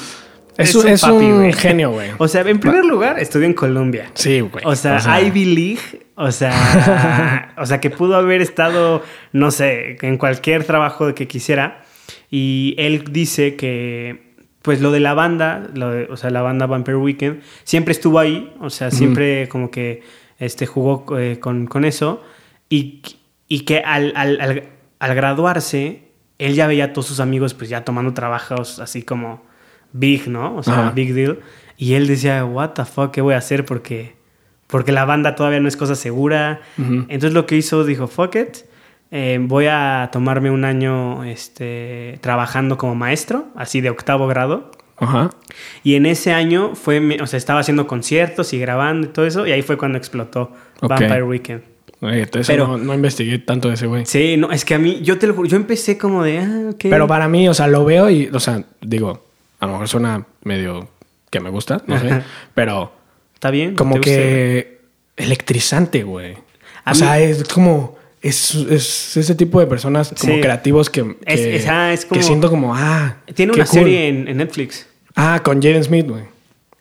Es 0.59 0.75
un- 0.75 0.89
es 0.89 1.03
un 1.03 1.53
genio, 1.53 1.91
güey. 1.91 2.11
O 2.19 2.29
sea, 2.29 2.41
en 2.43 2.59
primer 2.61 2.85
lugar, 2.85 3.19
estudió 3.19 3.45
en 3.47 3.53
Colombia. 3.53 4.11
Sí, 4.15 4.41
güey. 4.41 4.65
O 4.65 4.75
sea, 4.75 5.21
Ivy 5.21 5.45
League, 5.45 6.07
o 6.15 6.31
sea, 6.31 7.55
o 7.59 7.67
sea, 7.67 7.79
que 7.81 7.91
pudo 7.91 8.17
haber 8.17 8.41
estado, 8.41 9.03
no 9.33 9.51
sé, 9.51 9.99
en 10.01 10.17
cualquier 10.17 10.65
trabajo 10.65 11.15
que 11.15 11.27
quisiera. 11.29 11.83
Y 12.31 12.75
él 12.79 13.05
dice 13.11 13.55
que, 13.57 14.33
pues 14.63 14.81
lo 14.81 14.93
de 14.93 15.01
la 15.01 15.13
banda, 15.13 15.69
lo 15.75 15.91
de- 15.91 16.05
o 16.11 16.17
sea, 16.17 16.31
la 16.31 16.41
banda 16.41 16.65
Vampire 16.67 16.97
Weekend, 16.97 17.43
siempre 17.65 17.93
estuvo 17.93 18.19
ahí, 18.19 18.51
o 18.61 18.71
sea, 18.71 18.91
siempre 18.91 19.49
como 19.49 19.71
que 19.71 20.03
este, 20.39 20.65
jugó 20.67 21.05
eh, 21.19 21.39
con, 21.39 21.67
con 21.67 21.85
eso. 21.85 22.23
Y, 22.71 23.03
y 23.49 23.61
que 23.61 23.79
al, 23.81 24.13
al, 24.17 24.41
al, 24.41 24.65
al 24.99 25.15
graduarse, 25.15 26.09
él 26.39 26.55
ya 26.55 26.67
veía 26.67 26.87
a 26.87 26.93
todos 26.93 27.07
sus 27.07 27.21
amigos, 27.21 27.55
pues 27.55 27.71
ya 27.71 27.85
tomando 27.85 28.13
trabajos 28.15 28.79
así 28.81 29.03
como 29.03 29.43
big, 29.93 30.29
¿no? 30.29 30.57
O 30.57 30.63
sea, 30.63 30.75
Ajá. 30.75 30.91
big 30.91 31.15
deal. 31.15 31.41
Y 31.77 31.95
él 31.95 32.07
decía, 32.07 32.45
what 32.45 32.71
the 32.71 32.85
fuck, 32.85 33.11
¿qué 33.11 33.21
voy 33.21 33.35
a 33.35 33.39
hacer? 33.39 33.65
Porque, 33.65 34.17
porque 34.67 34.93
la 34.93 35.05
banda 35.05 35.35
todavía 35.35 35.61
no 35.61 35.69
es 35.69 35.77
cosa 35.77 35.95
segura. 35.95 36.61
Entonces 36.79 37.33
lo 37.33 37.47
que 37.47 37.57
hizo, 37.57 37.85
dijo, 37.85 38.07
fuck 38.07 38.35
it, 38.37 38.57
eh, 39.11 39.39
voy 39.41 39.67
a 39.71 40.09
tomarme 40.13 40.51
un 40.51 40.65
año 40.65 41.25
este, 41.25 42.19
trabajando 42.23 42.77
como 42.79 42.95
maestro, 42.95 43.47
así 43.55 43.81
de 43.81 43.91
octavo 43.91 44.27
grado. 44.27 44.71
Ajá. 44.99 45.31
Y 45.83 45.95
en 45.95 46.07
ese 46.07 46.33
año 46.33 46.75
fue, 46.75 47.19
o 47.21 47.27
sea, 47.27 47.37
estaba 47.37 47.61
haciendo 47.61 47.87
conciertos 47.87 48.55
y 48.55 48.59
grabando 48.59 49.07
y 49.07 49.11
todo 49.11 49.27
eso, 49.27 49.47
y 49.47 49.53
ahí 49.53 49.63
fue 49.63 49.77
cuando 49.77 49.99
explotó. 49.99 50.53
Vampire 50.81 51.23
Weekend. 51.23 51.63
Entonces 52.11 52.47
Pero- 52.47 52.67
no, 52.67 52.79
no 52.79 52.95
investigué 52.95 53.39
tanto 53.39 53.69
de 53.69 53.75
ese 53.75 53.87
güey. 53.87 54.07
Sí, 54.07 54.37
no, 54.37 54.51
es 54.53 54.65
que 54.65 54.75
a 54.75 54.79
mí, 54.79 55.01
yo 55.03 55.19
te 55.19 55.27
lo 55.27 55.35
juro, 55.35 55.49
yo 55.49 55.57
empecé 55.57 55.97
como 55.99 56.23
de, 56.25 56.39
ah, 56.39 56.71
ok. 56.73 56.81
Pero 56.91 57.07
para 57.07 57.29
mí, 57.29 57.49
o 57.49 57.55
sea, 57.55 57.67
lo 57.67 57.85
veo 57.85 58.09
y, 58.11 58.29
o 58.33 58.41
sea, 58.41 58.63
digo, 58.81 59.25
a 59.61 59.67
lo 59.67 59.73
mejor 59.73 59.89
suena 59.89 60.27
medio 60.45 60.89
que 61.31 61.41
me 61.41 61.51
gusta, 61.51 61.83
no 61.87 61.99
sé, 61.99 62.23
pero 62.55 62.93
Está 63.35 63.51
bien. 63.51 63.75
como 63.75 64.01
que 64.01 64.79
electrizante, 65.17 66.03
güey. 66.03 66.37
A 66.85 66.93
O 66.93 66.95
sea, 66.95 67.19
es 67.19 67.45
como, 67.45 67.97
es, 68.23 68.55
es 68.55 69.17
ese 69.17 69.35
tipo 69.35 69.59
de 69.61 69.67
personas 69.67 70.13
como 70.21 70.35
Sí. 70.35 70.41
creativos 70.41 70.89
que, 70.91 71.03
que, 71.27 71.57
es- 71.57 71.67
ah, 71.69 71.93
es 71.93 72.05
que 72.05 72.11
como- 72.11 72.23
siento 72.23 72.51
como, 72.51 72.75
ah, 72.75 73.17
Tiene 73.35 73.53
una 73.53 73.65
cool. 73.65 73.75
serie 73.81 74.09
en, 74.09 74.29
en 74.29 74.37
Netflix. 74.37 74.87
Ah, 75.17 75.41
con 75.43 75.61
Jaden 75.63 75.83
Smith, 75.83 76.07
güey. 76.09 76.23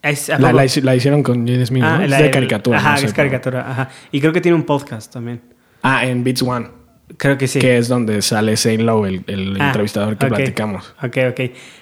Es, 0.09 0.29
¿a 0.29 0.37
La, 0.39 0.95
hicieron 0.95 1.23
con 1.23 1.45
Jaden 1.47 1.65
Smith, 1.65 1.83
Ah, 1.85 1.97
¿no? 1.99 2.05
Es 2.05 2.17
de 2.17 2.31
caricatura. 2.31 2.77
Ajá, 2.77 2.91
no 2.91 2.97
sé, 2.97 3.05
es 3.07 3.11
pero- 3.11 3.15
caricatura. 3.29 3.69
Ajá. 3.71 3.89
Y 4.11 4.19
creo 4.21 4.31
que 4.33 4.41
tiene 4.41 4.55
un 4.55 4.63
podcast 4.63 5.11
también. 5.11 5.41
Ah, 5.81 6.05
en 6.05 6.23
Beats 6.23 6.41
One, 6.41 6.67
Creo 7.17 7.37
que 7.37 7.47
sí. 7.47 7.59
que 7.59 7.77
es 7.77 7.87
donde 7.87 8.21
sale 8.23 8.57
Zane 8.57 8.79
Lowe, 8.79 9.05
el, 9.07 9.23
el 9.27 9.57
Ah, 9.61 9.67
entrevistador 9.67 10.17
que 10.17 10.25
platicamos. 10.25 10.93
Ok, 11.03 11.17
ok. 11.29 11.39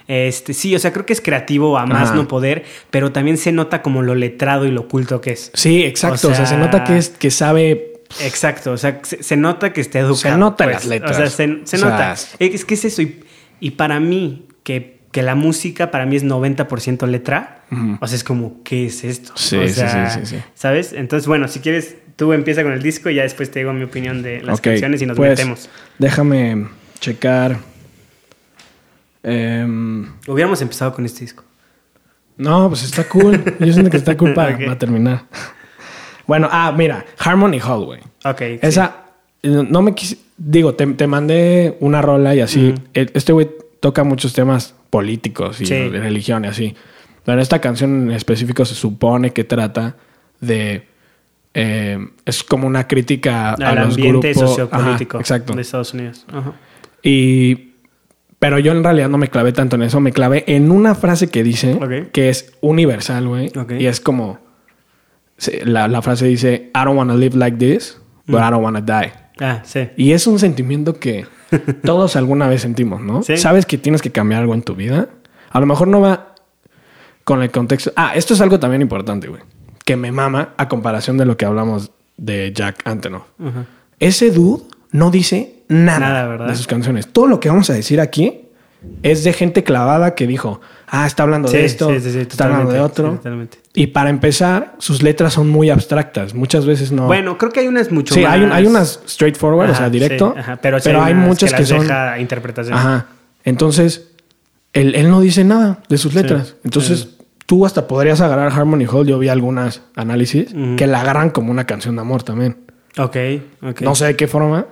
Este, 0.07 0.53
sí, 0.53 0.75
o 0.75 0.79
sea, 0.79 0.91
creo 0.91 1.05
que 1.05 1.13
es 1.13 1.21
creativo 1.21 1.77
a 1.77 1.85
más 1.85 2.09
Ajá. 2.09 2.15
no 2.15 2.27
poder, 2.27 2.65
pero 2.89 3.11
también 3.13 3.37
se 3.37 3.51
nota 3.53 3.81
como 3.81 4.01
lo 4.01 4.15
letrado 4.15 4.65
y 4.65 4.71
lo 4.71 4.81
oculto 4.81 5.21
que 5.21 5.31
es. 5.31 5.51
Sí, 5.53 5.83
exacto. 5.83 6.27
O 6.27 6.31
O 6.31 6.35
sea, 6.35 6.45
se 6.45 6.57
nota 6.57 6.83
que, 6.83 6.97
es, 6.97 7.09
que 7.09 7.31
sabe 7.31 7.93
Exacto, 8.21 8.73
o 8.73 8.77
sea, 8.77 8.99
se, 9.03 9.23
se 9.23 9.37
nota 9.37 9.73
que 9.73 9.81
está 9.81 9.99
educado. 9.99 10.15
Se 10.17 10.37
nota 10.37 10.63
pues. 10.65 10.75
las 10.75 10.85
letras. 10.85 11.11
O 11.11 11.15
sea, 11.15 11.27
se, 11.29 11.59
se 11.63 11.75
O 11.77 11.79
sea, 11.79 11.89
nota. 11.89 12.15
Es 12.39 12.65
que 12.65 12.73
es 12.75 12.85
eso. 12.85 13.01
Y, 13.01 13.23
y 13.59 13.71
para 13.71 13.99
mí, 13.99 14.45
que, 14.63 14.92
que 15.13 15.21
la 15.21 15.35
música 15.35 15.91
para 15.91 16.05
mí 16.05 16.17
es 16.17 16.25
90% 16.25 17.07
letra, 17.07 17.63
o 18.01 18.05
sea, 18.07 18.15
es 18.17 18.23
como, 18.25 18.61
¿qué 18.65 18.87
es 18.87 19.05
esto? 19.05 19.31
Sí, 19.35 19.55
O 19.55 19.67
sea, 19.69 20.09
sí, 20.09 20.25
sí. 20.25 20.35
¿Sabes? 20.55 20.91
Entonces, 20.91 21.27
bueno, 21.27 21.47
si 21.47 21.59
quieres, 21.61 21.95
tú 22.17 22.33
empieza 22.33 22.63
con 22.63 22.73
el 22.73 22.81
disco 22.81 23.09
y 23.09 23.15
ya 23.15 23.21
después 23.23 23.49
te 23.49 23.59
digo 23.59 23.71
mi 23.73 23.83
opinión 23.83 24.21
de 24.21 24.41
las 24.41 24.59
canciones 24.59 25.01
y 25.01 25.05
nos 25.05 25.15
pues, 25.15 25.29
metemos. 25.29 25.69
Déjame 25.99 26.67
checar. 26.99 27.57
Em, 29.23 30.05
Hubiéramos 30.27 30.61
empezado 30.61 30.93
con 30.93 31.05
este 31.05 31.21
disco. 31.21 31.43
no, 32.37 32.67
pues 32.69 32.83
está 32.83 33.03
cool. 33.05 33.41
Yo 33.59 33.71
siento 33.71 33.89
que 33.89 33.97
está 33.97 34.17
cool 34.17 34.33
para, 34.35 34.55
Ok. 34.55 34.65
para 34.65 34.77
terminar. 34.77 35.23
Bueno, 36.27 36.49
ah, 36.51 36.73
mira, 36.75 37.05
Harmony 37.19 37.59
Hall, 37.59 37.85
güey. 37.85 37.99
Ok. 38.25 38.41
Esa, 38.61 38.95
eh, 39.41 39.63
no 39.69 39.81
me 39.81 39.93
quise. 39.93 40.17
Digo, 40.37 40.73
te, 40.73 40.85
te 40.87 41.05
mandé 41.07 41.77
una 41.79 42.01
rola 42.01 42.33
y 42.35 42.41
así. 42.41 42.73
El- 42.93 43.11
Este 43.13 43.31
güey 43.33 43.49
toca 43.83 44.05
muchos 44.05 44.31
temas 44.31 44.73
políticos 44.89 45.59
y 45.59 45.65
Sí. 45.65 45.89
religión 45.89 46.45
y 46.45 46.47
así. 46.47 46.73
Pero 47.25 47.41
esta 47.41 47.59
canción 47.59 48.03
en 48.03 48.11
específico 48.11 48.63
se 48.63 48.75
supone 48.75 49.31
que 49.33 49.43
trata 49.43 49.97
de. 50.39 50.87
eh, 51.53 51.97
es 52.25 52.43
como 52.43 52.65
una 52.65 52.87
crítica 52.87 53.49
a 53.49 53.53
Al 53.55 53.75
los 53.75 53.89
ambiente 53.89 54.29
grupos. 54.31 54.49
sociopolítico 54.49 55.17
Ajá, 55.17 55.21
exacto. 55.21 55.53
de 55.53 55.61
Estados 55.61 55.93
Unidos. 55.93 56.25
Ajá. 56.31 56.53
Y. 57.03 57.73
Pero 58.39 58.57
yo 58.59 58.71
en 58.71 58.83
realidad 58.83 59.09
no 59.09 59.17
me 59.17 59.27
clavé 59.29 59.51
tanto 59.51 59.75
en 59.75 59.83
eso. 59.83 59.99
Me 59.99 60.11
clavé 60.13 60.43
en 60.47 60.71
una 60.71 60.95
frase 60.95 61.27
que 61.29 61.43
dice 61.43 61.77
que 62.13 62.29
es 62.29 62.53
universal, 62.61 63.27
güey. 63.27 63.51
Y 63.79 63.85
es 63.87 63.99
como. 63.99 64.39
la 65.65 66.01
frase 66.01 66.25
dice: 66.27 66.71
I 66.73 66.85
don't 66.85 66.97
want 66.97 67.11
to 67.11 67.17
live 67.17 67.37
like 67.37 67.57
this, 67.57 67.99
but 68.27 68.39
Mm. 68.39 68.47
I 68.47 68.49
don't 68.51 68.63
want 68.63 68.77
to 68.77 68.81
die. 68.83 69.11
Ah, 69.39 69.61
sí. 69.65 69.89
Y 69.97 70.11
es 70.13 70.25
un 70.27 70.39
sentimiento 70.39 70.93
que 70.99 71.25
todos 71.83 72.15
alguna 72.15 72.47
vez 72.47 72.61
sentimos, 72.61 73.01
¿no? 73.01 73.23
Sí. 73.23 73.37
Sabes 73.37 73.65
que 73.65 73.77
tienes 73.77 74.01
que 74.01 74.11
cambiar 74.11 74.41
algo 74.41 74.53
en 74.53 74.63
tu 74.63 74.75
vida. 74.75 75.09
A 75.51 75.59
lo 75.59 75.65
mejor 75.65 75.87
no 75.87 76.01
va 76.01 76.35
con 77.23 77.41
el 77.41 77.51
contexto. 77.51 77.91
Ah, 77.95 78.13
esto 78.15 78.33
es 78.33 78.41
algo 78.41 78.59
también 78.59 78.81
importante, 78.81 79.27
güey. 79.27 79.41
Que 79.85 79.95
me 79.95 80.11
mama 80.11 80.53
a 80.57 80.67
comparación 80.67 81.17
de 81.17 81.25
lo 81.25 81.37
que 81.37 81.45
hablamos 81.45 81.91
de 82.17 82.51
Jack 82.53 82.81
Antonoff. 82.85 83.23
Ese 83.99 84.31
dude 84.31 84.63
no 84.91 85.11
dice 85.11 85.63
nada, 85.67 86.47
de 86.47 86.55
sus 86.55 86.67
canciones. 86.67 87.07
Todo 87.07 87.27
lo 87.27 87.39
que 87.39 87.49
vamos 87.49 87.69
a 87.69 87.73
decir 87.73 87.99
aquí 87.99 88.41
es 89.01 89.23
de 89.23 89.33
gente 89.33 89.63
clavada 89.63 90.15
que 90.15 90.27
dijo, 90.27 90.61
ah, 90.95 91.05
está 91.07 91.23
hablando 91.23 91.47
Sí, 91.49 91.57
de 91.57 91.65
esto, 91.65 91.89
sí, 91.89 91.99
sí, 91.99 92.11
sí, 92.11 92.19
está 92.19 92.45
hablando 92.45 92.71
de 92.71 92.79
otro. 92.79 93.09
sí, 93.11 93.17
totalmente. 93.17 93.57
Y 93.73 93.87
para 93.87 94.09
empezar, 94.11 94.75
sus 94.77 95.01
letras 95.01 95.33
son 95.33 95.49
muy 95.49 95.69
abstractas. 95.69 96.33
Muchas 96.35 96.65
veces 96.65 96.91
no. 96.91 97.07
Bueno, 97.07 97.37
creo 97.37 97.51
que 97.51 97.59
hay 97.61 97.67
unas 97.67 97.91
mucho 97.91 98.13
sí, 98.13 98.21
más. 98.21 98.31
hay, 98.33 98.43
un- 98.43 98.51
hay 98.51 98.65
unas 98.67 98.99
straightforward, 99.07 99.71
o 99.71 99.75
sea, 99.75 99.89
directo. 99.89 100.33
sí, 100.35 100.39
ajá, 100.39 100.59
Pero, 100.61 100.79
sí 100.79 100.89
hay, 100.91 101.13
muchas 101.15 101.51
que, 101.53 101.59
las 101.61 101.69
son. 101.69 101.79
deja 101.81 102.19
interpretación. 102.19 102.77
Ajá. 102.77 103.07
Entonces, 103.43 104.11
él, 104.73 104.95
él 104.95 105.09
no 105.09 105.21
dice 105.21 105.43
nada 105.43 105.79
de 105.89 105.97
sus 105.97 106.13
letras. 106.13 106.55
Entonces, 106.63 107.09
tú 107.45 107.65
hasta 107.65 107.87
podrías 107.87 108.21
agarrar 108.21 108.51
Harmony 108.51 108.85
Hall. 108.85 109.05
Yo 109.07 109.19
vi 109.19 109.29
algunas 109.29 109.81
análisis 109.95 110.53
que 110.77 110.87
la 110.87 111.01
agarran 111.01 111.29
como 111.31 111.51
una 111.51 111.65
canción 111.65 111.95
de 111.95 112.01
amor 112.01 112.23
también. 112.23 112.57
Ok, 112.97 113.17
ok. 113.63 113.81
No 113.81 113.95
sé 113.95 114.05
de 114.05 114.15
qué 114.15 114.27
forma. 114.27 114.67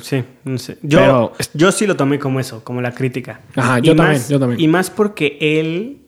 Sí, 0.00 0.22
no 0.44 0.56
sé. 0.58 0.78
Yo, 0.82 0.98
Pero- 1.00 1.32
yo 1.54 1.72
sí 1.72 1.86
lo 1.86 1.96
tomé 1.96 2.18
como 2.18 2.38
eso, 2.38 2.62
como 2.62 2.80
la 2.80 2.92
crítica. 2.92 3.40
Ajá, 3.56 3.78
Y 3.80 3.82
yo 3.82 3.96
también, 3.96 4.18
más- 4.20 4.28
yo 4.28 4.38
también. 4.38 4.60
Y 4.60 4.68
más 4.68 4.88
porque 4.90 5.36
él, 5.40 5.98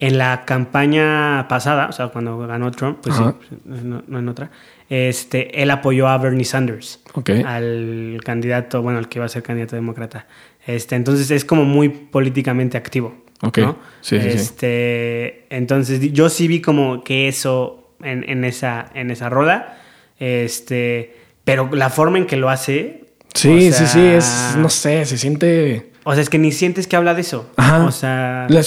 en 0.00 0.18
la 0.18 0.44
campaña 0.44 1.46
pasada, 1.48 1.86
o 1.88 1.92
sea, 1.92 2.08
cuando 2.08 2.36
ganó 2.38 2.70
Trump, 2.72 2.98
pues 3.02 3.14
Ajá. 3.14 3.34
sí, 3.48 3.56
no, 3.64 4.02
no 4.06 4.18
en 4.18 4.28
otra, 4.28 4.50
este, 4.88 5.62
él 5.62 5.70
apoyó 5.70 6.08
a 6.08 6.18
Bernie 6.18 6.44
Sanders. 6.44 7.00
Ok. 7.14 7.30
Al 7.44 8.18
candidato, 8.24 8.82
bueno, 8.82 8.98
al 8.98 9.08
que 9.08 9.18
iba 9.18 9.26
a 9.26 9.28
ser 9.28 9.42
candidato 9.44 9.76
demócrata. 9.76 10.26
Este, 10.66 10.96
entonces 10.96 11.30
es 11.30 11.44
como 11.44 11.64
muy 11.64 11.88
políticamente 11.90 12.76
activo. 12.76 13.14
Ok. 13.42 13.58
¿no? 13.58 13.78
Sí, 14.00 14.18
sí, 14.20 14.30
sí. 14.32 14.36
este, 14.36 15.46
Entonces 15.54 16.12
yo 16.12 16.28
sí 16.28 16.48
vi 16.48 16.60
como 16.60 17.04
que 17.04 17.28
eso 17.28 17.92
en, 18.02 18.28
en 18.28 18.44
esa, 18.44 18.90
en 18.94 19.10
esa 19.12 19.28
rola. 19.28 19.78
Este, 20.18 21.16
pero 21.44 21.68
la 21.74 21.90
forma 21.90 22.18
en 22.18 22.26
que 22.26 22.36
lo 22.36 22.48
hace. 22.50 23.04
Sí, 23.34 23.68
o 23.68 23.72
sí, 23.72 23.86
sí, 23.86 24.00
es, 24.00 24.54
no 24.58 24.68
sé, 24.68 25.04
se 25.06 25.16
siente... 25.18 25.90
O 26.02 26.14
sea, 26.14 26.22
es 26.22 26.30
que 26.30 26.38
ni 26.38 26.50
sientes 26.50 26.86
que 26.86 26.96
habla 26.96 27.12
de 27.14 27.20
eso. 27.20 27.48
Ajá. 27.56 27.84
O 27.84 27.92
sea. 27.92 28.46
La 28.48 28.62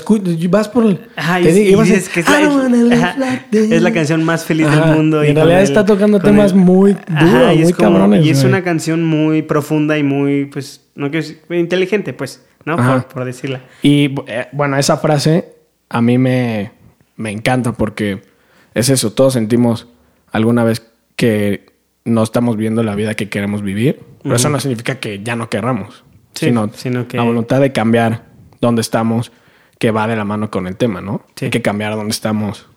vas 0.50 0.70
por 0.70 0.86
el... 0.86 1.00
Ajá, 1.16 1.42
y, 1.42 1.48
y 1.48 1.76
dices 1.76 2.08
que 2.08 2.20
es 2.20 2.30
la, 2.30 2.38
ajá, 2.38 3.40
es 3.52 3.82
la 3.82 3.92
canción 3.92 4.24
más 4.24 4.46
feliz 4.46 4.68
Ajá, 4.68 4.86
del 4.88 4.96
mundo. 4.96 5.24
y 5.26 5.30
en 5.30 5.36
realidad 5.36 5.64
está 5.64 5.84
tocando 5.84 6.20
temas 6.20 6.54
muy 6.54 6.94
duros, 7.08 7.56
muy 7.56 7.62
es 7.64 7.74
como- 7.74 7.90
cabrones, 7.90 8.26
Y 8.26 8.30
es 8.30 8.38
güey. 8.42 8.50
una 8.54 8.64
canción 8.64 9.04
muy 9.04 9.42
profunda 9.42 9.98
y 9.98 10.04
muy, 10.04 10.46
pues, 10.46 10.82
no 10.96 11.10
quiero 11.10 11.26
decir, 11.26 11.42
muy 11.50 11.58
inteligente, 11.58 12.14
pues, 12.14 12.46
¿no? 12.66 12.78
Por 13.12 13.26
decirla. 13.26 13.62
Y 13.82 14.14
eh, 14.28 14.48
bueno, 14.52 14.78
esa 14.78 14.98
frase 14.98 15.56
a 15.90 16.02
mí 16.02 16.20
me, 16.20 16.72
me 17.18 17.32
encanta 17.32 17.74
porque 17.74 18.22
es 18.76 18.90
eso, 18.90 19.12
todos 19.12 19.34
sentimos 19.34 19.88
alguna 20.32 20.64
vez 20.64 20.84
que 21.16 21.73
no 22.06 22.24
estamos 22.24 22.56
viviendo 22.58 22.84
la 22.84 22.96
vida 22.96 23.16
que 23.16 23.30
queremos 23.30 23.62
vivir, 23.62 24.00
pero 24.22 24.36
eso 24.36 24.50
no 24.50 24.60
significa 24.60 25.00
que 25.00 25.24
ya 25.24 25.36
no 25.36 25.50
querramos, 25.50 26.04
Sí, 26.34 26.48
sino, 26.48 26.70
sino 26.74 27.08
que- 27.08 27.18
la 27.18 27.24
voluntad 27.24 27.62
de 27.62 27.72
cambiar 27.72 28.26
dónde 28.62 28.82
estamos, 28.82 29.32
que 29.80 29.92
va 29.92 30.08
de 30.08 30.16
la 30.16 30.26
mano 30.26 30.50
con 30.52 30.68
el 30.68 30.76
tema, 30.78 31.02
¿no? 31.02 31.26
Sí. 31.36 31.46
Hay 31.46 31.52
que 31.52 31.62
cambiar 31.62 31.96
dónde 31.96 32.12
estamos, 32.12 32.68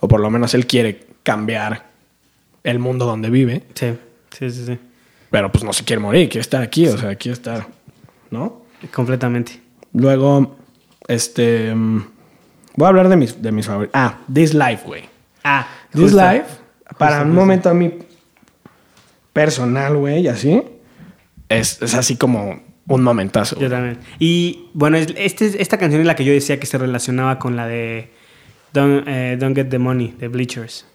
o 0.00 0.08
por 0.08 0.20
lo 0.20 0.30
menos 0.30 0.54
él 0.54 0.66
quiere 0.66 1.06
cambiar 1.22 1.86
el 2.64 2.78
mundo 2.78 3.06
donde 3.06 3.30
vive, 3.30 3.64
Sí, 3.74 3.94
sí, 4.30 4.50
sí, 4.50 4.64
sí. 4.66 4.78
pero 5.30 5.50
pues 5.52 5.64
no 5.64 5.72
se 5.72 5.84
quiere 5.84 6.00
morir, 6.02 6.28
quiere 6.28 6.40
estar 6.42 6.62
aquí, 6.62 6.86
o 6.88 6.96
sea, 6.98 7.14
quiere 7.16 7.34
estar, 7.34 7.66
¿no? 8.30 8.62
Completamente. 8.92 9.60
Luego, 9.92 10.56
este. 11.08 11.74
mm, 11.74 12.04
Voy 12.78 12.84
a 12.84 12.88
hablar 12.88 13.08
de 13.08 13.16
mis, 13.16 13.40
de 13.40 13.52
mis 13.52 13.66
favoritos. 13.66 13.92
Ah, 13.98 14.18
This 14.32 14.52
Life, 14.52 14.82
güey. 14.84 15.04
Ah, 15.42 15.66
This. 15.92 16.12
Life, 16.12 16.44
para 16.98 17.22
un 17.22 17.32
momento 17.34 17.70
a 17.70 17.74
mí 17.74 17.90
personal, 19.36 19.96
güey, 19.98 20.20
y 20.22 20.28
así, 20.28 20.62
es, 21.50 21.82
es 21.82 21.94
así 21.94 22.16
como 22.16 22.62
un 22.88 23.02
momentazo. 23.02 23.58
Yo 23.60 23.68
también. 23.68 23.98
Y 24.18 24.64
bueno, 24.72 24.96
es- 24.96 25.12
este, 25.16 25.60
esta 25.60 25.76
canción 25.76 26.00
es 26.00 26.06
la 26.06 26.16
que 26.16 26.24
yo 26.24 26.32
decía 26.32 26.58
que 26.58 26.64
se 26.66 26.78
relacionaba 26.78 27.38
con 27.38 27.54
la 27.54 27.66
de 27.66 28.08
Don't, 28.72 29.04
eh, 29.06 29.36
Don't 29.38 29.54
Get 29.54 29.68
the 29.68 29.78
Money, 29.78 30.14
de 30.18 30.28
Bleachers. 30.28 30.86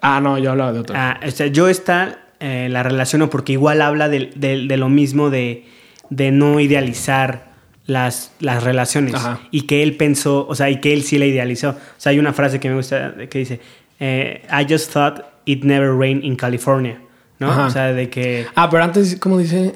Ah, 0.00 0.18
no, 0.22 0.38
yo 0.38 0.50
hablaba 0.52 0.72
de 0.72 0.78
otra. 0.80 1.10
Ah, 1.10 1.20
o 1.26 1.30
sea, 1.30 1.48
yo 1.48 1.68
esta 1.68 2.20
eh, 2.40 2.68
la 2.70 2.82
relaciono 2.82 3.28
porque 3.28 3.52
igual 3.52 3.82
habla 3.82 4.08
de, 4.08 4.30
de- 4.34 4.66
de 4.66 4.76
lo 4.78 4.88
mismo 4.88 5.28
de, 5.28 5.66
de 6.08 6.30
no 6.30 6.58
idealizar 6.58 7.50
las, 7.84 8.32
las 8.40 8.62
relaciones. 8.64 9.14
Ajá. 9.14 9.40
Y 9.50 9.62
que 9.66 9.82
él 9.82 9.96
pensó, 9.98 10.46
o 10.48 10.54
sea, 10.54 10.70
y 10.70 10.80
que 10.80 10.94
él 10.94 11.02
sí 11.02 11.18
la 11.18 11.26
idealizó. 11.26 11.70
O 11.70 11.76
sea, 11.98 12.10
hay 12.12 12.18
una 12.18 12.32
frase 12.32 12.58
que 12.60 12.70
me 12.70 12.76
gusta 12.76 13.14
que 13.28 13.38
dice, 13.40 13.60
eh, 13.98 14.42
I 14.50 14.64
just 14.72 14.90
thought 14.90 15.20
it 15.44 15.64
never 15.64 15.92
rained 15.94 16.24
in 16.24 16.34
California. 16.36 16.98
¿No? 17.40 17.50
Ajá. 17.50 17.66
O 17.66 17.70
sea, 17.70 17.92
de 17.92 18.08
que... 18.08 18.46
Ah, 18.54 18.68
pero 18.70 18.84
antes, 18.84 19.16
¿cómo 19.16 19.38
dice? 19.38 19.74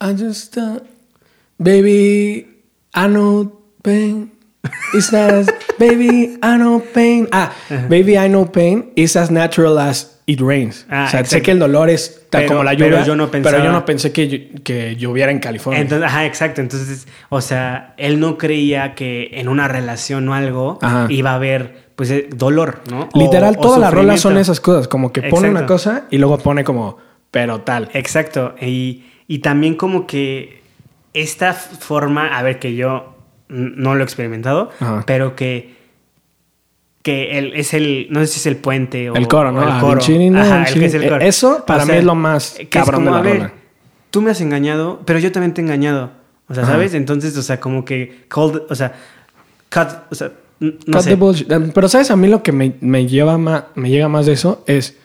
I 0.00 0.14
just 0.16 0.54
thought, 0.54 0.84
baby, 1.58 2.46
I 2.94 3.06
know 3.08 3.60
pain. 3.82 4.30
It's 4.92 5.12
as, 5.12 5.48
baby, 5.78 6.38
I 6.42 6.56
know 6.58 6.80
pain. 6.92 7.28
Ah, 7.32 7.52
baby, 7.88 8.18
I 8.18 8.28
know 8.28 8.44
pain 8.46 8.92
is 8.96 9.16
as 9.16 9.30
natural 9.30 9.78
as 9.78 10.17
it 10.28 10.40
rains. 10.40 10.86
Ah, 10.90 11.06
o 11.08 11.10
sea, 11.10 11.24
sé 11.24 11.40
que 11.42 11.50
el 11.52 11.58
dolor 11.58 11.88
es 11.90 12.26
tal 12.30 12.42
Pero- 12.42 12.48
como 12.52 12.64
la 12.64 12.72
pero 12.72 12.86
lluvia. 12.90 13.04
yo 13.04 13.16
no 13.16 13.30
Pero 13.30 13.42
pensaba- 13.44 13.64
yo 13.64 13.72
no 13.72 13.84
pensé 13.84 14.12
que, 14.12 14.50
que 14.62 14.94
lloviera 14.96 15.32
en 15.32 15.38
California. 15.38 15.80
Entonces, 15.80 16.06
ajá, 16.06 16.26
exacto. 16.26 16.60
Entonces, 16.60 17.08
o 17.30 17.40
sea, 17.40 17.94
él 17.96 18.20
no 18.20 18.36
creía 18.38 18.94
que 18.94 19.30
en 19.32 19.48
una 19.48 19.66
relación 19.68 20.28
o 20.28 20.34
algo 20.34 20.78
Ajá. 20.82 21.06
iba 21.08 21.30
a 21.30 21.34
haber, 21.36 21.88
pues, 21.96 22.10
eh, 22.10 22.28
dolor, 22.34 22.82
¿no? 22.90 23.08
Literal, 23.14 23.56
o 23.58 23.60
todas 23.60 23.80
las 23.80 23.92
rolas 23.92 24.20
son 24.20 24.36
esas 24.36 24.60
cosas. 24.60 24.86
Como 24.86 25.12
que 25.12 25.22
pone 25.22 25.48
una 25.48 25.64
cosa 25.66 26.04
y 26.10 26.18
luego 26.18 26.36
pone 26.38 26.62
como, 26.62 26.98
pero 27.30 27.62
tal. 27.62 27.88
Exacto. 27.94 28.54
Y, 28.60 29.04
y 29.26 29.38
también 29.38 29.76
como 29.76 30.06
que 30.06 30.62
esta 31.14 31.54
forma, 31.54 32.38
a 32.38 32.42
ver, 32.42 32.58
que 32.58 32.74
yo 32.74 33.16
no 33.48 33.94
lo 33.94 34.02
he 34.02 34.04
experimentado, 34.04 34.70
Ajá. 34.78 35.04
pero 35.06 35.34
que, 35.34 35.77
que 37.02 37.38
el, 37.38 37.54
es 37.54 37.74
el, 37.74 38.08
no 38.10 38.20
sé 38.20 38.26
si 38.26 38.38
es 38.40 38.46
el 38.46 38.56
puente 38.56 39.08
o 39.10 39.14
El 39.14 39.28
coro, 39.28 39.52
¿no? 39.52 39.62
el 39.62 39.68
Ah, 39.70 39.78
coro. 39.80 40.00
Ajá, 40.00 40.64
el 40.64 40.74
que 40.74 40.84
es 40.86 40.94
el 40.94 41.08
coro. 41.08 41.20
Eso 41.24 41.64
para 41.66 41.84
mí 41.86 41.92
es 41.94 42.04
lo 42.04 42.14
más 42.14 42.58
cabrón 42.70 43.04
de 43.04 43.10
la 43.10 43.18
a 43.18 43.22
ver, 43.22 43.36
rola. 43.36 43.52
Tú 44.10 44.20
me 44.22 44.30
has 44.30 44.40
engañado, 44.40 45.00
pero 45.04 45.18
yo 45.18 45.30
también 45.32 45.54
te 45.54 45.60
he 45.60 45.64
engañado. 45.64 46.10
O 46.48 46.54
sea, 46.54 46.62
Ajá. 46.64 46.72
¿sabes? 46.72 46.94
Entonces, 46.94 47.36
o 47.36 47.42
sea, 47.42 47.60
como 47.60 47.84
que 47.84 48.24
called, 48.28 48.62
o 48.68 48.74
sea, 48.74 48.94
cut, 49.70 49.88
o 50.10 50.14
sea, 50.14 50.32
no 50.60 50.72
Cut 50.90 51.00
sé. 51.02 51.10
the 51.10 51.14
bullshit. 51.16 51.52
Um, 51.52 51.70
Pero 51.70 51.88
sabes, 51.88 52.10
a 52.10 52.16
mí 52.16 52.26
lo 52.26 52.42
que 52.42 52.52
me, 52.52 52.74
me 52.80 53.06
lleva 53.06 53.38
más, 53.38 53.64
me 53.74 53.90
llega 53.90 54.08
más 54.08 54.26
de 54.26 54.32
eso 54.32 54.64
es, 54.66 54.96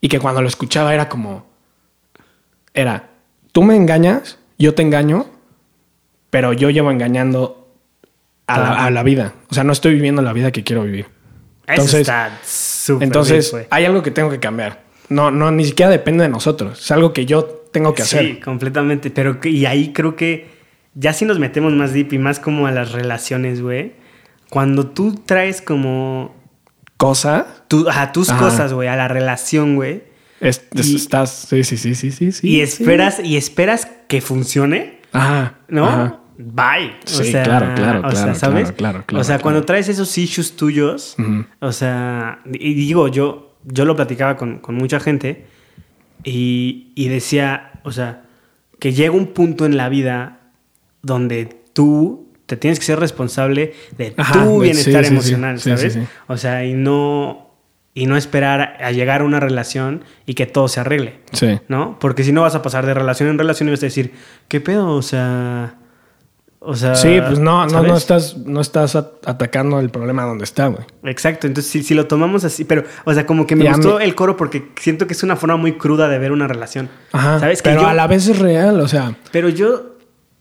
y 0.00 0.08
que 0.08 0.18
cuando 0.20 0.42
lo 0.42 0.48
escuchaba 0.48 0.92
era 0.92 1.08
como, 1.08 1.46
era, 2.74 3.08
tú 3.52 3.62
me 3.62 3.76
engañas, 3.76 4.38
yo 4.58 4.74
te 4.74 4.82
engaño, 4.82 5.26
pero 6.30 6.52
yo 6.52 6.70
llevo 6.70 6.90
engañando 6.90 7.68
a 8.46 8.58
la, 8.58 8.84
a 8.86 8.90
la 8.90 9.02
vida. 9.02 9.34
O 9.50 9.54
sea, 9.54 9.64
no 9.64 9.72
estoy 9.72 9.94
viviendo 9.94 10.22
la 10.22 10.32
vida 10.32 10.50
que 10.50 10.64
quiero 10.64 10.82
vivir. 10.82 11.06
Eso 11.72 11.82
Entonces- 11.82 12.00
está 12.02 12.38
súper 12.44 13.06
Entonces, 13.06 13.52
bien, 13.52 13.66
hay 13.70 13.84
algo 13.84 14.02
que 14.02 14.10
tengo 14.10 14.30
que 14.30 14.38
cambiar. 14.40 14.82
No, 15.08 15.30
no, 15.30 15.50
ni 15.50 15.64
siquiera 15.64 15.90
depende 15.90 16.22
de 16.22 16.28
nosotros. 16.28 16.80
Es 16.80 16.90
algo 16.92 17.12
que 17.12 17.26
yo 17.26 17.44
tengo 17.44 17.94
que 17.94 18.02
hacer. 18.02 18.24
Sí, 18.26 18.40
completamente. 18.40 19.10
Pero 19.10 19.38
y 19.44 19.66
ahí 19.66 19.92
creo 19.92 20.14
que 20.16 20.48
ya 20.94 21.12
si 21.12 21.24
nos 21.24 21.38
metemos 21.38 21.72
más 21.72 21.92
deep 21.92 22.12
y 22.12 22.18
más 22.18 22.38
como 22.40 22.66
a 22.66 22.70
las 22.72 22.92
relaciones, 22.92 23.60
güey. 23.60 23.92
Cuando 24.48 24.86
tú 24.88 25.14
traes 25.26 25.62
como 25.62 26.34
Cosa. 26.96 27.46
tu- 27.68 27.88
a 27.88 28.12
tus 28.12 28.30
Ajá. 28.30 28.38
cosas, 28.40 28.72
güey, 28.72 28.88
a 28.88 28.96
la 28.96 29.08
relación, 29.08 29.76
güey. 29.76 30.02
es- 30.40 30.62
es- 30.74 30.86
Y- 30.88 30.96
estás. 30.96 31.46
Sí, 31.50 31.64
sí, 31.64 31.76
sí, 31.76 31.94
sí, 31.94 32.10
sí. 32.12 32.32
sí, 32.32 32.48
y 32.48 32.52
sí. 32.54 32.60
esperas, 32.62 33.20
y 33.22 33.36
esperas 33.36 33.86
que 34.08 34.20
funcione, 34.22 35.00
Ajá. 35.12 35.58
¿no? 35.68 35.86
ajá. 35.86 36.20
Bye. 36.42 36.96
Sí, 37.04 37.32
claro, 37.32 37.74
claro, 37.74 37.98
o 37.98 38.02
claro, 38.02 38.16
sea, 38.16 38.34
¿sabes? 38.34 38.72
claro, 38.72 38.74
claro, 38.76 39.04
claro, 39.06 39.20
o 39.20 39.24
sea, 39.24 39.36
claro. 39.36 39.42
cuando 39.42 39.64
traes 39.64 39.88
esos 39.88 40.16
issues 40.16 40.56
tuyos, 40.56 41.16
o 41.58 41.72
sea, 41.72 42.40
y 42.50 42.72
digo, 42.74 43.08
yo, 43.08 43.56
yo 43.64 43.84
lo 43.84 43.94
platicaba 43.94 44.36
con, 44.38 44.58
con 44.58 44.74
mucha 44.74 45.00
gente 45.00 45.44
y, 46.24 46.92
y 46.94 47.08
decía, 47.08 47.72
o 47.84 47.92
sea, 47.92 48.22
que 48.78 48.92
llega 48.92 49.12
un 49.12 49.28
punto 49.28 49.66
en 49.66 49.76
la 49.76 49.90
vida 49.90 50.38
donde 51.02 51.44
tú 51.74 52.28
te 52.46 52.56
tienes 52.56 52.78
que 52.78 52.86
ser 52.86 52.98
responsable 52.98 53.74
de 53.98 54.14
Ajá, 54.16 54.42
tu 54.42 54.60
bienestar 54.60 55.04
sí, 55.04 55.12
emocional, 55.12 55.60
Sí, 55.60 55.70
¿sabes? 55.70 55.92
sí, 55.92 56.00
sí. 56.00 56.06
O 56.26 56.38
sea, 56.38 56.64
y 56.64 56.72
no, 56.72 57.50
y 57.92 58.06
no 58.06 58.16
esperar 58.16 58.78
a 58.80 58.92
llegar 58.92 59.20
a 59.20 59.24
una 59.24 59.40
relación 59.40 60.04
y 60.24 60.34
que 60.34 60.46
todo 60.46 60.68
se 60.68 60.80
arregle. 60.80 61.20
Sí. 61.32 61.60
¿no? 61.68 61.98
Porque 62.00 62.24
si 62.24 62.32
no 62.32 62.42
vas 62.42 62.54
a 62.54 62.62
pasar 62.62 62.86
de 62.86 62.94
relación 62.94 63.28
en 63.28 63.38
relación 63.38 63.68
y 63.68 63.72
vas 63.72 63.82
a 63.82 63.86
decir, 63.86 64.14
¿qué 64.48 64.60
pedo? 64.62 64.94
O 64.94 65.02
sea. 65.02 65.76
O 66.62 66.74
sea. 66.74 66.94
Sí, 66.94 67.18
pues 67.26 67.38
no, 67.38 67.66
no, 67.66 67.82
no 67.82 67.96
estás, 67.96 68.36
no 68.36 68.60
estás 68.60 68.94
at- 68.94 69.12
atacando 69.24 69.80
el 69.80 69.88
problema 69.88 70.24
donde 70.24 70.44
está, 70.44 70.66
güey. 70.66 70.84
Exacto, 71.04 71.46
entonces 71.46 71.72
si, 71.72 71.82
si 71.82 71.94
lo 71.94 72.06
tomamos 72.06 72.44
así, 72.44 72.64
pero, 72.64 72.84
o 73.04 73.14
sea, 73.14 73.24
como 73.24 73.46
que 73.46 73.56
me 73.56 73.64
Y 73.64 73.68
gustó 73.68 73.96
mí- 73.98 74.04
el 74.04 74.14
coro 74.14 74.36
porque 74.36 74.70
siento 74.78 75.06
que 75.06 75.14
es 75.14 75.22
una 75.22 75.36
forma 75.36 75.56
muy 75.56 75.78
cruda 75.78 76.08
de 76.08 76.18
ver 76.18 76.32
una 76.32 76.46
relación. 76.48 76.90
Ajá. 77.12 77.38
¿Sabes? 77.40 77.62
Que 77.62 77.70
Pero 77.70 77.82
yo- 77.82 77.88
a 77.88 77.94
la 77.94 78.06
vez 78.06 78.28
es 78.28 78.38
real, 78.38 78.78
o 78.80 78.88
sea. 78.88 79.16
Pero 79.32 79.48
yo, 79.48 79.96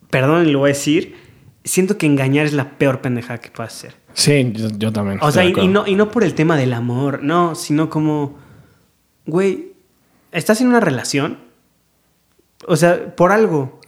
perdón, 0.10 0.52
lo 0.52 0.60
voy 0.60 0.72
a 0.72 0.74
decir, 0.74 1.16
siento 1.64 1.98
que 1.98 2.06
engañar 2.06 2.46
es 2.46 2.52
la 2.54 2.72
peor 2.78 3.00
pendejada 3.00 3.40
que 3.40 3.50
puedas 3.50 3.74
hacer. 3.74 3.96
Sí, 4.14 4.52
yo, 4.54 4.68
yo 4.78 4.92
también. 4.92 5.20
O 5.22 5.32
sea, 5.32 5.46
y, 5.46 5.54
y 5.58 5.68
no, 5.70 5.88
y 5.88 5.96
no 5.96 6.12
por 6.12 6.26
el 6.26 6.34
tema 6.34 6.58
del 6.58 6.74
amor, 6.74 7.24
no, 7.24 7.56
sino 7.56 7.90
como, 7.90 8.38
güey, 9.26 9.72
estás 10.34 10.60
en 10.60 10.68
una 10.68 10.82
relación, 10.82 11.38
o 12.72 12.76
sea, 12.78 13.16
por 13.16 13.32
algo. 13.32 13.80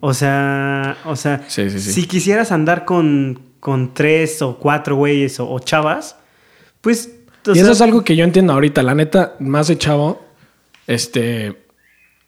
O 0.00 0.12
sea, 0.14 0.98
o 1.06 1.16
sea, 1.16 1.42
Sí, 1.48 1.70
sí, 1.70 1.80
sí. 1.80 1.92
si 1.92 2.06
quisieras 2.06 2.52
andar 2.52 2.84
con, 2.84 3.40
con 3.60 3.94
tres 3.94 4.42
o 4.42 4.58
cuatro 4.58 4.96
güeyes 4.96 5.40
o, 5.40 5.50
o 5.50 5.58
chavas, 5.58 6.16
pues... 6.82 7.10
o 7.46 7.52
Y 7.52 7.54
sea, 7.54 7.62
eso 7.62 7.72
es 7.72 7.80
algo 7.80 8.04
que 8.04 8.14
yo 8.14 8.24
entiendo 8.24 8.52
ahorita. 8.52 8.82
La 8.82 8.94
neta, 8.94 9.34
más 9.40 9.68
de 9.68 9.78
chavo, 9.78 10.20
este. 10.86 11.56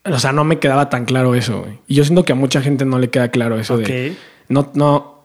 O 0.04 0.18
sea, 0.18 0.32
no 0.32 0.44
me 0.44 0.59
quedaba 0.59 0.88
tan 0.88 1.04
claro 1.04 1.34
eso, 1.34 1.61
güey. 1.61 1.78
Y 1.86 1.94
yo 1.94 2.04
siento 2.04 2.24
que 2.24 2.32
a 2.32 2.36
mucha 2.36 2.62
gente 2.62 2.84
no 2.86 2.98
le 2.98 3.11
queda 3.11 3.28
claro 3.30 3.59
eso 3.59 3.74
Ok. 3.74 3.80
de. 3.82 4.16
No, 4.48 4.70
no. 4.74 5.22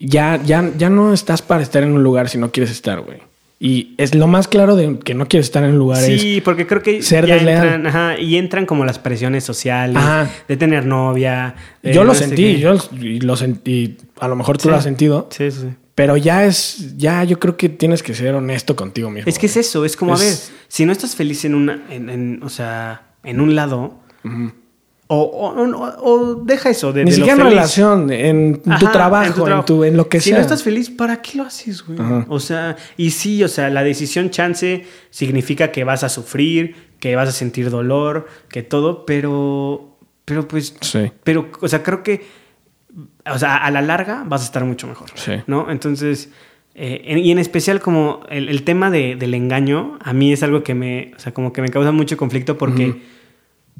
Ya, 0.00 0.40
ya, 0.42 0.68
ya 0.76 0.90
no 0.90 1.12
estás 1.12 1.42
para 1.42 1.62
estar 1.62 1.82
en 1.84 1.92
un 1.92 2.02
lugar 2.02 2.28
si 2.28 2.38
no 2.38 2.50
quieres 2.50 2.70
estar, 2.72 3.00
güey. 3.02 3.22
Y 3.62 3.94
es 3.98 4.14
lo 4.14 4.26
más 4.26 4.48
claro 4.48 4.74
de 4.74 4.98
que 5.00 5.12
no 5.12 5.28
quieres 5.28 5.46
estar 5.48 5.62
en 5.62 5.72
un 5.72 5.78
lugar 5.78 6.02
es. 6.02 6.22
Sí, 6.22 6.40
porque 6.42 6.66
creo 6.66 6.80
que 6.82 7.02
ser 7.02 7.26
ya 7.26 7.34
desleal. 7.34 7.62
entran, 7.62 7.86
ajá, 7.86 8.18
y 8.18 8.36
entran 8.36 8.64
como 8.64 8.86
las 8.86 8.98
presiones 8.98 9.44
sociales 9.44 9.96
Ajá. 9.98 10.30
de 10.48 10.56
tener 10.56 10.86
novia. 10.86 11.54
de 11.82 11.92
Yo 11.92 12.00
lo 12.02 12.08
no 12.08 12.14
sentí, 12.14 12.58
yo 12.58 12.74
lo 13.20 13.36
sentí. 13.36 13.98
A 14.18 14.28
lo 14.28 14.34
mejor 14.36 14.56
tú 14.56 14.62
Sí. 14.62 14.68
lo 14.70 14.76
has 14.76 14.84
sentido. 14.84 15.28
Sí, 15.30 15.50
sí, 15.50 15.58
sí. 15.60 15.66
Pero 15.94 16.16
ya 16.16 16.46
es. 16.46 16.96
Ya 16.96 17.22
yo 17.24 17.38
creo 17.38 17.58
que 17.58 17.68
tienes 17.68 18.02
que 18.02 18.14
ser 18.14 18.34
honesto 18.34 18.74
contigo 18.74 19.10
mismo. 19.10 19.28
Es 19.28 19.38
que 19.38 19.44
es 19.44 19.56
eso, 19.58 19.84
es 19.84 19.94
como, 19.94 20.14
a 20.14 20.18
ver, 20.18 20.32
si 20.68 20.86
no 20.86 20.92
estás 20.92 21.14
feliz 21.14 21.44
en 21.44 21.54
una, 21.54 21.82
en, 21.90 22.08
en- 22.08 22.42
o 22.42 22.48
sea, 22.48 23.02
en 23.24 23.42
un 23.42 23.54
lado. 23.54 24.00
O, 24.24 24.52
o, 25.12 25.22
o- 25.22 26.04
o 26.10 26.34
deja 26.44 26.70
eso. 26.70 26.92
De, 26.92 27.04
Ni 27.04 27.10
de 27.10 27.16
lo 27.18 27.24
siquiera 27.24 27.42
en 27.44 27.50
relación, 27.50 28.12
en 28.12 28.62
tu 28.62 28.70
Ajá, 28.70 28.92
trabajo, 28.92 29.48
en, 29.48 29.64
tu, 29.64 29.82
en 29.84 29.96
lo 29.96 30.08
que 30.08 30.20
si 30.20 30.28
sea. 30.30 30.38
no 30.38 30.42
estás 30.42 30.62
feliz, 30.62 30.88
¿para 30.90 31.20
qué 31.20 31.36
lo 31.38 31.42
haces, 31.44 31.84
güey? 31.84 31.98
Ajá. 32.00 32.26
O 32.28 32.38
sea, 32.38 32.76
y 32.96 33.10
sí, 33.10 33.42
o 33.42 33.48
sea, 33.48 33.70
la 33.70 33.82
decisión 33.82 34.30
chance 34.30 34.84
significa 35.10 35.72
que 35.72 35.82
vas 35.84 36.04
a 36.04 36.08
sufrir, 36.08 36.76
que 37.00 37.16
vas 37.16 37.28
a 37.28 37.32
sentir 37.32 37.70
dolor, 37.70 38.28
que 38.48 38.62
todo, 38.62 39.04
pero, 39.04 39.96
pero 40.24 40.46
pues, 40.46 40.76
Sí. 40.80 41.10
pero, 41.24 41.48
o 41.60 41.66
sea, 41.66 41.82
creo 41.82 42.02
que, 42.04 42.26
o 43.32 43.38
sea, 43.38 43.56
a 43.56 43.70
la 43.70 43.82
larga 43.82 44.22
vas 44.26 44.42
a 44.42 44.44
estar 44.44 44.64
mucho 44.64 44.86
mejor, 44.86 45.08
Sí. 45.14 45.32
¿no? 45.48 45.70
Entonces, 45.70 46.30
eh, 46.76 47.02
en- 47.06 47.18
y 47.18 47.32
en 47.32 47.38
especial 47.40 47.80
como 47.80 48.20
el, 48.30 48.48
el 48.48 48.62
tema 48.62 48.90
de- 48.92 49.16
del 49.16 49.34
engaño, 49.34 49.98
a 50.02 50.12
mí 50.12 50.32
es 50.32 50.42
algo 50.44 50.62
que 50.62 50.74
me, 50.74 51.12
o 51.16 51.18
sea, 51.18 51.34
como 51.34 51.52
que 51.52 51.62
me 51.62 51.68
causa 51.68 51.90
mucho 51.90 52.16
conflicto 52.16 52.56
porque, 52.56 53.02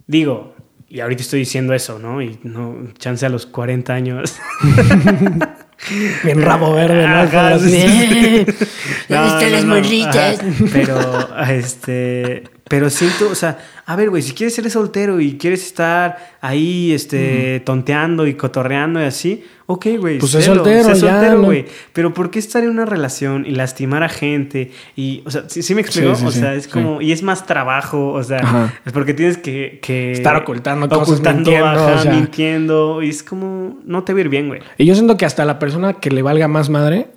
digo, 0.08 0.54
y 0.90 0.98
ahorita 0.98 1.22
estoy 1.22 1.38
diciendo 1.38 1.72
eso, 1.72 2.00
¿no? 2.00 2.20
Y 2.20 2.40
no, 2.42 2.76
chance 2.98 3.24
a 3.24 3.28
los 3.28 3.46
40 3.46 3.94
años. 3.94 4.36
Bien 6.24 6.42
rabo 6.42 6.74
verde, 6.74 7.06
¿no? 7.06 7.20
Ajá, 7.20 7.58
sí, 7.60 7.70
sí. 7.70 8.46
¿Dónde 9.08 9.28
están 9.28 9.52
las 9.52 9.64
morritas? 9.64 10.40
ajá. 10.40 10.64
Pero, 10.72 11.42
este, 11.48 12.42
pero 12.70 12.88
siento, 12.88 13.28
o 13.28 13.34
sea, 13.34 13.58
a 13.84 13.96
ver, 13.96 14.10
güey, 14.10 14.22
si 14.22 14.30
quieres 14.30 14.54
ser 14.54 14.70
soltero 14.70 15.20
y 15.20 15.36
quieres 15.36 15.66
estar 15.66 16.36
ahí, 16.40 16.92
este, 16.92 17.58
tonteando 17.66 18.28
y 18.28 18.34
cotorreando 18.34 19.00
y 19.00 19.06
así, 19.06 19.44
ok, 19.66 19.86
güey. 19.98 20.18
Pues 20.20 20.30
sélo, 20.30 20.64
soltero, 20.64 21.42
güey. 21.42 21.66
Pero 21.92 22.14
¿por 22.14 22.30
qué 22.30 22.38
estar 22.38 22.62
en 22.62 22.70
una 22.70 22.84
relación 22.84 23.44
y 23.44 23.56
lastimar 23.56 24.04
a 24.04 24.08
gente? 24.08 24.70
Y, 24.94 25.24
o 25.26 25.32
sea, 25.32 25.48
¿sí, 25.48 25.64
sí 25.64 25.74
me 25.74 25.80
explico? 25.80 26.14
Sí, 26.14 26.20
sí, 26.20 26.26
o 26.28 26.30
sea, 26.30 26.54
es 26.54 26.68
como, 26.68 27.02
y 27.02 27.10
es 27.10 27.24
más 27.24 27.44
trabajo, 27.44 28.12
o 28.12 28.22
sea, 28.22 28.38
Ajá. 28.38 28.72
es 28.86 28.92
porque 28.92 29.14
tienes 29.14 29.36
que, 29.36 29.80
que 29.82 30.12
Estar 30.12 30.36
ocultando 30.36 30.88
cosas, 30.88 31.08
ocultando, 31.08 31.50
mintiendo, 31.50 31.86
o 31.96 31.98
sea. 31.98 32.12
mintiendo, 32.12 33.02
y 33.02 33.08
es 33.08 33.24
como, 33.24 33.80
no 33.84 34.04
te 34.04 34.12
va 34.12 34.20
a 34.20 34.20
ir 34.20 34.28
bien, 34.28 34.46
güey. 34.46 34.60
Y 34.78 34.84
yo 34.84 34.94
siento 34.94 35.16
que 35.16 35.26
hasta 35.26 35.44
la 35.44 35.58
persona 35.58 35.94
que 35.94 36.10
le 36.10 36.22
valga 36.22 36.46
más 36.46 36.70
madre, 36.70 37.08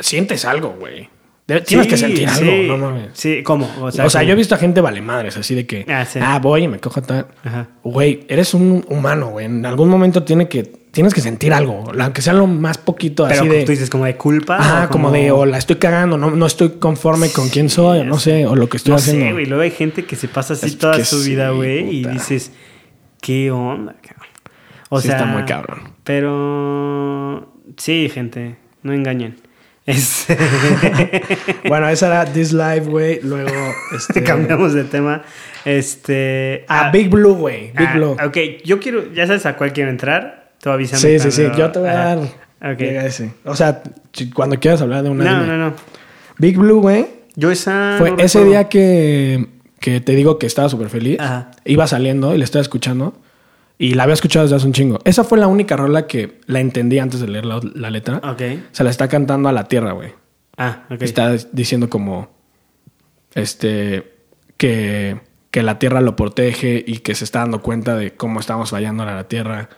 sientes 0.00 0.46
algo, 0.46 0.74
güey. 0.80 1.10
De- 1.46 1.60
Tienes 1.60 1.84
Sí, 1.86 1.90
que 1.90 1.96
sentir 1.96 2.28
algo, 2.28 2.50
sí. 2.50 2.64
no 2.66 2.76
mames. 2.76 3.10
Sí, 3.12 3.42
¿cómo? 3.44 3.70
O 3.80 3.92
sea, 3.92 4.06
¿cómo? 4.06 4.22
yo 4.24 4.32
he 4.32 4.34
visto 4.34 4.54
a 4.56 4.58
gente 4.58 4.80
vale 4.80 5.00
madres, 5.00 5.36
así 5.36 5.54
de 5.54 5.64
que, 5.64 5.86
Ah, 5.88 6.00
ah, 6.00 6.04
sí. 6.04 6.18
voy 6.42 6.64
y 6.64 6.68
me 6.68 6.78
cojo 6.80 7.00
tal. 7.02 7.28
Güey, 7.84 8.24
eres 8.28 8.52
un 8.54 8.84
humano, 8.88 9.28
güey. 9.30 9.46
En 9.46 9.64
algún 9.64 9.88
momento 9.88 10.24
tiene 10.24 10.48
que, 10.48 10.64
tienes 10.64 11.14
que 11.14 11.20
sentir 11.20 11.52
algo, 11.52 11.84
aunque 12.00 12.20
sea 12.20 12.32
lo 12.32 12.48
más 12.48 12.78
poquito, 12.78 13.26
Pero 13.28 13.42
así 13.42 13.48
de. 13.48 13.62
tú 13.64 13.70
dices 13.70 13.90
como 13.90 14.06
de 14.06 14.16
culpa. 14.16 14.86
O 14.86 14.90
como 14.90 15.12
de, 15.12 15.30
o 15.30 15.46
la 15.46 15.58
estoy 15.58 15.76
cagando, 15.76 16.18
no, 16.18 16.30
no 16.32 16.46
estoy 16.46 16.70
conforme 16.80 17.30
con 17.30 17.48
quién 17.48 17.68
soy, 17.68 18.00
o 18.00 18.04
no 18.04 18.18
sé, 18.18 18.44
o 18.44 18.56
lo 18.56 18.68
que 18.68 18.78
estoy 18.78 18.90
no 18.90 18.96
haciendo. 18.96 19.26
sé, 19.26 19.32
güey. 19.32 19.46
Luego 19.46 19.62
hay 19.62 19.70
gente 19.70 20.04
que 20.04 20.16
se 20.16 20.26
pasa 20.26 20.54
así 20.54 20.66
Es 20.66 20.78
toda 20.78 21.04
su 21.04 21.22
sí, 21.22 21.30
vida, 21.30 21.50
güey. 21.50 21.88
y 22.00 22.04
dices, 22.06 22.50
¿qué 23.20 23.52
onda, 23.52 23.94
cabrón? 24.02 24.26
O 24.88 25.00
Sí 25.00 25.06
sea, 25.06 25.16
está 25.18 25.28
muy 25.28 25.44
cabrón. 25.44 25.92
Pero 26.04 27.52
sí, 27.76 28.10
gente, 28.12 28.56
no 28.82 28.92
engañen. 28.92 29.36
Bueno, 31.68 31.88
esa 31.88 32.06
era 32.06 32.24
This 32.24 32.52
Live, 32.52 32.86
güey. 32.86 33.20
Luego, 33.22 33.50
este. 33.96 34.22
Cambiamos 34.24 34.74
de 34.74 34.84
tema. 34.84 35.22
Este. 35.64 36.64
A 36.68 36.88
ah, 36.88 36.90
Big 36.90 37.08
Blue, 37.08 37.34
güey. 37.34 37.72
Big 37.72 37.88
ah, 37.88 37.92
Blue. 37.94 38.16
Ok, 38.24 38.36
yo 38.64 38.80
quiero. 38.80 39.12
Ya 39.12 39.26
sabes 39.26 39.46
a 39.46 39.56
cuál 39.56 39.72
quiero 39.72 39.90
entrar. 39.90 40.50
Tú 40.60 40.70
avísame. 40.70 41.00
Sí, 41.00 41.18
sí, 41.18 41.30
sí. 41.30 41.44
Yo 41.56 41.70
te 41.70 41.78
voy 41.78 41.88
a 41.88 41.94
dar. 41.94 42.18
Ok. 42.18 42.78
llega 42.78 43.04
ese. 43.04 43.32
O 43.44 43.54
sea, 43.54 43.82
cuando 44.34 44.58
quieras 44.58 44.82
hablar 44.82 45.04
de 45.04 45.10
una. 45.10 45.24
No, 45.24 45.46
no, 45.46 45.56
no. 45.56 45.74
Big 46.38 46.58
Blue, 46.58 46.80
güey. 46.80 47.06
Yo 47.36 47.50
esa. 47.50 47.96
Fue 47.98 48.10
no 48.10 48.16
ese 48.18 48.38
recuerdo. 48.38 48.50
día 48.50 48.68
que, 48.68 49.46
que 49.78 50.00
te 50.00 50.12
digo 50.12 50.38
que 50.38 50.46
estaba 50.46 50.68
súper 50.68 50.88
feliz. 50.88 51.20
Ajá. 51.20 51.52
Iba 51.64 51.86
saliendo 51.86 52.34
y 52.34 52.38
la 52.38 52.44
estaba 52.44 52.62
escuchando. 52.62 53.14
Y 53.78 53.94
la 53.94 54.04
había 54.04 54.14
escuchado 54.14 54.44
desde 54.44 54.56
hace 54.56 54.66
un 54.66 54.72
chingo. 54.72 54.98
Esa 55.04 55.22
fue 55.24 55.38
la 55.38 55.48
única 55.48 55.76
rola 55.76 56.06
que 56.06 56.40
la 56.46 56.60
entendí 56.60 56.98
antes 56.98 57.20
de 57.20 57.28
leer 57.28 57.44
la, 57.44 57.60
la 57.74 57.90
letra. 57.90 58.20
Ok. 58.24 58.42
Se 58.72 58.84
la 58.84 58.90
está 58.90 59.08
cantando 59.08 59.48
a 59.48 59.52
la 59.52 59.64
tierra, 59.64 59.92
güey. 59.92 60.12
Ah, 60.56 60.84
ok. 60.90 61.02
Está 61.02 61.32
diciendo 61.52 61.90
como. 61.90 62.30
Este. 63.34 64.14
Que, 64.56 65.20
que 65.50 65.62
la 65.62 65.78
tierra 65.78 66.00
lo 66.00 66.16
protege 66.16 66.82
y 66.86 66.98
que 66.98 67.14
se 67.14 67.24
está 67.24 67.40
dando 67.40 67.60
cuenta 67.60 67.96
de 67.96 68.14
cómo 68.14 68.40
estamos 68.40 68.70
fallando 68.70 69.02
a 69.02 69.06
la 69.06 69.28
tierra. 69.28 69.68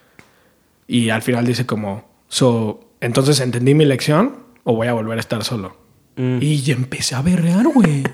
Y 0.87 1.11
al 1.11 1.23
final 1.23 1.45
dice 1.45 1.67
como. 1.67 2.09
So, 2.29 2.93
entonces 3.01 3.41
entendí 3.41 3.75
mi 3.75 3.85
lección 3.85 4.37
o 4.63 4.75
voy 4.77 4.87
a 4.87 4.93
volver 4.93 5.19
a 5.19 5.21
estar 5.21 5.43
solo. 5.43 5.77
Mm. 6.15 6.39
Y 6.41 6.61
ya 6.63 6.75
empecé 6.75 7.17
a 7.17 7.23
berrear, 7.23 7.67
güey. 7.67 8.05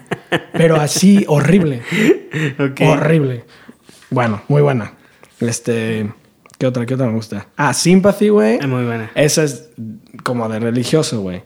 Pero 0.52 0.76
así, 0.76 1.24
horrible. 1.28 1.82
Ok. 2.58 2.80
Horrible. 2.80 3.44
Bueno, 4.10 4.42
muy 4.48 4.60
buena. 4.60 4.94
Este. 5.48 6.12
¿Qué 6.58 6.66
otra? 6.66 6.86
¿Qué 6.86 6.94
otra 6.94 7.06
me 7.06 7.14
gusta? 7.14 7.48
Ah, 7.56 7.74
Sympathy, 7.74 8.28
güey. 8.28 8.56
Es 8.56 8.66
muy 8.66 8.84
buena. 8.84 9.10
Esa 9.14 9.44
es 9.44 9.70
como 10.22 10.48
de 10.48 10.60
religioso, 10.60 11.20
güey. 11.20 11.42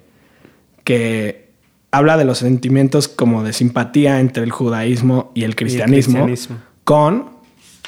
Que 0.85 1.49
habla 1.91 2.17
de 2.17 2.25
los 2.25 2.39
sentimientos 2.39 3.09
como 3.09 3.43
de 3.43 3.53
simpatía 3.53 4.21
entre 4.21 4.45
el 4.45 4.51
judaísmo 4.51 5.33
y 5.35 5.45
el 5.45 5.57
cristianismo. 5.57 6.25
cristianismo. 6.25 6.59
Con. 6.85 7.31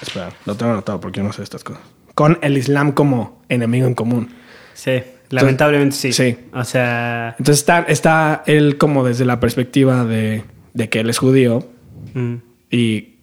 Espera, 0.01 0.31
lo 0.47 0.55
tengo 0.57 0.73
anotado 0.73 1.01
porque 1.01 1.19
yo 1.19 1.25
no 1.25 1.33
sé 1.33 1.43
estas 1.43 1.63
cosas. 1.63 1.83
Con 2.15 2.39
el 2.43 2.57
Islam 2.57 2.93
como 2.93 3.43
enemigo 3.49 3.87
en 3.87 3.95
común. 3.95 4.31
Sí, 4.75 5.03
lamentablemente 5.29 5.97
sí. 5.97 6.13
sí. 6.13 6.37
O 6.55 6.65
sea. 6.65 7.35
Entonces 7.39 7.61
está, 7.61 7.81
está 7.83 8.43
él 8.47 8.79
como 8.79 9.05
desde 9.05 9.25
la 9.25 9.41
perspectiva 9.41 10.05
de, 10.05 10.45
de 10.73 10.89
que 10.89 11.01
él 11.01 11.11
es 11.11 11.19
judío 11.19 11.69
mm, 12.15 12.35
y. 12.71 13.17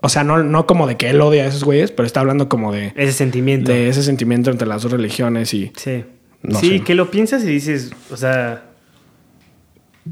O 0.00 0.08
sea, 0.08 0.22
no, 0.22 0.42
no 0.42 0.66
como 0.66 0.86
de 0.86 0.96
que 0.96 1.10
él 1.10 1.20
odia 1.20 1.44
a 1.44 1.46
esos 1.46 1.64
güeyes, 1.64 1.90
pero 1.90 2.06
está 2.06 2.20
hablando 2.20 2.48
como 2.48 2.72
de, 2.72 2.92
ese 2.96 3.12
sentimiento. 3.12 3.72
de 3.72 3.88
ese 3.88 4.02
sentimiento 4.02 4.50
entre 4.50 4.68
las 4.68 4.82
dos 4.82 4.92
religiones 4.92 5.52
y. 5.54 5.72
Sí. 5.76 6.04
No 6.42 6.60
sí, 6.60 6.78
sé. 6.78 6.84
que 6.84 6.94
lo 6.94 7.10
piensas 7.10 7.42
y 7.42 7.46
dices, 7.46 7.90
o 8.10 8.16
sea, 8.16 8.62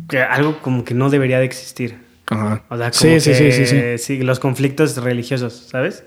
que 0.09 0.21
algo 0.21 0.61
como 0.61 0.85
que 0.85 0.95
no 0.95 1.09
debería 1.09 1.39
de 1.39 1.45
existir. 1.45 1.99
Ajá. 2.27 2.65
O 2.69 2.77
sea, 2.77 2.91
como 2.91 2.93
sí, 2.93 3.21
sí, 3.21 3.35
sí, 3.35 3.67
sí, 3.67 3.99
sí. 3.99 4.23
los 4.23 4.41
conflictos 4.41 4.97
religiosos, 4.97 5.69
¿sabes? 5.71 6.05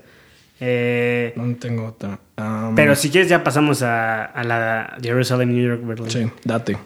Eh, 0.60 1.32
No 1.36 1.54
tengo 1.56 1.86
otra. 1.86 2.18
Um, 2.36 2.74
pero 2.74 2.94
si 2.94 3.08
quieres 3.08 3.30
ya 3.30 3.42
pasamos 3.42 3.82
a, 3.82 4.26
a 4.26 4.44
la 4.44 4.98
Jerusalem, 5.02 5.54
New 5.54 5.66
York, 5.66 5.80
Berlin. 5.86 6.10
Sí, 6.10 6.30
date. 6.44 6.76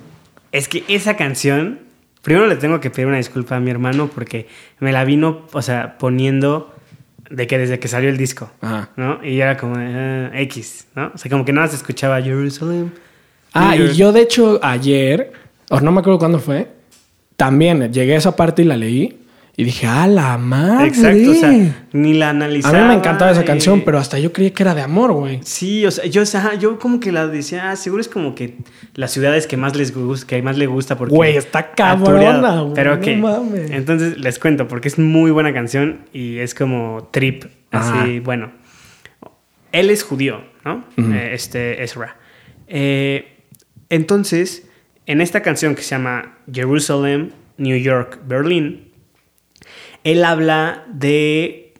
Es 0.53 0.68
que 0.68 0.84
esa 0.86 1.16
canción, 1.16 1.80
primero 2.22 2.47
le 2.47 2.55
tengo 2.55 2.78
que 2.80 2.90
pedir 2.90 3.09
una 3.09 3.16
disculpa 3.16 3.57
a 3.57 3.61
mi 3.61 3.72
hermano 3.72 4.09
porque 4.14 4.47
me 4.78 4.92
la 4.92 5.05
vino, 5.05 5.49
o 5.53 5.62
sea, 5.62 5.99
poniendo 5.99 6.74
de 7.31 7.47
que 7.47 7.59
desde 7.59 7.79
que 7.79 7.89
salió 7.89 8.09
el 8.09 8.16
disco, 8.16 8.51
Ajá. 8.61 8.91
¿no? 8.97 9.25
Y 9.25 9.41
era 9.41 9.57
como 9.57 9.77
eh, 9.79 10.31
X, 10.43 10.87
¿no? 10.95 11.12
O 11.14 11.18
sea, 11.18 11.31
como 11.31 11.45
que 11.45 11.53
nada 11.53 11.68
se 11.68 11.77
escuchaba 11.77 12.20
Jerusalem. 12.20 12.91
Ah, 13.53 13.77
y 13.77 13.95
yo 13.95 14.12
de 14.12 14.20
hecho 14.22 14.59
ayer, 14.62 15.33
o 15.70 15.81
no 15.81 15.93
me 15.93 16.01
acuerdo 16.01 16.18
cuándo 16.18 16.41
fue, 16.41 16.68
también 17.37 17.93
llegué 17.93 18.14
a 18.14 18.18
esa 18.18 18.37
parte 18.37 18.62
y 18.62 18.64
la 18.64 18.77
leí 18.77 19.24
y 19.57 19.62
dije, 19.64 19.86
¡ah, 19.86 20.09
la 20.09 20.36
madre! 20.36 20.88
Exacto, 20.88 21.30
o 21.30 21.34
sea, 21.34 21.86
ni 21.92 22.12
la 22.14 22.26
a 22.26 22.30
analizaba. 22.30 22.76
mí 22.80 22.88
me 22.88 22.94
encantaba 22.94 23.30
esa 23.30 23.44
canción, 23.44 23.82
pero 23.84 23.98
hasta 23.98 24.18
yo 24.18 24.32
creía 24.32 24.52
que 24.52 24.62
era 24.64 24.74
de 24.74 24.82
amor, 24.82 25.12
güey. 25.12 25.38
Sí, 25.44 25.86
o 25.86 25.90
sea, 25.92 26.07
yo, 26.07 26.22
o 26.22 26.26
sea, 26.26 26.55
yo 26.55 26.78
como 26.80 26.98
que 26.98 27.12
la 27.12 27.28
decía, 27.28 27.70
ah, 27.70 27.76
seguro 27.76 28.00
es 28.00 28.09
como 28.09 28.34
que 28.34 28.57
las 28.94 29.12
ciudades 29.12 29.46
que 29.46 29.57
más 29.57 29.76
les 29.76 29.94
gusta, 29.94 30.26
que 30.26 30.42
más 30.42 30.59
le 30.59 30.66
gusta 30.66 30.96
porque... 30.96 31.14
Güey, 31.14 31.36
está 31.36 31.70
cabrona, 31.72 32.62
güey, 32.62 32.74
Pero 32.74 32.96
no 32.96 33.00
ok, 33.00 33.07
mames. 33.16 33.70
entonces 33.70 34.18
les 34.18 34.38
cuento, 34.40 34.66
porque 34.66 34.88
es 34.88 34.98
muy 34.98 35.30
buena 35.30 35.52
canción 35.55 36.00
y 36.12 36.38
es 36.38 36.52
como 36.55 37.09
trip, 37.12 37.44
así, 37.70 38.18
bueno. 38.20 38.50
Él 39.70 39.90
es 39.90 40.02
judío, 40.02 40.40
¿no? 40.64 40.84
Eh, 40.96 41.30
este 41.32 41.82
Ezra. 41.82 42.16
Eh, 42.68 43.38
entonces, 43.88 44.68
en 45.07 45.20
esta 45.20 45.42
canción 45.42 45.74
que 45.74 45.82
se 45.82 45.90
llama 45.90 46.38
Jerusalem, 46.52 47.30
New 47.59 47.76
York, 47.76 48.20
Berlín, 48.26 48.90
él 50.05 50.24
habla 50.24 50.84
de 50.92 51.74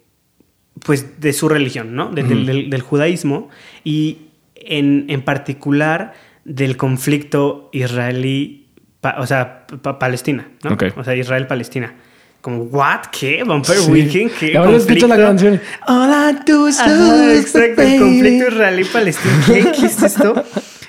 pues 0.83 1.19
de 1.21 1.33
su 1.33 1.47
religión, 1.49 1.95
¿no? 1.95 2.09
De- 2.09 2.23
del, 2.23 2.45
del- 2.45 2.69
del 2.69 2.81
judaísmo 2.81 3.49
y 3.83 4.17
en, 4.55 5.05
en 5.09 5.21
particular 5.21 6.13
del 6.43 6.77
conflicto 6.77 7.69
israelí, 7.73 8.67
pa- 9.01 9.15
o 9.19 9.25
sea, 9.25 9.65
pa- 9.67 9.97
Palestina, 9.97 10.49
¿no? 10.63 10.73
Ok. 10.73 10.83
O 10.97 11.03
sea, 11.03 11.15
Israel-Palestina. 11.15 11.95
Como, 12.41 12.63
¿what? 12.65 13.05
¿Qué? 13.11 13.43
¿Vampire 13.43 13.79
Sí. 13.79 13.91
Weekend? 13.91 14.31
¿Qué? 14.39 14.55
Ahora 14.55 14.77
escucho 14.77 15.07
la 15.07 15.17
canción. 15.17 15.59
Ajá, 15.81 16.43
lose, 16.47 17.39
exacto, 17.39 17.81
el 17.81 17.99
conflicto 17.99 18.47
israelí-palestino. 18.49 19.33
¿Qué? 19.47 19.71
¿Qué 19.79 19.85
es 19.87 20.03
esto? 20.03 20.43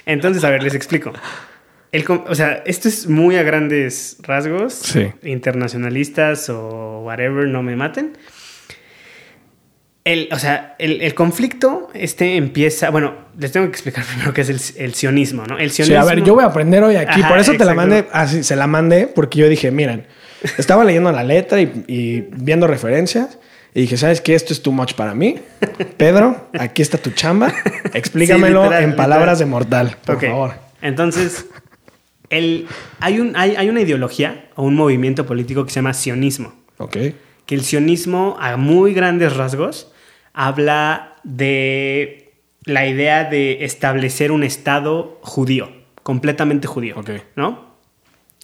Entonces, 0.04 0.44
a 0.44 0.50
ver, 0.50 0.62
les 0.62 0.74
explico. 0.74 1.12
El 1.96 2.04
o 2.28 2.34
sea, 2.34 2.62
esto 2.66 2.88
es 2.88 3.06
muy 3.08 3.36
a 3.36 3.42
grandes 3.42 4.16
rasgos. 4.22 4.74
Sí. 4.74 5.12
Internacionalistas 5.22 6.48
o 6.50 7.00
whatever, 7.04 7.46
no 7.48 7.62
me 7.62 7.76
maten. 7.76 8.16
El, 10.04 10.28
o 10.30 10.38
sea, 10.38 10.76
el, 10.78 11.00
el 11.02 11.14
conflicto 11.14 11.88
este 11.92 12.36
empieza... 12.36 12.90
Bueno, 12.90 13.14
les 13.38 13.50
tengo 13.50 13.66
que 13.66 13.70
explicar 13.72 14.04
primero 14.12 14.32
qué 14.32 14.42
es 14.42 14.48
el, 14.50 14.60
el 14.84 14.94
sionismo, 14.94 15.44
¿no? 15.46 15.58
El 15.58 15.70
Sí, 15.70 15.82
sionismo... 15.82 16.00
a 16.00 16.04
ver, 16.14 16.22
yo 16.22 16.34
voy 16.34 16.44
a 16.44 16.48
aprender 16.48 16.82
hoy 16.84 16.96
aquí. 16.96 17.20
Ajá, 17.20 17.28
Por 17.28 17.38
eso 17.38 17.52
te 17.52 17.64
la 17.64 17.72
exacto. 17.72 17.80
mandé, 17.90 18.08
así 18.12 18.44
se 18.44 18.54
la 18.56 18.66
mandé, 18.68 19.08
porque 19.08 19.38
yo 19.40 19.48
dije, 19.48 19.70
miren, 19.72 20.06
estaba 20.58 20.84
leyendo 20.84 21.10
la 21.10 21.24
letra 21.24 21.60
y, 21.60 21.84
y 21.88 22.20
viendo 22.30 22.66
referencias. 22.68 23.38
Y 23.74 23.80
dije, 23.82 23.96
¿sabes 23.96 24.20
qué? 24.20 24.34
Esto 24.34 24.52
es 24.54 24.62
too 24.62 24.72
much 24.72 24.94
para 24.94 25.12
mí. 25.14 25.38
Pedro, 25.96 26.48
aquí 26.58 26.82
está 26.82 26.98
tu 26.98 27.10
chamba. 27.10 27.52
Explícamelo 27.92 28.62
literal, 28.62 28.84
en 28.84 28.96
palabras 28.96 29.38
literal. 29.38 29.38
de 29.38 29.46
mortal, 29.46 29.96
por 30.06 30.16
Ok. 30.16 30.24
favor. 30.26 30.54
Entonces, 30.82 31.46
el, 32.30 32.66
hay, 33.00 33.20
un, 33.20 33.36
hay, 33.36 33.54
hay 33.56 33.68
una 33.68 33.80
ideología 33.80 34.48
o 34.54 34.62
un 34.64 34.74
movimiento 34.74 35.26
político 35.26 35.64
que 35.64 35.70
se 35.70 35.76
llama 35.76 35.92
sionismo. 35.94 36.52
Ok. 36.78 36.96
Que 37.46 37.54
el 37.54 37.62
sionismo, 37.62 38.36
a 38.40 38.56
muy 38.56 38.92
grandes 38.94 39.36
rasgos, 39.36 39.92
habla 40.32 41.14
de 41.24 42.32
la 42.64 42.86
idea 42.88 43.24
de 43.24 43.64
establecer 43.64 44.32
un 44.32 44.42
Estado 44.42 45.18
judío, 45.22 45.70
completamente 46.02 46.66
judío. 46.66 46.96
Ok. 46.98 47.10
¿No? 47.36 47.76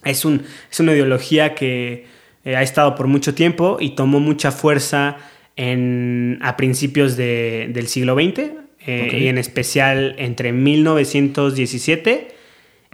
Es, 0.04 0.24
un, 0.24 0.42
es 0.70 0.80
una 0.80 0.92
ideología 0.92 1.54
que 1.54 2.06
eh, 2.44 2.56
ha 2.56 2.62
estado 2.62 2.94
por 2.94 3.06
mucho 3.08 3.34
tiempo 3.34 3.76
y 3.80 3.90
tomó 3.90 4.20
mucha 4.20 4.50
fuerza 4.52 5.16
en, 5.56 6.38
a 6.42 6.56
principios 6.56 7.16
de- 7.16 7.68
del 7.72 7.86
siglo 7.88 8.14
XX 8.14 8.50
eh, 8.86 9.18
y 9.20 9.26
en 9.28 9.38
especial 9.38 10.14
entre 10.18 10.52
1917 10.52 12.28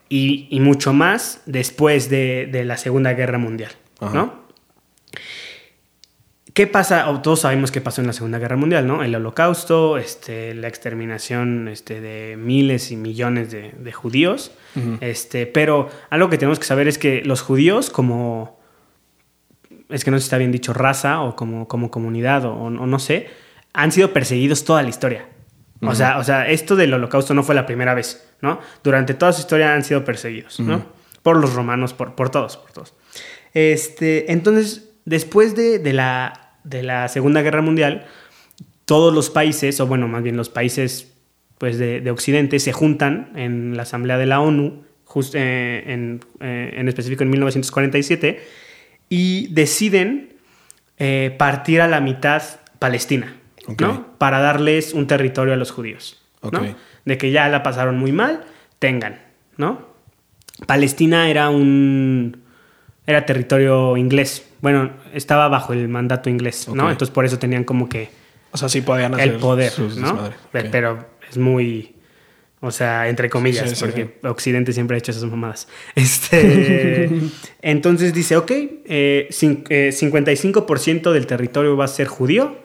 y, 0.08 0.48
y 0.50 0.60
mucho 0.60 0.92
más 0.92 1.42
después 1.46 2.08
de, 2.10 2.48
de 2.50 2.64
la 2.64 2.76
Segunda 2.76 3.12
Guerra 3.14 3.38
Mundial. 3.38 3.72
Ajá. 4.00 4.14
¿no? 4.14 4.48
¿Qué 6.54 6.66
pasa? 6.66 7.08
O 7.10 7.20
todos 7.22 7.42
sabemos 7.42 7.70
qué 7.70 7.80
pasó 7.80 8.00
en 8.00 8.08
la 8.08 8.12
Segunda 8.12 8.40
Guerra 8.40 8.56
Mundial, 8.56 8.84
¿no? 8.84 9.04
El 9.04 9.14
holocausto, 9.14 9.96
este, 9.96 10.54
la 10.54 10.66
exterminación 10.66 11.68
este, 11.68 12.00
de 12.00 12.36
miles 12.36 12.90
y 12.90 12.96
millones 12.96 13.52
de, 13.52 13.72
de 13.78 13.92
judíos. 13.92 14.50
este, 15.00 15.46
pero 15.46 15.88
algo 16.10 16.28
que 16.30 16.36
tenemos 16.36 16.58
que 16.58 16.64
saber 16.64 16.88
es 16.88 16.98
que 16.98 17.22
los 17.24 17.42
judíos 17.42 17.90
como... 17.90 18.58
Es 19.88 20.04
que 20.04 20.10
no 20.10 20.16
sé 20.16 20.22
si 20.22 20.26
está 20.26 20.38
bien 20.38 20.50
dicho 20.50 20.72
raza 20.72 21.20
o 21.20 21.36
como, 21.36 21.68
como 21.68 21.92
comunidad 21.92 22.44
o, 22.44 22.54
o 22.54 22.70
no 22.70 22.98
sé, 22.98 23.28
han 23.72 23.92
sido 23.92 24.12
perseguidos 24.12 24.64
toda 24.64 24.82
la 24.82 24.88
historia. 24.88 25.28
O, 25.80 25.94
sea, 25.94 26.18
o 26.18 26.24
sea, 26.24 26.48
esto 26.48 26.74
del 26.76 26.92
holocausto 26.94 27.34
no 27.34 27.42
fue 27.42 27.54
la 27.54 27.64
primera 27.66 27.94
vez, 27.94 28.28
¿no? 28.42 28.60
Durante 28.82 29.14
toda 29.14 29.32
su 29.32 29.40
historia 29.42 29.74
han 29.74 29.84
sido 29.84 30.04
perseguidos, 30.04 30.58
¿no? 30.60 30.86
Por 31.22 31.36
los 31.36 31.52
romanos, 31.54 31.94
por, 31.94 32.14
por 32.14 32.30
todos, 32.30 32.56
por 32.56 32.72
todos. 32.72 32.94
Este, 33.54 34.32
entonces, 34.32 34.90
después 35.04 35.54
de, 35.54 35.78
de 35.78 35.92
la, 35.92 36.52
de 36.64 36.82
la 36.82 37.08
Segunda 37.08 37.42
Guerra 37.42 37.62
Mundial, 37.62 38.06
todos 38.84 39.14
los 39.14 39.30
países, 39.30 39.80
o 39.80 39.86
bueno, 39.86 40.08
más 40.08 40.22
bien 40.22 40.36
los 40.36 40.48
países 40.48 41.12
pues, 41.58 41.78
de, 41.78 42.00
de 42.00 42.10
Occidente, 42.10 42.58
se 42.58 42.72
juntan 42.72 43.32
en 43.36 43.76
la 43.76 43.82
Asamblea 43.82 44.18
de 44.18 44.26
la 44.26 44.40
ONU, 44.40 44.84
just- 45.04 45.34
eh, 45.34 45.84
en, 45.92 46.20
eh, 46.40 46.74
en 46.76 46.88
específico 46.88 47.22
en 47.22 47.30
1947, 47.30 48.40
y 49.08 49.48
deciden 49.54 50.34
eh, 50.98 51.34
partir 51.38 51.80
a 51.80 51.88
la 51.88 52.00
mitad 52.00 52.42
Palestina, 52.78 53.36
Ok. 53.68 53.82
¿no? 53.82 54.06
Para 54.18 54.40
darles 54.40 54.94
un 54.94 55.06
territorio 55.06 55.54
a 55.54 55.56
los 55.56 55.70
judíos, 55.70 56.20
¿no? 56.42 56.48
Ok. 56.48 56.66
De 57.04 57.18
que 57.18 57.30
ya 57.30 57.48
la 57.48 57.62
pasaron 57.62 57.98
muy 57.98 58.12
mal, 58.12 58.44
tengan, 58.78 59.20
¿no? 59.56 59.86
Palestina 60.66 61.30
era 61.30 61.50
un... 61.50 62.42
Era 63.06 63.24
territorio 63.24 63.96
inglés. 63.96 64.46
Bueno, 64.60 64.90
estaba 65.14 65.48
bajo 65.48 65.72
el 65.72 65.88
mandato 65.88 66.28
inglés, 66.28 66.68
¿no? 66.68 66.90
Entonces 66.90 67.12
por 67.12 67.24
eso 67.24 67.38
tenían 67.38 67.64
como 67.64 67.88
que 67.88 68.10
O 68.50 68.58
sea, 68.58 68.68
sí 68.68 68.82
podían 68.82 69.14
hacer 69.14 69.28
el 69.28 69.36
poder, 69.36 69.70
sus 69.70 69.96
¿no? 69.96 70.30
Pero 70.52 71.06
es 71.30 71.38
muy, 71.38 71.94
o 72.60 72.70
sea, 72.70 73.08
entre 73.08 73.30
comillas, 73.30 73.70
Sí, 73.70 73.76
sí, 73.76 73.80
porque 73.80 74.18
Occidente 74.24 74.72
siempre 74.72 74.96
ha 74.96 74.98
hecho 74.98 75.12
esas 75.12 75.24
mamadas. 75.24 75.68
Este, 75.94 77.08
entonces 77.62 78.12
dice, 78.12 78.36
ok, 78.36 78.50
eh, 78.50 79.28
eh, 79.30 79.90
55% 79.92 81.12
del 81.12 81.26
territorio 81.26 81.76
va 81.76 81.84
a 81.84 81.88
ser 81.88 82.08
judío 82.08 82.58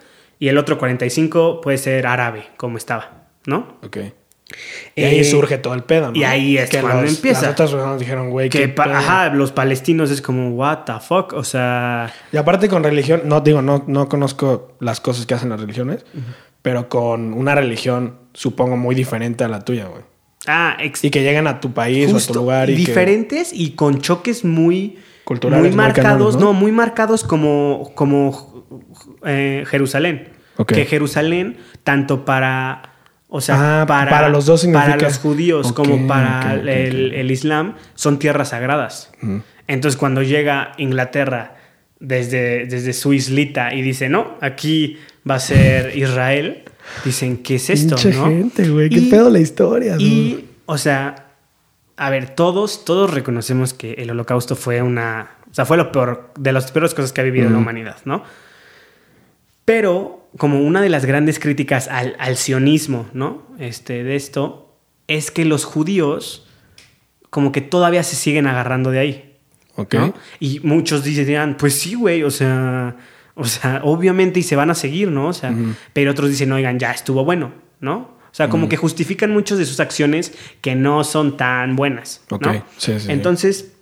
y 0.44 0.50
el 0.50 0.58
otro 0.58 0.78
45% 0.78 1.62
puede 1.62 1.78
ser 1.78 2.06
árabe, 2.06 2.44
como 2.58 2.78
estaba, 2.78 3.28
¿no? 3.46 3.78
Ok. 3.86 3.98
Y 4.96 5.04
ahí 5.04 5.20
Eh, 5.20 5.24
surge 5.24 5.58
todo 5.58 5.74
el 5.74 5.84
pedo, 5.84 6.12
¿no? 6.12 6.18
y 6.18 6.26
ahí 6.26 6.58
es 6.58 6.70
que 6.70 6.80
cuando 6.82 7.04
los- 7.04 7.16
empieza. 7.16 7.44
Las 7.44 7.52
otras 7.54 7.72
personas 7.72 7.98
dijeron, 8.00 8.30
güey, 8.30 8.50
Que, 8.50 8.60
qué 8.60 8.68
pa- 8.68 8.84
pedo. 8.84 8.96
ajá, 8.96 9.30
los 9.30 9.52
palestinos 9.54 10.12
es 10.12 10.22
como, 10.22 10.50
what 10.52 10.80
the 10.86 11.00
fuck, 11.00 11.32
o 11.34 11.44
sea... 11.46 12.12
Y 12.32 12.38
aparte 12.38 12.68
con 12.68 12.84
religión, 12.84 13.22
no 13.26 13.40
digo, 13.42 13.62
no, 13.62 13.84
no 13.88 14.10
conozco 14.10 14.76
las 14.82 15.00
cosas 15.00 15.26
que 15.26 15.34
hacen 15.34 15.50
las 15.50 15.62
religiones, 15.62 16.06
pero 16.62 16.90
con 16.90 17.34
una 17.34 17.56
religión, 17.56 18.18
supongo, 18.34 18.76
muy 18.78 18.96
diferente 18.96 19.44
a 19.44 19.48
la 19.48 19.62
tuya, 19.62 19.86
güey. 19.86 20.04
Ah, 20.46 20.76
Y 21.02 21.10
que 21.10 21.24
llegan 21.24 21.48
a 21.48 21.62
tu 21.62 21.72
país 21.74 22.12
o 22.14 22.18
a 22.18 22.20
tu 22.20 22.34
lugar 22.34 22.70
y 22.70 22.74
que- 22.74 22.80
diferentes 22.80 23.52
y 23.54 23.72
con 23.72 24.02
choques 24.02 24.44
muy 24.44 24.98
Culturales 25.24 25.62
muy 25.62 25.70
muy 25.70 25.78
marcados. 25.78 26.36
¿no? 26.38 26.52
muy 26.52 26.74
marcados 26.74 27.24
como 27.24 27.94
como 27.96 28.66
eh, 29.26 29.64
Jerusalén. 29.68 30.33
Que 30.68 30.86
Jerusalén 30.86 31.58
tanto 31.84 32.26
para 32.26 32.90
o 33.28 33.42
sea, 33.42 33.82
Ah, 33.82 33.86
para, 33.88 34.12
para 34.12 34.30
los 34.30 34.46
dos 34.46 34.62
significa- 34.62 34.92
para 34.92 35.02
los 35.08 35.18
judíos 35.18 35.74
como 35.74 36.08
para 36.08 36.54
el, 36.54 37.14
el 37.14 37.32
Islam 37.32 37.74
son 37.96 38.20
tierras 38.20 38.50
sagradas. 38.50 39.12
Entonces 39.68 39.98
cuando 39.98 40.22
llega 40.22 40.74
Inglaterra 40.78 41.56
desde, 42.00 42.66
desde 42.68 42.94
su 42.94 43.14
islita 43.14 43.74
y 43.74 43.82
dice, 43.82 44.10
no, 44.10 44.38
aquí 44.42 44.98
va 45.28 45.36
a 45.36 45.40
ser 45.40 45.98
Israel, 45.98 46.64
dicen, 47.04 47.38
¿qué 47.42 47.56
es 47.56 47.70
esto? 47.72 47.96
¿no? 47.96 48.26
gente, 48.28 48.70
güey. 48.70 48.90
Qué 48.90 49.00
Y- 49.00 49.10
pedo 49.10 49.30
la 49.32 49.40
historia, 49.40 49.96
y, 49.98 50.50
o 50.68 50.78
sea, 50.78 51.16
a 51.98 52.10
ver, 52.12 52.30
todos, 52.36 52.86
todos 52.86 53.12
reconocemos 53.12 53.74
que 53.74 53.94
el 53.94 54.12
holocausto 54.12 54.56
fue 54.56 54.82
una. 54.84 55.32
O 55.50 55.54
sea, 55.56 55.66
fue 55.66 55.78
lo 55.78 55.92
peor, 55.92 56.32
de 56.38 56.52
las 56.52 56.72
peores 56.72 56.94
cosas 56.94 57.14
que 57.14 57.22
ha 57.22 57.24
vivido 57.24 57.50
la 57.50 57.58
humanidad, 57.58 57.98
¿no? 58.06 58.24
Pero, 59.66 60.23
como 60.38 60.62
una 60.62 60.82
de 60.82 60.90
las 60.90 61.06
grandes 61.06 61.40
críticas 61.40 61.88
al, 61.88 62.16
al 62.20 62.38
sionismo, 62.38 63.08
¿no? 63.14 63.44
Este, 63.60 64.04
de 64.04 64.16
esto, 64.16 64.78
es 65.08 65.32
que 65.32 65.46
los 65.46 65.66
judíos, 65.66 66.48
como 67.30 67.52
que 67.52 67.62
todavía 67.62 68.04
se 68.04 68.16
siguen 68.16 68.48
agarrando 68.48 68.92
de 68.92 69.00
ahí. 69.00 69.36
Ok. 69.76 69.94
¿no? 69.96 70.14
Y 70.40 70.60
muchos 70.64 71.04
dicen, 71.04 71.56
pues 71.58 71.76
sí, 71.76 71.96
güey, 71.96 72.24
o 72.24 72.32
sea, 72.32 72.96
o 73.36 73.46
sea, 73.46 73.82
obviamente 73.84 74.40
y 74.40 74.44
se 74.44 74.56
van 74.56 74.70
a 74.70 74.76
seguir, 74.76 75.10
¿no? 75.10 75.28
O 75.30 75.34
sea, 75.34 75.54
pero 75.94 76.12
otros 76.12 76.30
dicen, 76.30 76.52
oigan, 76.52 76.80
ya 76.80 76.92
estuvo 76.92 77.26
bueno, 77.26 77.52
¿no? 77.80 78.14
O 78.32 78.36
sea, 78.36 78.50
como 78.50 78.68
que 78.68 78.78
justifican 78.78 79.30
muchos 79.30 79.60
de 79.60 79.66
sus 79.66 79.80
acciones 79.80 80.34
que 80.62 80.74
no 80.74 81.04
son 81.04 81.38
tan 81.38 81.76
buenas, 81.76 82.22
Ok, 82.32 82.46
¿no? 82.46 82.54
sí, 82.54 82.94
sí, 82.94 83.00
sí. 83.02 83.12
Entonces, 83.12 83.74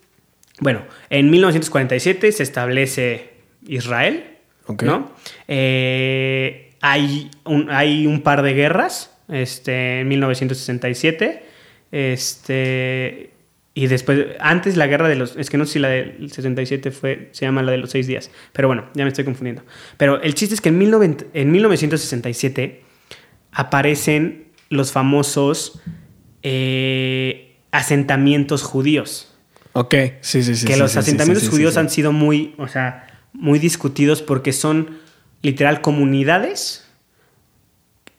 bueno, 0.60 0.82
en 1.08 1.30
1947 1.30 2.32
se 2.32 2.42
establece 2.42 3.32
Israel, 3.66 4.31
¿no? 4.80 5.12
Eh, 5.48 6.74
hay, 6.80 7.30
un, 7.44 7.70
hay 7.70 8.06
un 8.06 8.22
par 8.22 8.42
de 8.42 8.54
guerras, 8.54 9.16
este, 9.28 10.00
en 10.00 10.08
1967, 10.08 11.44
este, 11.90 13.30
y 13.74 13.86
después, 13.86 14.26
antes 14.40 14.76
la 14.76 14.86
guerra 14.86 15.08
de 15.08 15.16
los, 15.16 15.36
es 15.36 15.50
que 15.50 15.58
no 15.58 15.66
sé 15.66 15.74
si 15.74 15.78
la 15.78 15.88
del 15.88 16.30
67 16.30 16.90
fue, 16.90 17.28
se 17.32 17.44
llama 17.44 17.62
la 17.62 17.72
de 17.72 17.78
los 17.78 17.90
seis 17.90 18.06
días, 18.06 18.30
pero 18.52 18.68
bueno, 18.68 18.86
ya 18.94 19.04
me 19.04 19.08
estoy 19.08 19.24
confundiendo. 19.24 19.62
Pero 19.96 20.20
el 20.22 20.34
chiste 20.34 20.54
es 20.54 20.60
que 20.60 20.68
en, 20.68 20.78
19 20.78 21.16
en 21.34 21.52
1967 21.52 22.82
aparecen 23.52 24.48
los 24.68 24.92
famosos 24.92 25.80
eh, 26.42 27.56
asentamientos 27.70 28.62
judíos 28.62 29.32
Ok, 29.74 29.94
sí, 30.20 30.42
sí, 30.42 30.54
sí. 30.54 30.66
que 30.66 30.74
sí, 30.74 30.78
los 30.78 30.92
sí, 30.92 30.98
asentamientos 30.98 31.44
sí, 31.44 31.50
judíos 31.50 31.76
han 31.76 31.88
sido 31.88 32.12
muy, 32.12 32.54
o 32.58 32.68
sea, 32.68 33.06
muy 33.32 33.58
discutidos 33.58 34.22
porque 34.22 34.52
son 34.52 34.98
literal 35.42 35.80
comunidades 35.80 36.86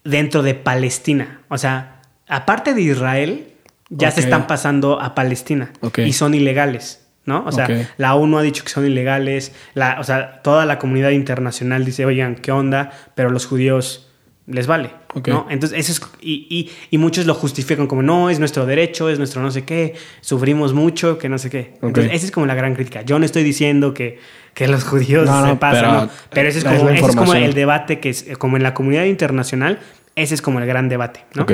dentro 0.03 0.43
de 0.43 0.55
Palestina. 0.55 1.41
O 1.49 1.57
sea, 1.57 2.01
aparte 2.27 2.73
de 2.73 2.81
Israel, 2.81 3.47
ya 3.89 4.11
se 4.11 4.21
están 4.21 4.47
pasando 4.47 4.99
a 4.99 5.15
Palestina 5.15 5.71
y 5.97 6.13
son 6.13 6.33
ilegales. 6.33 6.99
¿No? 7.25 7.45
O 7.45 7.53
sea, 7.53 7.69
la 7.95 8.15
ONU 8.15 8.37
ha 8.37 8.41
dicho 8.41 8.65
que 8.65 8.69
son 8.69 8.85
ilegales, 8.85 9.53
la, 9.75 9.97
o 10.01 10.03
sea, 10.03 10.41
toda 10.41 10.65
la 10.65 10.77
comunidad 10.77 11.11
internacional 11.11 11.85
dice, 11.85 12.05
oigan, 12.05 12.35
¿qué 12.35 12.51
onda? 12.51 12.91
Pero 13.15 13.29
los 13.29 13.45
judíos 13.45 14.09
les 14.45 14.67
vale. 14.67 14.91
¿no? 15.27 15.47
Entonces, 15.49 15.79
eso 15.79 15.91
es, 15.93 16.01
y, 16.21 16.47
y, 16.49 16.71
y 16.91 16.97
muchos 16.97 17.25
lo 17.25 17.33
justifican 17.33 17.87
como, 17.87 18.01
no, 18.01 18.29
es 18.29 18.39
nuestro 18.39 18.65
derecho, 18.65 19.09
es 19.09 19.19
nuestro 19.19 19.41
no 19.41 19.51
sé 19.51 19.63
qué, 19.63 19.95
sufrimos 20.19 20.73
mucho, 20.73 21.17
que 21.17 21.29
no 21.29 21.37
sé 21.37 21.49
qué. 21.49 21.75
Entonces, 21.81 22.11
esa 22.13 22.25
es 22.25 22.31
como 22.31 22.45
la 22.45 22.55
gran 22.55 22.75
crítica. 22.75 23.03
Yo 23.03 23.17
no 23.19 23.25
estoy 23.25 23.43
diciendo 23.43 23.93
que, 23.93 24.19
que 24.53 24.67
los 24.67 24.83
judíos 24.83 25.25
No, 25.25 25.47
se 25.47 25.55
pasan, 25.55 25.81
pero 25.81 25.93
no. 25.93 26.09
Pero 26.29 26.49
ese 26.49 26.59
es 26.59 26.63
como, 26.63 26.75
la 26.75 26.81
ese 26.81 26.93
es 26.93 27.01
como 27.01 27.11
información. 27.11 27.43
el 27.43 27.53
debate 27.53 27.99
que 27.99 28.09
es, 28.09 28.25
como 28.37 28.57
en 28.57 28.63
la 28.63 28.73
comunidad 28.73 29.05
internacional, 29.05 29.79
ese 30.15 30.35
es 30.35 30.41
como 30.41 30.59
el 30.59 30.65
gran 30.65 30.89
debate, 30.89 31.25
¿no? 31.33 31.45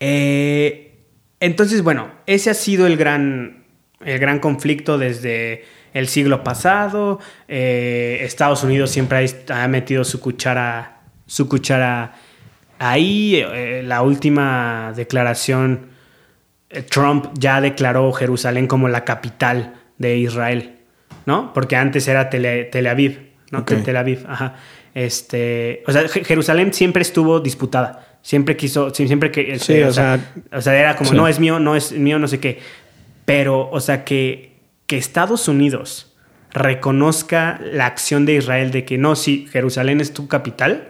Eh, 0.00 0.98
entonces, 1.40 1.82
bueno, 1.82 2.08
ese 2.26 2.50
ha 2.50 2.54
sido 2.54 2.86
el 2.86 2.96
gran, 2.96 3.64
el 4.04 4.18
gran 4.18 4.38
conflicto 4.38 4.98
desde 4.98 5.64
el 5.92 6.08
siglo 6.08 6.44
pasado. 6.44 7.20
Eh, 7.48 8.18
Estados 8.22 8.62
Unidos 8.64 8.90
siempre 8.90 9.26
ha, 9.48 9.64
ha 9.64 9.68
metido 9.68 10.04
su 10.04 10.20
cuchara, 10.20 11.00
su 11.26 11.48
cuchara 11.48 12.14
ahí. 12.78 13.36
Eh, 13.36 13.82
la 13.84 14.02
última 14.02 14.92
declaración, 14.94 15.86
eh, 16.70 16.82
Trump 16.82 17.28
ya 17.38 17.60
declaró 17.60 18.12
Jerusalén 18.12 18.66
como 18.66 18.88
la 18.88 19.04
capital 19.04 19.74
de 19.98 20.18
Israel, 20.18 20.73
¿no? 21.26 21.52
Porque 21.52 21.76
antes 21.76 22.06
era 22.08 22.30
Tele- 22.30 22.64
Tel 22.64 22.86
Aviv, 22.86 23.30
¿no? 23.50 23.64
Tel 23.64 23.96
Aviv, 23.96 24.24
ajá. 24.28 24.56
Este, 24.94 25.82
o 25.86 25.92
sea, 25.92 26.02
Je- 26.04 26.24
Jerusalén 26.24 26.72
siempre 26.72 27.02
estuvo 27.02 27.40
disputada. 27.40 28.06
Siempre 28.22 28.56
quiso, 28.56 28.90
siempre 28.94 29.30
que... 29.30 29.58
Sí, 29.58 29.74
este, 29.74 29.84
o 29.84 29.92
sea, 29.92 30.18
o 30.52 30.60
sea, 30.62 30.74
era 30.78 30.96
como, 30.96 31.10
sí. 31.10 31.16
no 31.16 31.28
es 31.28 31.38
mío, 31.40 31.58
no 31.58 31.76
es 31.76 31.92
mío, 31.92 32.18
no 32.18 32.26
sé 32.28 32.40
qué. 32.40 32.58
Pero, 33.26 33.68
o 33.70 33.80
sea, 33.80 34.04
que, 34.04 34.56
que 34.86 34.96
Estados 34.96 35.46
Unidos 35.48 36.14
reconozca 36.52 37.60
la 37.62 37.86
acción 37.86 38.24
de 38.24 38.34
Israel 38.36 38.70
de 38.70 38.84
que 38.84 38.96
no, 38.96 39.16
sí, 39.16 39.46
Jerusalén 39.50 40.00
es 40.00 40.14
tu 40.14 40.28
capital, 40.28 40.88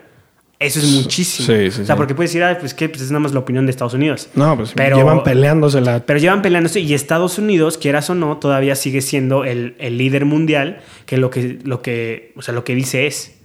eso 0.59 0.79
es 0.79 0.91
muchísimo. 0.93 1.47
sí, 1.47 1.71
sí, 1.71 1.83
o 1.83 1.85
sea, 1.85 1.95
sí. 1.95 1.99
porque 1.99 2.15
puedes 2.15 2.31
decir, 2.33 2.43
ah, 2.45 2.57
pues 2.59 2.75
que 2.75 2.89
pues 2.89 3.03
es 3.03 3.11
nada 3.11 3.21
más 3.21 3.33
la 3.33 3.41
opinión 3.41 3.67
de 3.67 3.71
Estados 3.71 3.95
Unidos. 3.95 4.29
No, 4.35 4.57
pues 4.57 4.73
Pero- 4.75 4.97
llevan 4.97 5.23
peleándosela. 5.25 6.01
Pero 6.07 6.19
llevan 6.19 6.43
peleándose 6.43 6.81
y 6.81 6.95
Estados 6.95 7.39
Unidos, 7.39 7.77
quieras 7.79 8.09
o 8.11 8.15
no, 8.15 8.39
todavía 8.39 8.75
sigue 8.77 9.01
siendo 9.03 9.45
el, 9.45 9.75
el 9.79 9.99
líder 9.99 10.25
mundial 10.25 10.81
que 11.07 11.17
lo 11.19 11.31
que, 11.31 11.59
lo 11.65 11.83
que, 11.83 12.33
o 12.37 12.43
sea, 12.43 12.55
lo 12.55 12.65
que 12.65 12.75
dice 12.75 13.07
es, 13.07 13.37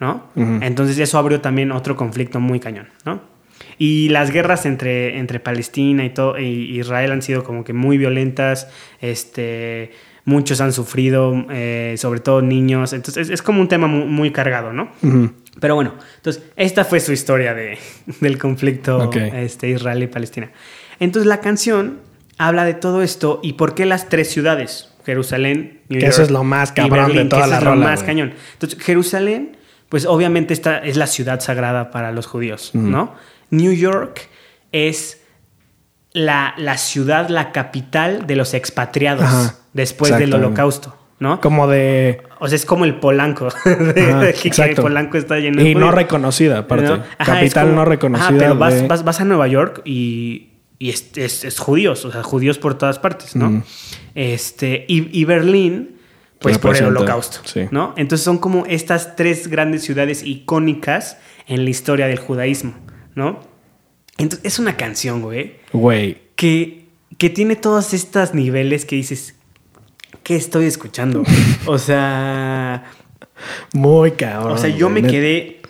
¿no? 0.00 0.24
Entonces 0.36 0.98
eso 0.98 1.18
abrió 1.18 1.40
también 1.40 1.72
otro 1.72 1.96
conflicto 1.96 2.40
muy 2.40 2.60
cañón, 2.60 2.88
¿no? 3.04 3.20
Y 3.78 4.08
las 4.10 4.30
guerras 4.30 4.66
entre, 4.66 5.18
entre 5.18 5.38
Palestina 5.40 6.04
y 6.04 6.10
todo 6.10 6.38
y 6.38 6.78
Israel 6.78 7.12
han 7.12 7.22
sido 7.22 7.44
como 7.44 7.62
que 7.64 7.72
muy 7.72 7.96
violentas, 7.98 8.68
este, 9.00 9.92
muchos 10.24 10.60
han 10.60 10.72
sufrido, 10.72 11.46
eh, 11.50 11.94
sobre 11.98 12.20
todo 12.20 12.42
niños, 12.42 12.92
entonces 12.92 13.28
es, 13.28 13.34
es 13.34 13.42
como 13.42 13.60
un 13.60 13.68
tema 13.68 13.86
muy, 13.86 14.04
muy 14.06 14.30
cargado, 14.30 14.72
¿no? 14.72 14.88
Ujú. 15.02 15.30
Pero 15.60 15.74
bueno, 15.74 15.94
entonces 16.16 16.42
esta 16.56 16.84
fue 16.84 17.00
su 17.00 17.12
historia 17.12 17.54
de, 17.54 17.78
del 18.20 18.38
conflicto 18.38 19.10
este, 19.12 19.70
Israel 19.70 20.02
y 20.02 20.06
Palestina. 20.06 20.50
Entonces 21.00 21.26
la 21.26 21.40
canción 21.40 22.00
habla 22.38 22.64
de 22.64 22.74
todo 22.74 23.02
esto 23.02 23.40
y 23.42 23.54
por 23.54 23.74
qué 23.74 23.86
las 23.86 24.08
tres 24.08 24.30
ciudades, 24.30 24.90
Jerusalén, 25.04 25.82
New 25.88 26.00
Que 26.00 26.06
eso 26.06 26.22
es 26.22 26.30
lo 26.30 26.44
más 26.44 26.72
cabrón 26.72 27.08
de 27.08 27.14
Berlín, 27.14 27.22
que 27.24 27.28
toda 27.30 27.42
eso 27.42 27.50
la 27.50 27.58
es 27.58 27.64
lo 27.64 27.76
más 27.76 28.00
güey. 28.00 28.06
cañón. 28.06 28.34
Entonces 28.52 28.82
Jerusalén, 28.82 29.56
pues 29.88 30.04
obviamente 30.06 30.52
esta 30.52 30.78
es 30.78 30.96
la 30.96 31.06
ciudad 31.06 31.40
sagrada 31.40 31.90
para 31.90 32.12
los 32.12 32.26
judíos, 32.26 32.72
¿no? 32.74 33.14
New 33.50 33.72
York 33.72 34.28
es 34.72 35.22
la, 36.12 36.54
la 36.56 36.76
ciudad, 36.78 37.28
la 37.28 37.52
capital 37.52 38.26
de 38.26 38.36
los 38.36 38.54
expatriados 38.54 39.24
Ajá, 39.24 39.54
después 39.72 40.18
del 40.18 40.34
holocausto, 40.34 40.96
¿no? 41.18 41.40
Como 41.40 41.66
de. 41.68 42.22
O 42.38 42.48
sea, 42.48 42.56
es 42.56 42.66
como 42.66 42.84
el 42.84 42.96
Polanco. 42.96 43.48
de- 43.64 44.02
Ajá, 44.02 44.20
de 44.20 44.32
que 44.34 44.48
exacto. 44.48 44.82
Polanco 44.82 45.16
está 45.18 45.38
lleno 45.38 45.62
de 45.62 45.70
Y 45.70 45.74
no 45.74 45.90
reconocida, 45.90 46.58
aparte. 46.58 46.86
¿No? 46.88 46.94
Ajá, 47.18 47.34
Capital 47.34 47.66
como- 47.66 47.76
no 47.76 47.84
reconocida. 47.84 48.28
Ajá, 48.28 48.36
pero 48.38 48.54
vas, 48.56 48.74
de- 48.82 48.86
vas, 48.88 49.04
vas 49.04 49.20
a 49.20 49.24
Nueva 49.24 49.48
York 49.48 49.82
y, 49.84 50.48
y 50.78 50.90
es, 50.90 51.10
es- 51.16 51.44
es 51.44 51.58
judíos, 51.58 52.04
o 52.04 52.12
sea, 52.12 52.22
judíos 52.22 52.58
por 52.58 52.76
todas 52.76 52.98
partes, 52.98 53.34
¿no? 53.36 53.62
Este, 54.14 54.84
y, 54.88 55.18
y 55.18 55.24
Berlín, 55.24 55.96
pues 56.38 56.58
por 56.58 56.76
el 56.76 56.84
holocausto, 56.86 57.40
sí. 57.44 57.62
¿no? 57.70 57.94
Entonces 57.96 58.24
son 58.24 58.38
como 58.38 58.64
estas 58.66 59.16
tres 59.16 59.48
grandes 59.48 59.82
ciudades 59.84 60.22
icónicas 60.22 61.18
en 61.46 61.64
la 61.64 61.70
historia 61.70 62.06
del 62.06 62.18
judaísmo, 62.18 62.74
¿no? 63.14 63.40
Entonces 64.18 64.46
es 64.52 64.58
una 64.58 64.76
canción, 64.76 65.20
güey, 65.22 65.56
Güey. 65.72 66.18
que, 66.36 66.86
que 67.18 67.28
tiene 67.30 67.56
todos 67.56 67.92
estos 67.94 68.32
niveles 68.34 68.84
que 68.86 68.96
dices, 68.96 69.34
¿qué 70.26 70.34
estoy 70.34 70.66
escuchando? 70.66 71.22
o 71.66 71.78
sea... 71.78 72.82
Muy 73.72 74.10
cabrón. 74.12 74.52
O 74.52 74.58
sea, 74.58 74.70
yo 74.70 74.88
me 74.90 75.02
quedé. 75.02 75.60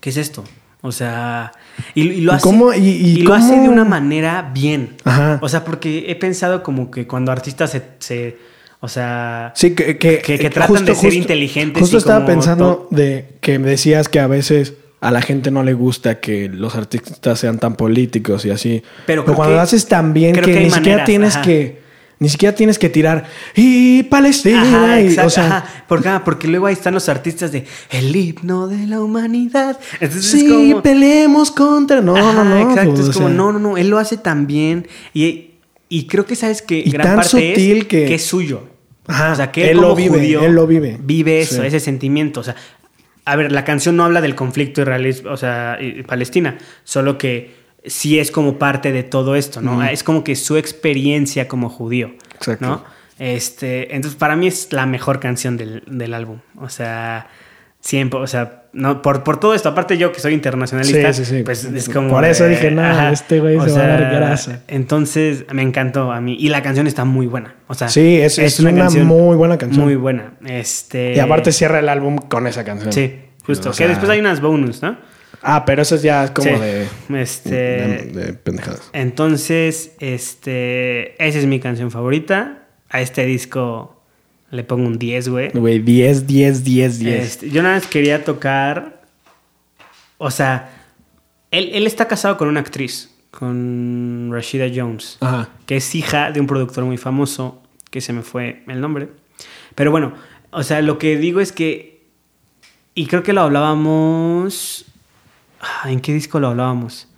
¿Qué 0.00 0.10
es 0.10 0.16
esto? 0.16 0.44
O 0.80 0.90
sea. 0.92 1.52
Y, 1.94 2.02
y 2.08 2.20
lo 2.22 2.32
¿Y 2.32 2.34
hace. 2.36 2.42
cómo- 2.42 2.74
y- 2.74 2.78
y 2.88 3.16
lo 3.22 3.34
hace 3.34 3.56
de 3.58 3.68
una 3.68 3.84
manera 3.84 4.50
bien. 4.52 4.96
Ajá. 5.04 5.38
O 5.40 5.48
sea, 5.48 5.64
porque 5.64 6.06
he 6.08 6.16
pensado 6.16 6.62
como 6.64 6.90
que 6.90 7.06
cuando 7.06 7.30
artistas 7.32 7.70
se. 7.70 7.82
se- 8.00 8.36
o 8.80 8.88
sea. 8.88 9.52
Sí, 9.54 9.74
que, 9.76 9.96
que, 9.96 10.18
Que- 10.18 10.38
que 10.40 10.50
tratan 10.50 10.84
de 10.84 10.94
ser 10.96 11.14
inteligentes 11.14 11.80
Justo 11.80 11.98
estaba 11.98 12.26
pensando 12.26 12.88
de 12.90 13.36
que 13.40 13.58
decías 13.60 14.08
que 14.08 14.18
a 14.20 14.26
veces 14.26 14.74
a 15.00 15.12
la 15.12 15.22
gente 15.22 15.52
no 15.52 15.62
le 15.62 15.74
gusta 15.74 16.18
que 16.20 16.48
los 16.48 16.74
artistas 16.74 17.38
sean 17.38 17.58
tan 17.60 17.76
políticos 17.76 18.44
y 18.44 18.50
así. 18.50 18.82
Pero 19.06 19.24
creo 19.24 19.36
cuando 19.36 19.52
que- 19.52 19.56
lo 19.56 19.62
haces 19.62 19.86
tan 19.86 20.12
bien 20.12 20.34
que, 20.34 20.60
ni 20.64 20.70
siquiera 20.70 21.04
tienes 21.04 21.36
ajá. 21.36 21.44
que 21.44 21.80
ni 22.20 22.28
siquiera 22.28 22.54
tienes 22.54 22.78
que 22.78 22.88
tirar 22.88 23.24
y 23.54 24.02
Palestina 24.04 24.62
Ajá, 24.62 25.00
y- 25.00 25.06
exacto, 25.06 25.26
o 25.26 25.30
sea, 25.30 25.46
ajá. 25.46 25.84
Porque, 25.86 26.08
ah, 26.08 26.22
porque 26.24 26.48
luego 26.48 26.66
ahí 26.66 26.72
están 26.72 26.94
los 26.94 27.08
artistas 27.08 27.52
de 27.52 27.64
el 27.90 28.14
himno 28.14 28.66
de 28.66 28.86
la 28.86 29.00
humanidad. 29.00 29.78
Entonces 30.00 30.34
es 30.34 30.40
sí, 30.40 30.48
como- 30.48 30.82
peleemos 30.82 31.50
contra. 31.50 32.00
No, 32.00 32.16
Ajá, 32.16 32.32
no, 32.32 32.44
no. 32.44 32.70
Exacto, 32.70 32.90
pues, 32.94 33.00
es 33.02 33.08
o 33.10 33.12
como, 33.12 33.28
sea, 33.28 33.36
no, 33.36 33.52
no, 33.52 33.58
no, 33.58 33.76
él 33.76 33.88
lo 33.88 33.98
hace 33.98 34.16
tan 34.16 34.46
bien. 34.46 34.86
Y, 35.14 35.52
y 35.88 36.06
creo 36.06 36.26
que 36.26 36.34
sabes 36.36 36.60
que 36.62 36.78
Y 36.78 36.90
gran 36.90 37.06
tan 37.06 37.16
parte 37.16 37.30
sutil 37.30 37.78
es 37.78 37.84
que- 37.86 38.14
es 38.14 38.24
suyo. 38.26 38.68
Ajá, 39.06 39.32
o 39.32 39.36
sea, 39.36 39.50
que 39.52 39.62
él, 39.64 39.70
él 39.70 39.76
lo 39.78 39.94
vive, 39.94 40.18
judío 40.18 40.42
él 40.44 40.52
lo 40.52 40.66
vive. 40.66 40.98
Vive 41.02 41.40
eso, 41.40 41.62
Sí. 41.62 41.66
ese 41.68 41.80
sentimiento. 41.80 42.40
O 42.40 42.42
sea, 42.44 42.56
a 43.24 43.36
ver, 43.36 43.52
la 43.52 43.64
canción 43.64 43.96
no 43.96 44.04
habla 44.04 44.20
del 44.20 44.34
conflicto 44.34 44.82
israelí, 44.82 45.14
o 45.30 45.36
sea, 45.36 45.78
y 45.80 46.02
Palestina, 46.02 46.58
solo 46.84 47.16
que 47.16 47.57
sí 47.84 48.18
es 48.18 48.30
como 48.30 48.58
parte 48.58 48.92
de 48.92 49.02
todo 49.02 49.36
esto, 49.36 49.60
¿no? 49.60 49.82
Es 49.84 50.02
como 50.02 50.24
que 50.24 50.36
su 50.36 50.56
experiencia 50.56 51.48
como 51.48 51.68
judío, 51.68 52.12
Exacto. 52.34 52.66
¿no? 52.66 52.84
Este, 53.18 53.94
entonces 53.96 54.18
para 54.18 54.36
mí 54.36 54.46
es 54.46 54.72
la 54.72 54.86
mejor 54.86 55.20
canción 55.20 55.56
del, 55.56 55.82
del 55.86 56.14
álbum. 56.14 56.38
O 56.56 56.68
sea, 56.68 57.28
siempre, 57.80 58.20
o 58.20 58.26
sea, 58.26 58.64
no, 58.72 59.02
por, 59.02 59.24
por 59.24 59.40
todo 59.40 59.54
esto, 59.54 59.70
aparte 59.70 59.96
yo 59.98 60.12
que 60.12 60.20
soy 60.20 60.34
internacionalista, 60.34 61.12
Sí, 61.12 61.24
sí, 61.24 61.36
sí. 61.38 61.42
pues 61.42 61.64
es 61.64 61.88
como... 61.88 62.10
Por 62.10 62.24
eso 62.24 62.44
de- 62.44 62.50
dije, 62.50 62.68
ajá, 62.78 63.10
este 63.10 63.40
güey 63.40 63.58
se 63.60 63.72
va 63.72 63.84
a 63.84 63.86
dar 63.88 64.14
grasa. 64.14 64.62
Entonces 64.68 65.46
me 65.52 65.62
encantó 65.62 66.12
a 66.12 66.20
mí. 66.20 66.36
Y 66.38 66.48
la 66.50 66.62
canción 66.62 66.86
está 66.86 67.04
muy 67.04 67.26
buena. 67.26 67.54
O 67.66 67.74
sea, 67.74 67.88
Sí, 67.88 68.18
es- 68.20 68.38
es 68.38 68.60
una 68.60 68.88
muy 68.90 69.36
buena 69.36 69.56
canción. 69.58 69.84
Muy 69.84 69.96
buena. 69.96 70.34
Este... 70.46 71.14
Y 71.16 71.18
aparte 71.18 71.50
cierra 71.50 71.80
el 71.80 71.88
álbum 71.88 72.18
con 72.18 72.46
esa 72.46 72.62
canción. 72.64 72.92
Sí, 72.92 73.14
justo. 73.44 73.70
O 73.70 73.72
sea, 73.72 73.86
que 73.86 73.90
después 73.90 74.10
hay 74.10 74.20
unas 74.20 74.40
bonus, 74.40 74.82
¿no? 74.82 74.96
Ah, 75.42 75.64
pero 75.64 75.82
eso 75.82 75.94
es 75.94 76.02
ya 76.02 76.32
como 76.34 76.48
Sí. 76.48 76.54
de, 76.58 76.86
Este... 77.20 77.50
de, 77.50 77.96
de 78.12 78.32
pendejadas. 78.34 78.90
Entonces, 78.92 79.92
este... 80.00 81.14
Esa 81.24 81.38
es 81.38 81.46
mi 81.46 81.60
canción 81.60 81.90
favorita. 81.90 82.66
A 82.90 83.00
este 83.00 83.24
disco 83.26 84.02
le 84.50 84.64
pongo 84.64 84.86
un 84.86 84.98
10, 84.98 85.28
güey. 85.28 85.50
Güey, 85.50 85.78
10, 85.80 86.26
10, 86.26 86.64
10, 86.64 86.98
10. 86.98 87.22
Este, 87.24 87.50
yo 87.50 87.62
nada 87.62 87.74
más 87.76 87.86
quería 87.86 88.24
tocar. 88.24 89.02
O 90.16 90.30
sea, 90.30 90.70
él, 91.50 91.70
él 91.74 91.86
está 91.86 92.08
casado 92.08 92.36
con 92.38 92.48
una 92.48 92.60
actriz, 92.60 93.14
con 93.30 94.30
Rashida 94.32 94.66
Jones, 94.74 95.18
Ajá. 95.20 95.50
que 95.66 95.76
es 95.76 95.94
hija 95.94 96.32
de 96.32 96.40
un 96.40 96.46
productor 96.46 96.84
muy 96.84 96.96
famoso, 96.96 97.62
que 97.90 98.00
se 98.00 98.12
me 98.12 98.22
fue 98.22 98.62
el 98.68 98.80
nombre. 98.80 99.08
Pero 99.74 99.90
bueno, 99.90 100.14
o 100.50 100.62
sea, 100.62 100.80
lo 100.82 100.98
que 100.98 101.16
digo 101.18 101.40
es 101.40 101.52
que. 101.52 101.98
Y 102.94 103.06
creo 103.06 103.22
que 103.22 103.32
lo 103.34 103.42
hablábamos. 103.42 104.86
Ah, 105.60 105.90
¿En 105.90 106.00
qué 106.00 106.12
disco 106.12 106.40
lo 106.40 106.48
hablábamos? 106.48 107.08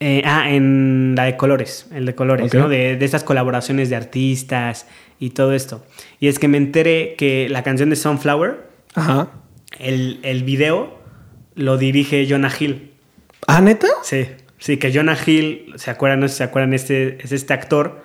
Eh, 0.00 0.22
ah, 0.26 0.50
en 0.50 1.14
la 1.16 1.24
de 1.24 1.36
colores, 1.36 1.86
el 1.92 2.04
de 2.06 2.14
colores. 2.14 2.52
¿no? 2.52 2.68
De, 2.68 2.96
de 2.96 3.04
estas 3.04 3.24
colaboraciones 3.24 3.88
de 3.88 3.96
artistas 3.96 4.86
y 5.18 5.30
todo 5.30 5.52
esto. 5.54 5.84
Y 6.20 6.28
es 6.28 6.38
que 6.38 6.48
me 6.48 6.58
enteré 6.58 7.14
que 7.16 7.48
la 7.48 7.62
canción 7.62 7.88
de 7.90 7.96
Sunflower, 7.96 8.68
Ajá. 8.94 9.28
el, 9.78 10.20
el 10.22 10.44
video 10.44 10.98
lo 11.54 11.78
dirige 11.78 12.26
Jonah 12.28 12.52
Hill. 12.58 12.92
¿Ah, 13.46 13.60
neta? 13.62 13.86
Sí, 14.02 14.26
sí, 14.58 14.76
que 14.76 14.92
Jonah 14.92 15.16
Hill, 15.24 15.72
¿se 15.76 15.90
acuerdan? 15.90 16.20
No 16.20 16.28
sé 16.28 16.34
si 16.34 16.38
se 16.38 16.44
acuerdan, 16.44 16.74
este, 16.74 17.22
es 17.24 17.32
este 17.32 17.54
actor 17.54 18.02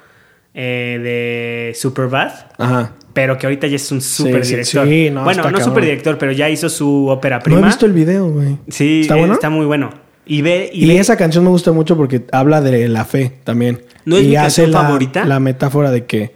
eh, 0.53 0.99
de 1.01 1.75
Superbad, 1.75 2.31
Ajá. 2.57 2.93
Pero 3.13 3.37
que 3.37 3.45
ahorita 3.47 3.67
ya 3.67 3.75
es 3.75 3.91
un 3.91 4.01
super 4.01 4.45
sí, 4.45 4.51
director. 4.51 4.87
sí, 4.87 5.09
no, 5.11 5.23
bueno, 5.23 5.49
no 5.49 5.59
super 5.61 5.83
director, 5.83 6.17
pero 6.17 6.31
ya 6.31 6.49
hizo 6.49 6.69
su 6.69 7.07
ópera 7.07 7.39
prima. 7.39 7.59
No 7.59 7.65
he 7.65 7.69
visto 7.69 7.85
el 7.85 7.93
video, 7.93 8.29
güey. 8.29 8.57
Sí, 8.67 9.01
¿Está 9.01 9.15
eh, 9.15 9.19
bueno? 9.19 9.33
está 9.33 9.49
muy 9.49 9.65
bueno. 9.65 9.89
Y 10.25 10.41
ve, 10.41 10.69
y 10.73 10.85
Y, 10.85 10.87
ve- 10.87 10.99
esa 10.99 11.17
canción 11.17 11.43
me 11.43 11.49
gusta 11.49 11.71
mucho 11.71 11.97
porque 11.97 12.23
habla 12.31 12.61
de 12.61 12.87
la 12.87 13.05
fe 13.05 13.33
también. 13.43 13.81
¿No 14.05 14.17
es 14.17 14.23
y 14.23 14.27
mi 14.29 14.35
hace 14.35 14.61
canción 14.63 14.71
la, 14.71 14.81
favorita? 14.83 15.25
la 15.25 15.39
metáfora 15.39 15.91
de 15.91 16.05
que 16.05 16.35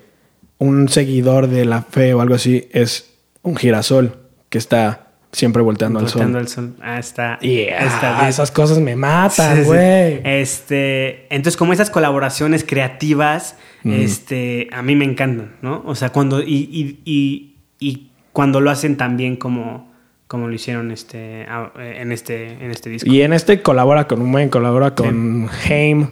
un 0.57 0.89
seguidor 0.89 1.47
de 1.47 1.65
la 1.65 1.81
fe 1.83 2.13
o 2.13 2.21
algo 2.21 2.35
así 2.35 2.67
es 2.71 3.13
un 3.41 3.55
girasol 3.55 4.17
que 4.49 4.57
está 4.57 5.04
siempre 5.35 5.61
volteando, 5.61 5.99
Volteando 5.99 6.37
al 6.39 6.47
sol. 6.47 6.63
al 6.65 6.75
sol. 6.77 6.83
Ah, 6.83 6.99
está. 6.99 7.39
Yeah, 7.39 7.85
está 7.85 8.15
bien. 8.17 8.29
esas 8.29 8.51
cosas 8.51 8.79
me 8.79 8.91
Sí, 8.93 8.97
matan, 8.97 9.57
sí. 9.57 9.63
güey. 9.63 10.21
Este, 10.23 11.25
entonces 11.33 11.57
como 11.57 11.73
esas 11.73 11.89
colaboraciones 11.89 12.63
creativas, 12.63 13.57
este, 13.83 14.67
a 14.71 14.81
mí 14.81 14.95
me 14.95 15.05
encantan, 15.05 15.51
¿no? 15.61 15.83
O 15.85 15.93
sea, 15.95 16.09
cuando 16.11 16.41
y, 16.41 16.45
y, 16.71 16.99
y, 17.05 17.55
y 17.79 18.09
cuando 18.33 18.59
lo 18.61 18.71
hacen 18.71 18.97
tan 18.97 19.15
bien 19.17 19.35
como, 19.35 19.91
como 20.27 20.47
lo 20.47 20.53
hicieron 20.53 20.91
este, 20.91 21.43
a- 21.43 21.71
en 21.77 22.11
este, 22.11 22.47
en 22.53 22.71
este 22.71 22.89
disco. 22.89 23.09
Y 23.11 23.21
en 23.21 23.33
este 23.33 23.61
colabora 23.61 24.07
con 24.07 24.21
un 24.21 24.31
buen, 24.31 24.49
colabora 24.49 24.95
con 24.95 25.49
Haim, 25.69 26.07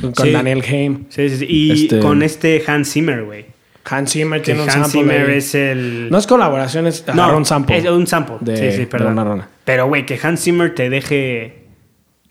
con 0.00 0.14
Sí. 0.14 0.30
Daniel 0.32 0.62
Haim. 0.68 1.04
Sí, 1.08 1.28
sí, 1.30 1.36
sí. 1.38 1.46
Y 1.48 1.84
Este- 1.84 2.00
con 2.00 2.22
este 2.22 2.62
Hans 2.66 2.92
Zimmer, 2.92 3.24
güey. 3.24 3.46
Hans 3.90 4.12
Zimmer 4.12 4.42
tiene 4.42 4.62
un 4.62 4.70
Hans 4.70 4.90
sample. 4.90 5.00
Zimmer 5.00 5.26
de- 5.26 5.36
es 5.36 5.54
el. 5.54 6.08
No 6.10 6.18
es 6.18 6.26
colaboración, 6.26 6.86
es 6.86 7.04
agarra 7.08 7.36
un 7.36 7.44
sample. 7.44 7.76
Es 7.78 7.84
un 7.88 8.06
sample. 8.06 8.36
de- 8.40 8.72
sí, 8.72 8.76
sí, 8.78 8.86
perdón. 8.86 9.44
Pero, 9.64 9.88
güey, 9.88 10.06
que 10.06 10.18
Hans 10.22 10.42
Zimmer 10.42 10.74
te 10.74 10.88
deje 10.90 11.66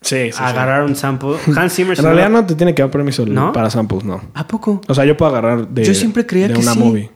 Sí, 0.02 0.16
sí, 0.28 0.32
sí. 0.32 0.38
agarrar 0.42 0.84
un 0.84 0.96
sample. 0.96 1.36
Hans 1.56 1.74
Zimmer. 1.74 1.98
En 1.98 2.06
realidad 2.06 2.30
no 2.30 2.46
te 2.46 2.56
tiene 2.56 2.74
que 2.74 2.82
dar 2.82 2.90
permiso 2.92 3.26
¿No? 3.26 3.52
para 3.52 3.70
samples, 3.70 4.04
no. 4.04 4.22
¿A 4.34 4.48
poco? 4.48 4.82
O 4.88 4.94
sea, 4.94 5.04
yo 5.06 5.18
puedo 5.18 5.32
agarrar 5.32 5.68
de, 5.68 5.84
Yo 5.84 5.94
siempre 5.94 6.26
creía 6.26 6.48
de 6.48 6.54
que 6.54 6.60
una 6.62 6.74
movie. 6.74 7.12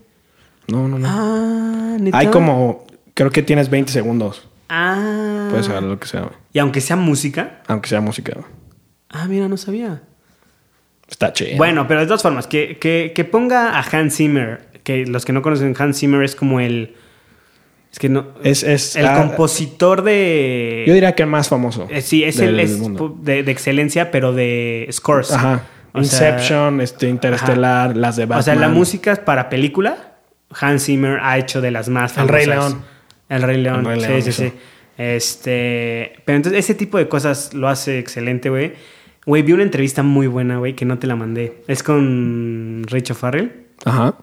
No, 0.67 0.87
no, 0.87 0.99
no. 0.99 1.07
Ah, 1.09 1.97
neta. 1.99 2.17
Hay 2.17 2.27
como 2.27 2.85
Creo 3.13 3.29
que 3.29 3.43
tienes 3.43 3.69
20 3.69 3.91
segundos. 3.91 4.47
Ah. 4.69 5.47
Puedes 5.51 5.67
agarrar 5.69 5.89
lo 5.89 5.99
que 5.99 6.07
sea, 6.07 6.21
güey. 6.21 6.33
Y 6.51 6.59
aunque 6.59 6.81
sea 6.81 6.95
música. 6.95 7.61
Aunque 7.67 7.87
sea 7.89 8.01
música, 8.01 8.33
güey. 8.35 8.47
Ah, 9.09 9.27
mira, 9.27 9.47
no 9.47 9.55
sabía. 9.57 10.01
Está 11.07 11.33
chido. 11.33 11.57
Bueno, 11.57 11.87
pero 11.87 11.99
de 11.99 12.05
todas 12.05 12.21
formas, 12.21 12.47
que, 12.47 12.77
que, 12.77 13.11
que 13.13 13.23
ponga 13.23 13.77
a 13.77 13.81
Hans 13.81 14.17
Zimmer, 14.17 14.61
que 14.83 15.05
los 15.05 15.25
que 15.25 15.33
no 15.33 15.41
conocen 15.41 15.75
Hans 15.77 15.99
Zimmer 15.99 16.23
es 16.23 16.35
como 16.35 16.59
el... 16.59 16.95
Es 17.91 17.99
que 17.99 18.09
no... 18.09 18.27
Es, 18.43 18.63
es 18.63 18.95
el 18.95 19.05
ah, 19.05 19.15
compositor 19.15 20.01
de... 20.01 20.83
Yo 20.87 20.93
diría 20.93 21.13
que 21.13 21.23
el 21.23 21.29
más 21.29 21.49
famoso. 21.49 21.87
Eh, 21.91 22.01
sí, 22.01 22.23
es, 22.23 22.37
del 22.37 22.59
el, 22.59 22.59
es 22.61 22.79
de, 23.21 23.43
de 23.43 23.51
excelencia, 23.51 24.09
pero 24.09 24.33
de 24.33 24.87
scores. 24.91 25.31
Ajá. 25.31 25.63
O 25.93 26.03
sea, 26.03 26.29
Inception, 26.31 26.81
este, 26.81 27.07
Interestelar, 27.07 27.95
las 27.95 28.15
de 28.15 28.25
Batman. 28.25 28.39
O 28.39 28.43
sea, 28.43 28.55
la 28.55 28.69
música 28.69 29.15
para 29.23 29.49
película, 29.49 30.15
Hans 30.49 30.85
Zimmer 30.85 31.19
ha 31.21 31.37
hecho 31.37 31.61
de 31.61 31.69
las 31.69 31.87
más 31.87 32.13
El 32.13 32.27
famosas. 32.27 32.35
Rey 32.35 32.45
León. 32.47 32.81
El 33.29 33.41
Rey 33.43 33.61
León, 33.61 33.79
El 33.81 33.85
Rey 33.85 33.99
sí, 33.99 34.07
León 34.07 34.21
sí, 34.23 34.29
hizo. 34.29 34.41
sí. 34.43 34.53
Este, 34.97 36.13
pero 36.25 36.37
entonces 36.37 36.59
ese 36.59 36.73
tipo 36.75 36.97
de 36.97 37.07
cosas 37.07 37.53
lo 37.53 37.67
hace 37.67 37.99
excelente, 37.99 38.49
güey. 38.49 38.73
Güey, 39.25 39.41
vi 39.43 39.53
una 39.53 39.63
entrevista 39.63 40.03
muy 40.03 40.27
buena, 40.27 40.57
güey, 40.57 40.75
que 40.75 40.85
no 40.85 40.99
te 40.99 41.07
la 41.07 41.15
mandé. 41.15 41.63
Es 41.67 41.81
con 41.83 42.83
Rachel 42.87 43.15
Farrell. 43.15 43.51
Ajá. 43.85 44.15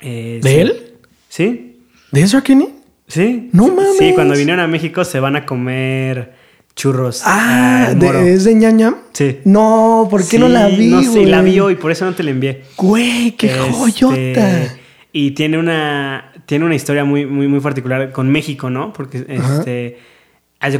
Eh, 0.00 0.40
¿De 0.42 0.50
sí. 0.50 0.56
él? 0.56 0.92
Sí, 1.28 1.80
¿De 2.12 2.20
Ezra 2.22 2.42
Kenny? 2.42 2.68
sí. 3.08 3.48
¡No 3.52 3.68
mames! 3.68 3.96
Sí, 3.98 4.12
cuando 4.14 4.34
vinieron 4.34 4.60
a 4.62 4.66
México 4.68 5.04
se 5.04 5.18
van 5.20 5.36
a 5.36 5.46
comer 5.46 6.32
churros. 6.76 7.22
Ah, 7.24 7.92
de-. 7.96 8.34
¿es 8.34 8.44
de 8.44 8.54
ñañam? 8.54 8.96
Sí. 9.12 9.38
No, 9.44 10.06
¿por 10.10 10.26
qué 10.28 10.38
no 10.38 10.48
la 10.48 10.68
vi, 10.68 10.88
No 10.90 11.02
sé, 11.02 11.24
la 11.26 11.42
vi 11.42 11.58
hoy, 11.60 11.76
por 11.76 11.90
eso 11.90 12.04
no 12.04 12.14
te 12.14 12.22
la 12.22 12.30
envié. 12.30 12.64
Güey, 12.76 13.32
qué 13.32 13.46
Este, 13.46 13.58
joyota. 13.72 14.76
Y 15.12 15.30
tiene 15.32 15.58
una, 15.58 16.32
tiene 16.46 16.64
una 16.64 16.74
historia 16.74 17.04
muy, 17.04 17.24
muy, 17.26 17.46
muy 17.48 17.60
particular 17.60 18.10
con 18.12 18.30
México, 18.30 18.68
¿no? 18.70 18.92
Porque 18.92 19.24
Ajá. 19.38 19.58
este, 19.58 19.98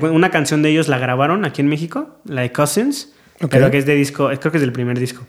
una 0.03 0.31
canción 0.31 0.63
de 0.63 0.71
ellos 0.71 0.89
la 0.89 0.99
grabaron 0.99 1.45
aquí 1.45 1.61
en 1.63 1.69
México, 1.69 2.19
la 2.25 2.43
de 2.43 2.51
Cousins, 2.53 3.13
Pero 3.51 3.71
que 3.71 3.79
es 3.79 3.87
de 3.87 3.95
disco, 3.95 4.29
creo 4.41 4.51
que 4.53 4.59
es 4.59 4.63
del 4.63 4.73
primer 4.73 4.99
disco. 4.99 5.25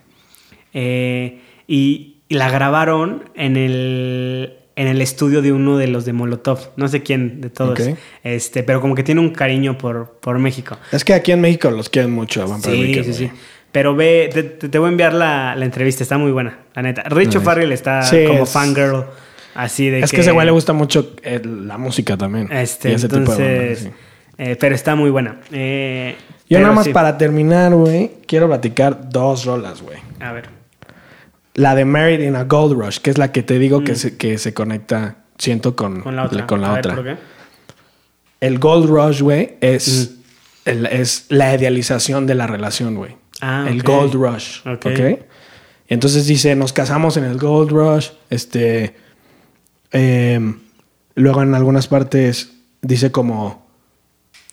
Eh, 0.73 1.39
y, 1.67 2.17
y 2.27 2.35
la 2.35 2.49
grabaron 2.49 3.23
en 3.35 3.57
el, 3.57 4.53
en 4.75 4.87
el 4.87 5.01
estudio 5.01 5.41
de 5.41 5.51
uno 5.51 5.77
de 5.77 5.87
los 5.87 6.05
de 6.05 6.13
Molotov, 6.13 6.71
no 6.75 6.87
sé 6.87 7.01
quién 7.03 7.41
de 7.41 7.49
todos, 7.49 7.79
este, 8.23 8.63
pero 8.63 8.81
como 8.81 8.93
que 8.95 9.03
tiene 9.03 9.21
un 9.21 9.29
cariño 9.29 9.77
por, 9.77 10.17
por 10.21 10.37
México. 10.39 10.77
Es 10.91 11.03
que 11.05 11.13
aquí 11.13 11.31
en 11.31 11.41
México 11.41 11.71
los 11.71 11.89
quieren 11.89 12.11
mucho 12.11 12.43
a 12.43 12.45
Vampire 12.45 12.75
Sí, 12.75 12.81
Weekend, 12.81 13.05
sí, 13.05 13.13
sí. 13.13 13.31
Pero 13.71 13.93
ve, 13.95 14.29
te, 14.69 14.77
voy 14.79 14.87
a 14.87 14.91
enviar 14.91 15.13
la, 15.13 15.53
la 15.55 15.65
entrevista, 15.65 16.03
está 16.03 16.17
muy 16.17 16.31
buena, 16.31 16.59
la 16.75 16.81
neta. 16.81 17.03
Richo 17.03 17.39
Nice. 17.39 17.41
Farrell 17.41 17.71
está 17.73 18.03
Sí, 18.03 18.23
como 18.25 18.43
es- 18.43 18.49
fangirl, 18.49 19.03
así 19.53 19.89
de 19.89 19.99
Es 19.99 20.11
que, 20.11 20.21
ese 20.21 20.31
güey 20.31 20.45
le 20.45 20.51
gusta 20.51 20.71
mucho 20.73 21.13
eh, 21.23 21.41
la 21.43 21.77
música 21.77 22.15
también. 22.15 22.49
Este, 22.51 22.91
Y 22.91 22.93
ese 22.93 23.07
tipo 23.09 23.15
de 23.17 23.21
entonces, 23.21 23.83
bandas, 23.83 23.95
sí. 24.37 24.43
eh, 24.51 24.55
pero 24.59 24.75
está 24.75 24.95
muy 24.95 25.09
buena. 25.09 25.41
Eh, 25.51 26.15
Yo 26.47 26.57
pero 26.57 26.61
nada 26.63 26.75
más 26.75 26.85
sí. 26.85 26.93
para 26.93 27.17
terminar, 27.17 27.73
güey, 27.73 28.11
quiero 28.27 28.47
platicar 28.47 29.09
dos 29.09 29.45
rolas, 29.45 29.81
güey. 29.81 29.97
A 30.19 30.31
ver. 30.31 30.49
La 31.55 31.73
de 31.73 31.85
Married 31.85 32.19
in 32.21 32.35
a 32.35 32.43
Gold 32.43 32.73
Rush, 32.79 32.97
que 32.99 33.09
es 33.09 33.17
la 33.17 33.31
que 33.31 33.41
te 33.43 33.57
digo 33.59 33.83
que, 33.83 33.95
se, 33.95 34.17
que 34.17 34.37
se 34.37 34.53
conecta, 34.53 35.17
siento, 35.37 35.75
con, 35.75 35.99
Mm. 35.99 36.03
Con 36.03 36.15
la 36.15 36.23
otra. 36.25 36.47
con 36.47 36.61
la 36.61 36.67
A 36.67 36.71
ver, 36.71 36.79
otra. 36.79 36.95
¿por 36.95 37.03
qué? 37.05 37.15
El 38.41 38.59
Gold 38.59 38.89
Rush, 38.89 39.21
güey, 39.21 39.55
es, 39.61 40.15
el- 40.65 40.85
es 40.85 41.25
la 41.29 41.55
idealización 41.55 42.27
de 42.27 42.35
la 42.35 42.45
relación, 42.47 42.95
güey. 42.95 43.15
Ah, 43.41 43.65
el. 43.67 43.81
Gold 43.83 44.13
Rush. 44.13 44.59
Ok. 44.67 44.85
Ok. 44.87 45.19
Entonces 45.87 46.25
dice, 46.27 46.55
nos 46.55 46.73
casamos 46.73 47.15
en 47.17 47.23
el 47.25 47.37
Gold 47.37 47.71
Rush. 47.71 48.09
Este. 48.29 48.95
em, 49.91 50.59
luego 51.15 51.41
en 51.41 51.55
algunas 51.55 51.87
partes 51.87 52.51
dice 52.81 53.11
como. 53.11 53.64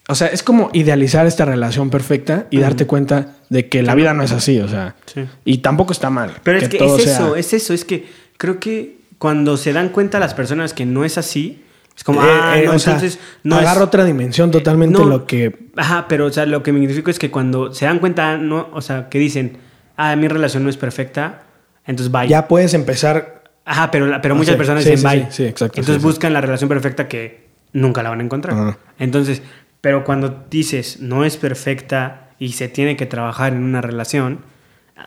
O 0.09 0.15
sea, 0.15 0.27
es 0.29 0.43
como 0.43 0.69
idealizar 0.73 1.27
esta 1.27 1.45
relación 1.45 1.89
perfecta 1.91 2.47
y 2.51 2.59
darte 2.59 2.87
cuenta 2.87 3.37
de 3.51 3.69
que 3.69 3.83
la 3.83 3.95
vida 3.95 4.13
no 4.15 4.23
es 4.25 4.33
así, 4.33 4.59
o 4.61 4.69
sea. 4.69 4.97
Sí. 5.07 5.25
Y 5.45 5.59
tampoco 5.59 5.93
está 5.93 6.11
mal. 6.11 6.33
Pero 6.43 6.59
es 6.59 6.69
que 6.69 6.79
todo 6.79 6.97
es 6.99 7.05
sea- 7.05 7.15
eso, 7.15 7.37
es 7.37 7.53
eso, 7.53 7.73
es 7.73 7.85
que 7.85 8.07
creo 8.37 8.59
que 8.59 8.97
cuando 9.19 9.57
se 9.57 9.73
dan 9.73 9.91
cuenta 9.91 10.19
las 10.19 10.35
personas 10.35 10.75
que 10.75 10.85
no 10.87 11.05
es 11.05 11.19
así, 11.19 11.63
es 11.97 12.03
como, 12.03 12.21
Eh, 12.23 12.27
ah, 12.29 12.59
eh, 12.59 12.65
no, 12.67 12.73
o 12.73 12.79
sea, 12.81 12.95
entonces 12.95 13.21
no 13.45 13.57
agarra 13.57 13.81
es- 13.83 13.87
otra 13.87 14.05
dimensión 14.05 14.51
totalmente 14.51 14.99
no. 14.99 15.05
lo 15.05 15.27
que. 15.27 15.69
Ajá, 15.77 16.07
pero 16.09 16.27
o 16.27 16.33
sea, 16.33 16.47
lo 16.47 16.63
que 16.65 16.73
me 16.73 16.81
significa 16.81 17.11
es 17.11 17.19
que 17.21 17.31
cuando 17.31 17.73
se 17.73 17.85
dan 17.85 18.01
cuenta, 18.01 18.39
no, 18.39 18.69
o 18.73 18.81
sea, 18.81 19.09
que 19.09 19.19
dicen, 19.21 19.59
ah, 19.97 20.17
mi 20.17 20.27
relación 20.27 20.65
no 20.65 20.71
es 20.71 20.77
perfecta, 20.77 21.43
entonces 21.87 22.11
vaya. 22.11 22.29
Ya 22.29 22.49
puedes 22.49 22.75
empezar. 22.75 23.45
Ajá, 23.65 23.93
pero, 23.93 24.11
pero 24.21 24.35
muchas 24.35 24.57
personas 24.57 24.83
sí, 24.83 24.91
dicen 24.91 25.09
sí, 25.11 25.17
bye. 25.17 25.27
sí, 25.31 25.37
sí, 25.37 25.45
exacto, 25.45 25.79
Entonces 25.79 26.03
buscan 26.03 26.33
la 26.33 26.41
relación 26.41 26.69
perfecta 26.69 27.07
que 27.07 27.47
nunca 27.73 28.03
la 28.03 28.11
van 28.11 28.19
a 28.21 28.25
encontrar. 28.25 28.57
Ajá. 28.59 28.79
Entonces, 28.99 29.41
pero 29.83 30.05
cuando 30.05 30.45
dices 30.51 31.01
no 31.01 31.25
es 31.27 31.37
perfecta 31.37 32.31
y 32.39 32.53
se 32.53 32.69
tiene 32.69 32.97
que 32.97 33.05
trabajar 33.05 33.53
en 33.53 33.63
una 33.63 33.83
relación, 33.83 34.39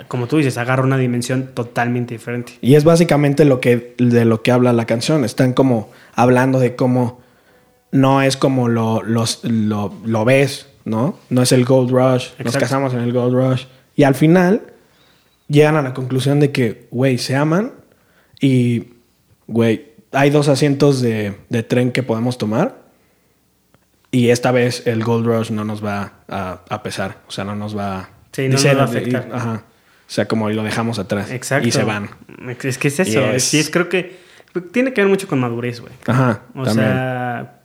como 0.08 0.28
tú 0.28 0.38
dices, 0.38 0.58
agarra 0.58 0.84
una 0.84 0.98
dimensión 0.98 1.52
totalmente 1.54 2.14
diferente. 2.16 2.54
Y 2.62 2.76
es 2.76 2.84
básicamente 2.84 3.46
lo 3.46 3.60
que, 3.62 3.96
de 3.98 4.26
lo 4.26 4.42
que 4.44 4.52
habla 4.52 4.74
la 4.74 4.86
canción. 4.86 5.24
Están 5.26 5.54
como 5.54 5.90
hablando 6.14 6.60
de 6.60 6.76
cómo 6.76 7.22
no 7.92 8.22
es 8.22 8.36
como 8.38 8.68
lo, 8.68 9.02
los- 9.04 9.44
lo, 9.44 9.94
lo 10.06 10.26
ves, 10.26 10.68
¿no? 10.84 11.18
No 11.30 11.42
es 11.42 11.52
el 11.54 11.64
Gold 11.66 11.92
Rush. 11.92 12.30
Nos 12.32 12.40
Exacto. 12.40 12.60
casamos 12.60 12.94
en 12.94 13.00
el 13.00 13.14
Gold 13.14 13.34
Rush. 13.34 13.66
Y 13.96 14.04
al 14.04 14.16
final 14.16 14.62
llegan 15.48 15.76
a 15.78 15.82
la 15.82 15.94
conclusión 15.94 16.40
de 16.42 16.52
que, 16.52 16.88
güey, 16.92 17.18
se 17.18 17.36
aman 17.38 17.72
y, 18.42 18.90
güey, 19.48 19.94
hay 20.12 20.30
dos 20.30 20.50
asientos 20.50 21.02
de, 21.02 21.38
de 21.50 21.64
tren 21.64 21.92
que 21.92 22.04
podemos 22.04 22.38
tomar. 22.38 22.85
Y 24.16 24.30
esta 24.30 24.52
vez 24.52 24.88
el 24.88 25.04
Gold 25.04 25.26
Rush 25.26 25.52
no 25.52 25.66
nos 25.66 25.84
va 25.84 26.14
a, 26.30 26.62
a 26.70 26.84
pesar. 26.84 27.18
O 27.28 27.32
sea, 27.32 27.44
no 27.44 27.56
nos 27.56 27.78
va 27.78 28.10
Sí, 28.32 28.44
no 28.48 28.56
dice- 28.56 28.70
nos 28.70 28.78
va 28.78 28.82
a 28.82 28.86
afectar. 28.86 29.30
Ajá. 29.34 29.64
O 30.08 30.12
sea, 30.16 30.26
como 30.28 30.50
lo 30.50 30.64
dejamos 30.64 31.00
atrás. 31.00 31.32
Exacto. 31.32 31.68
Y 31.68 31.72
se 31.72 31.84
van. 31.84 32.10
Es 32.64 32.78
que 32.78 32.88
es 32.88 33.00
eso. 33.00 33.20
Es- 33.26 33.44
Sí, 33.44 33.60
es, 33.60 33.70
creo 33.70 33.90
que 33.90 34.16
tiene 34.72 34.94
que 34.94 35.02
ver 35.02 35.10
mucho 35.10 35.28
con 35.28 35.40
madurez, 35.40 35.82
güey. 35.82 35.92
Ajá. 36.08 36.44
O 36.54 36.64
también. 36.64 36.88
sea, 36.88 37.60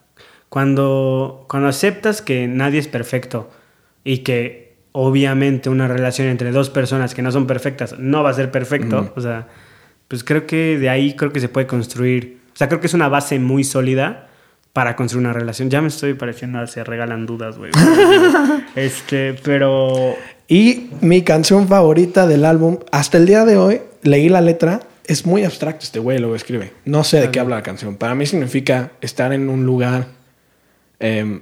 cuando, 0.49 1.45
cuando 1.47 1.69
aceptas 1.69 2.21
que 2.21 2.47
nadie 2.47 2.79
es 2.79 2.87
perfecto 2.89 3.49
y 4.03 4.19
que 4.19 4.75
obviamente 4.91 5.69
una 5.69 5.87
relación 5.87 6.27
entre 6.27 6.51
dos 6.51 6.69
personas 6.69 7.13
que 7.15 7.21
no 7.21 7.31
son 7.31 7.47
perfectas 7.47 7.97
no 7.97 8.23
va 8.23 8.31
a 8.31 8.33
ser 8.33 8.51
perfecto, 8.51 9.13
o 9.15 9.21
sea, 9.21 9.47
pues 10.09 10.25
creo 10.25 10.45
que 10.45 10.77
de 10.77 10.89
ahí 10.89 11.15
creo 11.15 11.31
que 11.31 11.39
se 11.39 11.47
puede 11.47 11.67
construir, 11.67 12.39
o 12.53 12.57
sea, 12.57 12.67
creo 12.67 12.81
que 12.81 12.87
es 12.87 12.93
una 12.93 13.07
base 13.07 13.39
muy 13.39 13.63
sólida 13.63 14.27
para 14.73 14.95
construir 14.95 15.25
una 15.25 15.33
relación. 15.33 15.69
Ya 15.69 15.81
me 15.81 15.87
estoy 15.87 16.13
pareciendo 16.13 16.59
a 16.59 16.67
se 16.67 16.83
regalan 16.83 17.25
dudas, 17.25 17.57
güey. 17.57 17.71
este, 18.75 19.33
pero 19.43 20.15
Y 20.47 20.89
mi 21.01 21.23
canción 21.23 21.67
favorita 21.67 22.27
del 22.27 22.45
álbum, 22.45 22.79
hasta 22.91 23.17
el 23.17 23.25
día 23.25 23.45
de 23.45 23.57
hoy, 23.57 23.81
leí 24.03 24.29
la 24.29 24.41
letra. 24.41 24.81
Es 25.05 25.25
muy 25.25 25.43
abstracto 25.43 25.83
este 25.83 25.99
güey, 25.99 26.19
lo 26.19 26.35
escribe. 26.35 26.71
No 26.85 27.03
sé 27.03 27.19
de 27.19 27.31
qué 27.31 27.39
habla 27.39 27.57
la 27.57 27.63
canción. 27.63 27.95
Para 27.95 28.15
mí 28.15 28.25
significa 28.25 28.91
estar 29.01 29.33
en 29.33 29.49
un 29.49 29.65
lugar 29.65 30.07
em, 30.99 31.41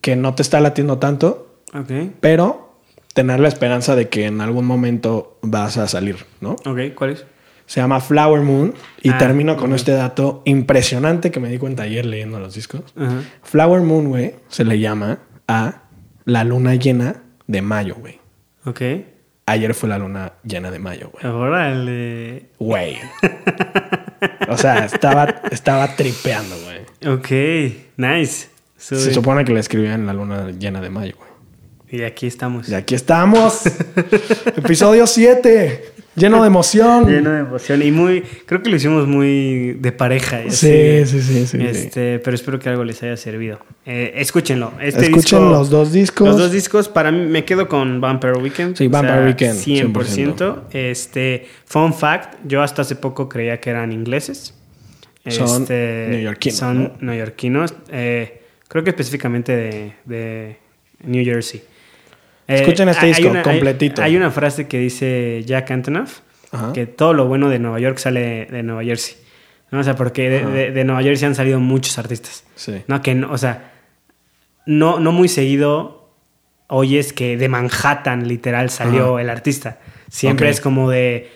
que 0.00 0.16
no 0.16 0.34
te 0.34 0.42
está 0.42 0.60
latiendo 0.60 0.98
tanto, 0.98 1.60
ok, 1.72 1.90
pero 2.20 2.78
tener 3.14 3.40
la 3.40 3.48
esperanza 3.48 3.94
de 3.94 4.08
que 4.08 4.26
en 4.26 4.40
algún 4.40 4.66
momento 4.66 5.38
vas 5.40 5.76
a 5.76 5.86
salir, 5.86 6.26
¿no? 6.40 6.56
ok, 6.66 6.94
¿cuál 6.94 7.10
es? 7.10 7.24
Se 7.74 7.80
llama 7.80 7.98
Flower 8.00 8.40
Moon 8.42 8.72
y 9.02 9.08
Ah, 9.10 9.18
termino 9.18 9.56
con 9.56 9.72
este 9.72 9.90
dato 9.90 10.42
impresionante 10.44 11.32
que 11.32 11.40
me 11.40 11.48
di 11.48 11.58
cuenta 11.58 11.82
ayer 11.82 12.06
leyendo 12.06 12.38
los 12.38 12.54
discos. 12.54 12.82
Flower 13.42 13.80
Moon, 13.82 14.10
güey, 14.10 14.36
se 14.46 14.64
le 14.64 14.78
llama 14.78 15.18
a 15.48 15.82
la 16.24 16.44
luna 16.44 16.76
llena 16.76 17.16
de 17.48 17.62
mayo, 17.62 17.96
güey. 17.98 18.20
Ok. 18.64 18.80
Ayer 19.46 19.74
fue 19.74 19.88
la 19.88 19.98
luna 19.98 20.34
llena 20.44 20.70
de 20.70 20.78
mayo, 20.78 21.10
güey. 21.10 21.26
Órale. 21.34 22.50
Güey. 22.60 22.96
O 24.48 24.56
sea, 24.56 24.84
estaba, 24.84 25.26
estaba 25.50 25.96
tripeando, 25.96 26.54
güey. 26.64 27.12
Ok, 27.14 27.28
nice. 27.96 28.48
So- 28.76 28.96
Se 28.96 29.12
supone 29.12 29.44
que 29.44 29.52
le 29.52 29.58
escribían 29.60 30.06
la 30.06 30.12
luna 30.12 30.50
llena 30.52 30.80
de 30.80 30.90
mayo, 30.90 31.14
güey. 31.18 31.30
Y 31.94 32.02
aquí 32.02 32.26
estamos. 32.26 32.68
Y 32.68 32.74
aquí 32.74 32.96
estamos. 32.96 33.62
Episodio 34.56 35.06
7. 35.06 35.84
Lleno 36.16 36.40
de 36.42 36.48
emoción. 36.48 37.06
Lleno 37.08 37.30
de 37.30 37.40
emoción 37.40 37.82
y 37.82 37.92
muy, 37.92 38.22
creo 38.46 38.60
que 38.64 38.68
lo 38.70 38.74
hicimos 38.74 39.06
muy 39.06 39.74
de 39.74 39.92
pareja. 39.92 40.42
y 40.44 40.50
Sí, 40.50 41.06
sí, 41.06 41.22
sí, 41.22 41.46
sí, 41.46 41.58
Este, 41.64 42.18
pero 42.18 42.34
espero 42.34 42.58
que 42.58 42.68
algo 42.68 42.82
les 42.82 43.00
haya 43.04 43.16
servido. 43.16 43.60
Eh, 43.86 44.12
escúchenlo. 44.16 44.72
Este 44.80 45.02
Escuchen 45.06 45.38
disco- 45.38 45.50
los 45.50 45.70
dos 45.70 45.92
discos. 45.92 46.26
Los 46.26 46.36
dos 46.38 46.50
discos, 46.50 46.88
para 46.88 47.12
mí 47.12 47.26
me 47.26 47.44
quedo 47.44 47.68
con 47.68 48.00
Vampire 48.00 48.34
Weekend. 48.38 48.76
Sí, 48.76 48.88
Vampire 48.88 49.26
Weekend, 49.26 49.56
100%. 49.60 50.62
Este, 50.72 51.46
fun 51.64 51.94
fact, 51.94 52.38
yo 52.44 52.60
hasta 52.60 52.82
hace 52.82 52.96
poco 52.96 53.28
creía 53.28 53.60
que 53.60 53.70
eran 53.70 53.92
ingleses. 53.92 54.52
Son 55.28 55.62
Este, 55.62 56.06
neoyorquinos, 56.10 56.58
Son 56.58 56.82
¿no? 56.82 56.92
neoyorquinos. 57.00 57.72
Eh, 57.92 58.40
creo 58.66 58.82
que 58.82 58.90
específicamente 58.90 59.56
de, 59.56 59.92
de 60.04 60.56
New 61.04 61.24
Jersey. 61.24 61.62
Eh, 62.46 62.56
Escuchen 62.56 62.88
este 62.88 63.06
disco 63.06 63.28
una- 63.30 63.42
completito. 63.42 64.02
Hay, 64.02 64.16
una 64.16 64.30
frase 64.30 64.68
que 64.68 64.78
dice 64.78 65.42
Jack 65.46 65.70
Antonoff, 65.70 66.20
Ajá. 66.52 66.72
que 66.72 66.86
todo 66.86 67.12
lo 67.14 67.26
bueno 67.26 67.48
de 67.48 67.58
Nueva 67.58 67.80
York 67.80 67.98
sale 67.98 68.46
de 68.50 68.62
Nueva 68.62 68.82
Jersey. 68.84 69.16
¿no? 69.70 69.80
O 69.80 69.82
sea, 69.82 69.96
porque 69.96 70.28
de, 70.30 70.44
de- 70.46 70.70
de 70.70 70.84
Nueva 70.84 71.02
Jersey 71.02 71.26
han 71.26 71.34
salido 71.34 71.58
muchos 71.60 71.98
artistas. 71.98 72.44
Sí. 72.54 72.82
No, 72.86 73.00
que 73.02 73.14
no, 73.14 73.32
o 73.32 73.38
sea, 73.38 73.72
no, 74.66 75.00
no 75.00 75.12
muy 75.12 75.28
seguido 75.28 76.10
oyes 76.68 77.12
que 77.12 77.36
de 77.36 77.48
Manhattan 77.48 78.26
literal 78.28 78.70
salió 78.70 79.14
Ajá. 79.14 79.22
el 79.22 79.30
artista. 79.30 79.78
Siempre 80.10 80.48
es 80.48 80.60
como 80.60 80.90
de 80.90 81.30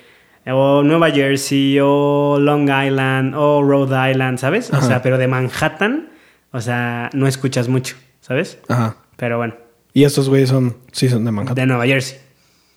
o 0.47 0.83
Nueva 0.83 1.11
Jersey 1.11 1.79
o 1.83 2.39
Long 2.41 2.71
Island 2.71 3.35
o 3.37 3.63
Rhode 3.63 4.11
Island, 4.13 4.39
¿sabes? 4.39 4.71
O 4.73 4.81
sea, 4.81 5.03
pero 5.03 5.19
de 5.19 5.27
Manhattan, 5.29 6.09
o 6.53 6.61
sea, 6.61 7.11
no 7.13 7.27
escuchas 7.27 7.69
mucho, 7.69 7.97
¿sabes? 8.21 8.59
Ajá. 8.69 8.97
Pero 9.17 9.37
bueno, 9.37 9.57
Y 9.99 10.05
estos 10.05 10.29
güeyes 10.29 10.49
son, 10.51 10.77
sí, 10.93 11.09
son 11.09 11.25
de 11.25 11.33
Manhattan. 11.33 11.57
de 11.57 11.67
Nueva 11.67 11.85
Jersey. 11.87 12.19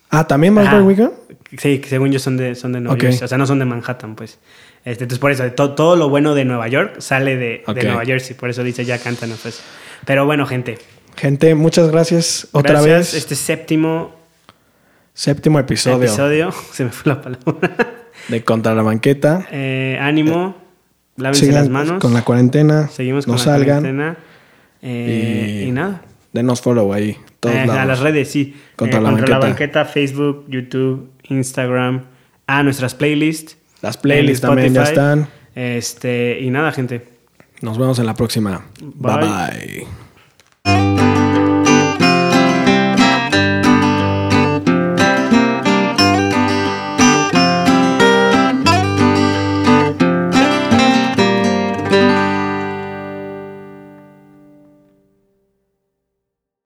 Ah, 0.10 0.26
¿también 0.28 0.58
Ajá. 0.58 0.78
Bad 0.78 0.84
Weekend? 0.86 1.12
Sí, 1.58 1.78
que 1.80 1.88
según 1.88 2.12
yo 2.12 2.18
son 2.18 2.36
de, 2.36 2.56
son 2.56 2.72
de 2.74 2.80
Nueva. 2.82 2.98
Jersey. 3.00 3.24
O 3.26 3.28
sea, 3.28 3.38
no 3.38 3.46
son 3.46 3.60
de 3.60 3.66
Manhattan, 3.66 4.16
pues. 4.16 4.40
Este, 4.84 5.04
entonces, 5.04 5.20
por 5.20 5.30
eso, 5.32 5.44
to- 5.52 5.76
todo 5.76 5.96
lo 5.96 6.10
bueno 6.10 6.34
de 6.34 6.46
Nueva 6.46 6.68
York 6.68 6.96
sale 7.00 7.38
de, 7.38 7.64
de. 7.76 7.84
Nueva 7.84 8.04
Jersey. 8.06 8.36
Por 8.36 8.50
eso 8.50 8.64
dice 8.64 8.86
ya 8.86 8.98
cantan 8.98 9.30
pues. 9.42 9.62
Pero 10.06 10.26
bueno, 10.26 10.48
gente. 10.48 10.80
Gente, 11.16 11.54
muchas 11.54 11.92
gracias 11.92 12.48
otra 12.54 12.82
gracias. 12.82 12.98
vez. 12.98 13.14
Este 13.14 13.36
séptimo 13.36 14.16
Séptimo 15.14 15.60
episodio, 15.60 15.98
episodio. 16.08 16.52
Se 16.72 16.86
me 16.86 16.90
fue 16.92 17.14
la 17.14 17.22
palabra. 17.22 17.70
de 18.30 18.44
Contra 18.44 18.74
la 18.74 18.82
Banqueta. 18.82 19.46
Eh, 19.52 19.98
ánimo. 20.02 20.56
Lávense 21.18 21.42
Sigan 21.46 21.60
las 21.62 21.70
manos. 21.70 22.02
con 22.02 22.14
la 22.16 22.24
cuarentena. 22.24 22.88
Seguimos 22.88 23.26
con 23.28 23.34
no 23.36 23.38
la 23.38 23.44
salgan. 23.44 23.80
cuarentena. 23.82 24.18
Eh, 24.82 25.66
y, 25.68 25.72
nada. 25.72 26.02
Denos 26.34 26.62
follow 26.62 26.94
ahí. 26.94 27.18
Todos 27.40 27.56
Eh, 27.56 27.60
a 27.70 27.86
las 27.86 28.00
redes, 28.00 28.30
sí. 28.32 28.56
Contra 28.76 29.00
Eh, 29.00 29.02
la 29.02 29.10
contra 29.10 29.28
la 29.28 29.40
banqueta. 29.40 29.48
banqueta, 29.82 29.86
Facebook, 29.86 30.46
YouTube, 30.48 31.10
Instagram. 31.30 32.04
A 32.48 32.64
nuestras 32.64 32.96
playlists. 32.96 33.58
Las 33.82 33.98
playlists 33.98 34.42
también 34.42 34.74
ya 34.74 34.84
están. 34.84 35.28
Este, 35.56 36.40
y 36.42 36.50
nada, 36.50 36.72
gente. 36.72 37.08
Nos 37.62 37.78
vemos 37.78 38.00
en 38.00 38.06
la 38.06 38.14
próxima. 38.14 38.66
Bye. 38.82 39.18
bye. 39.18 39.88
bye. 40.64 41.31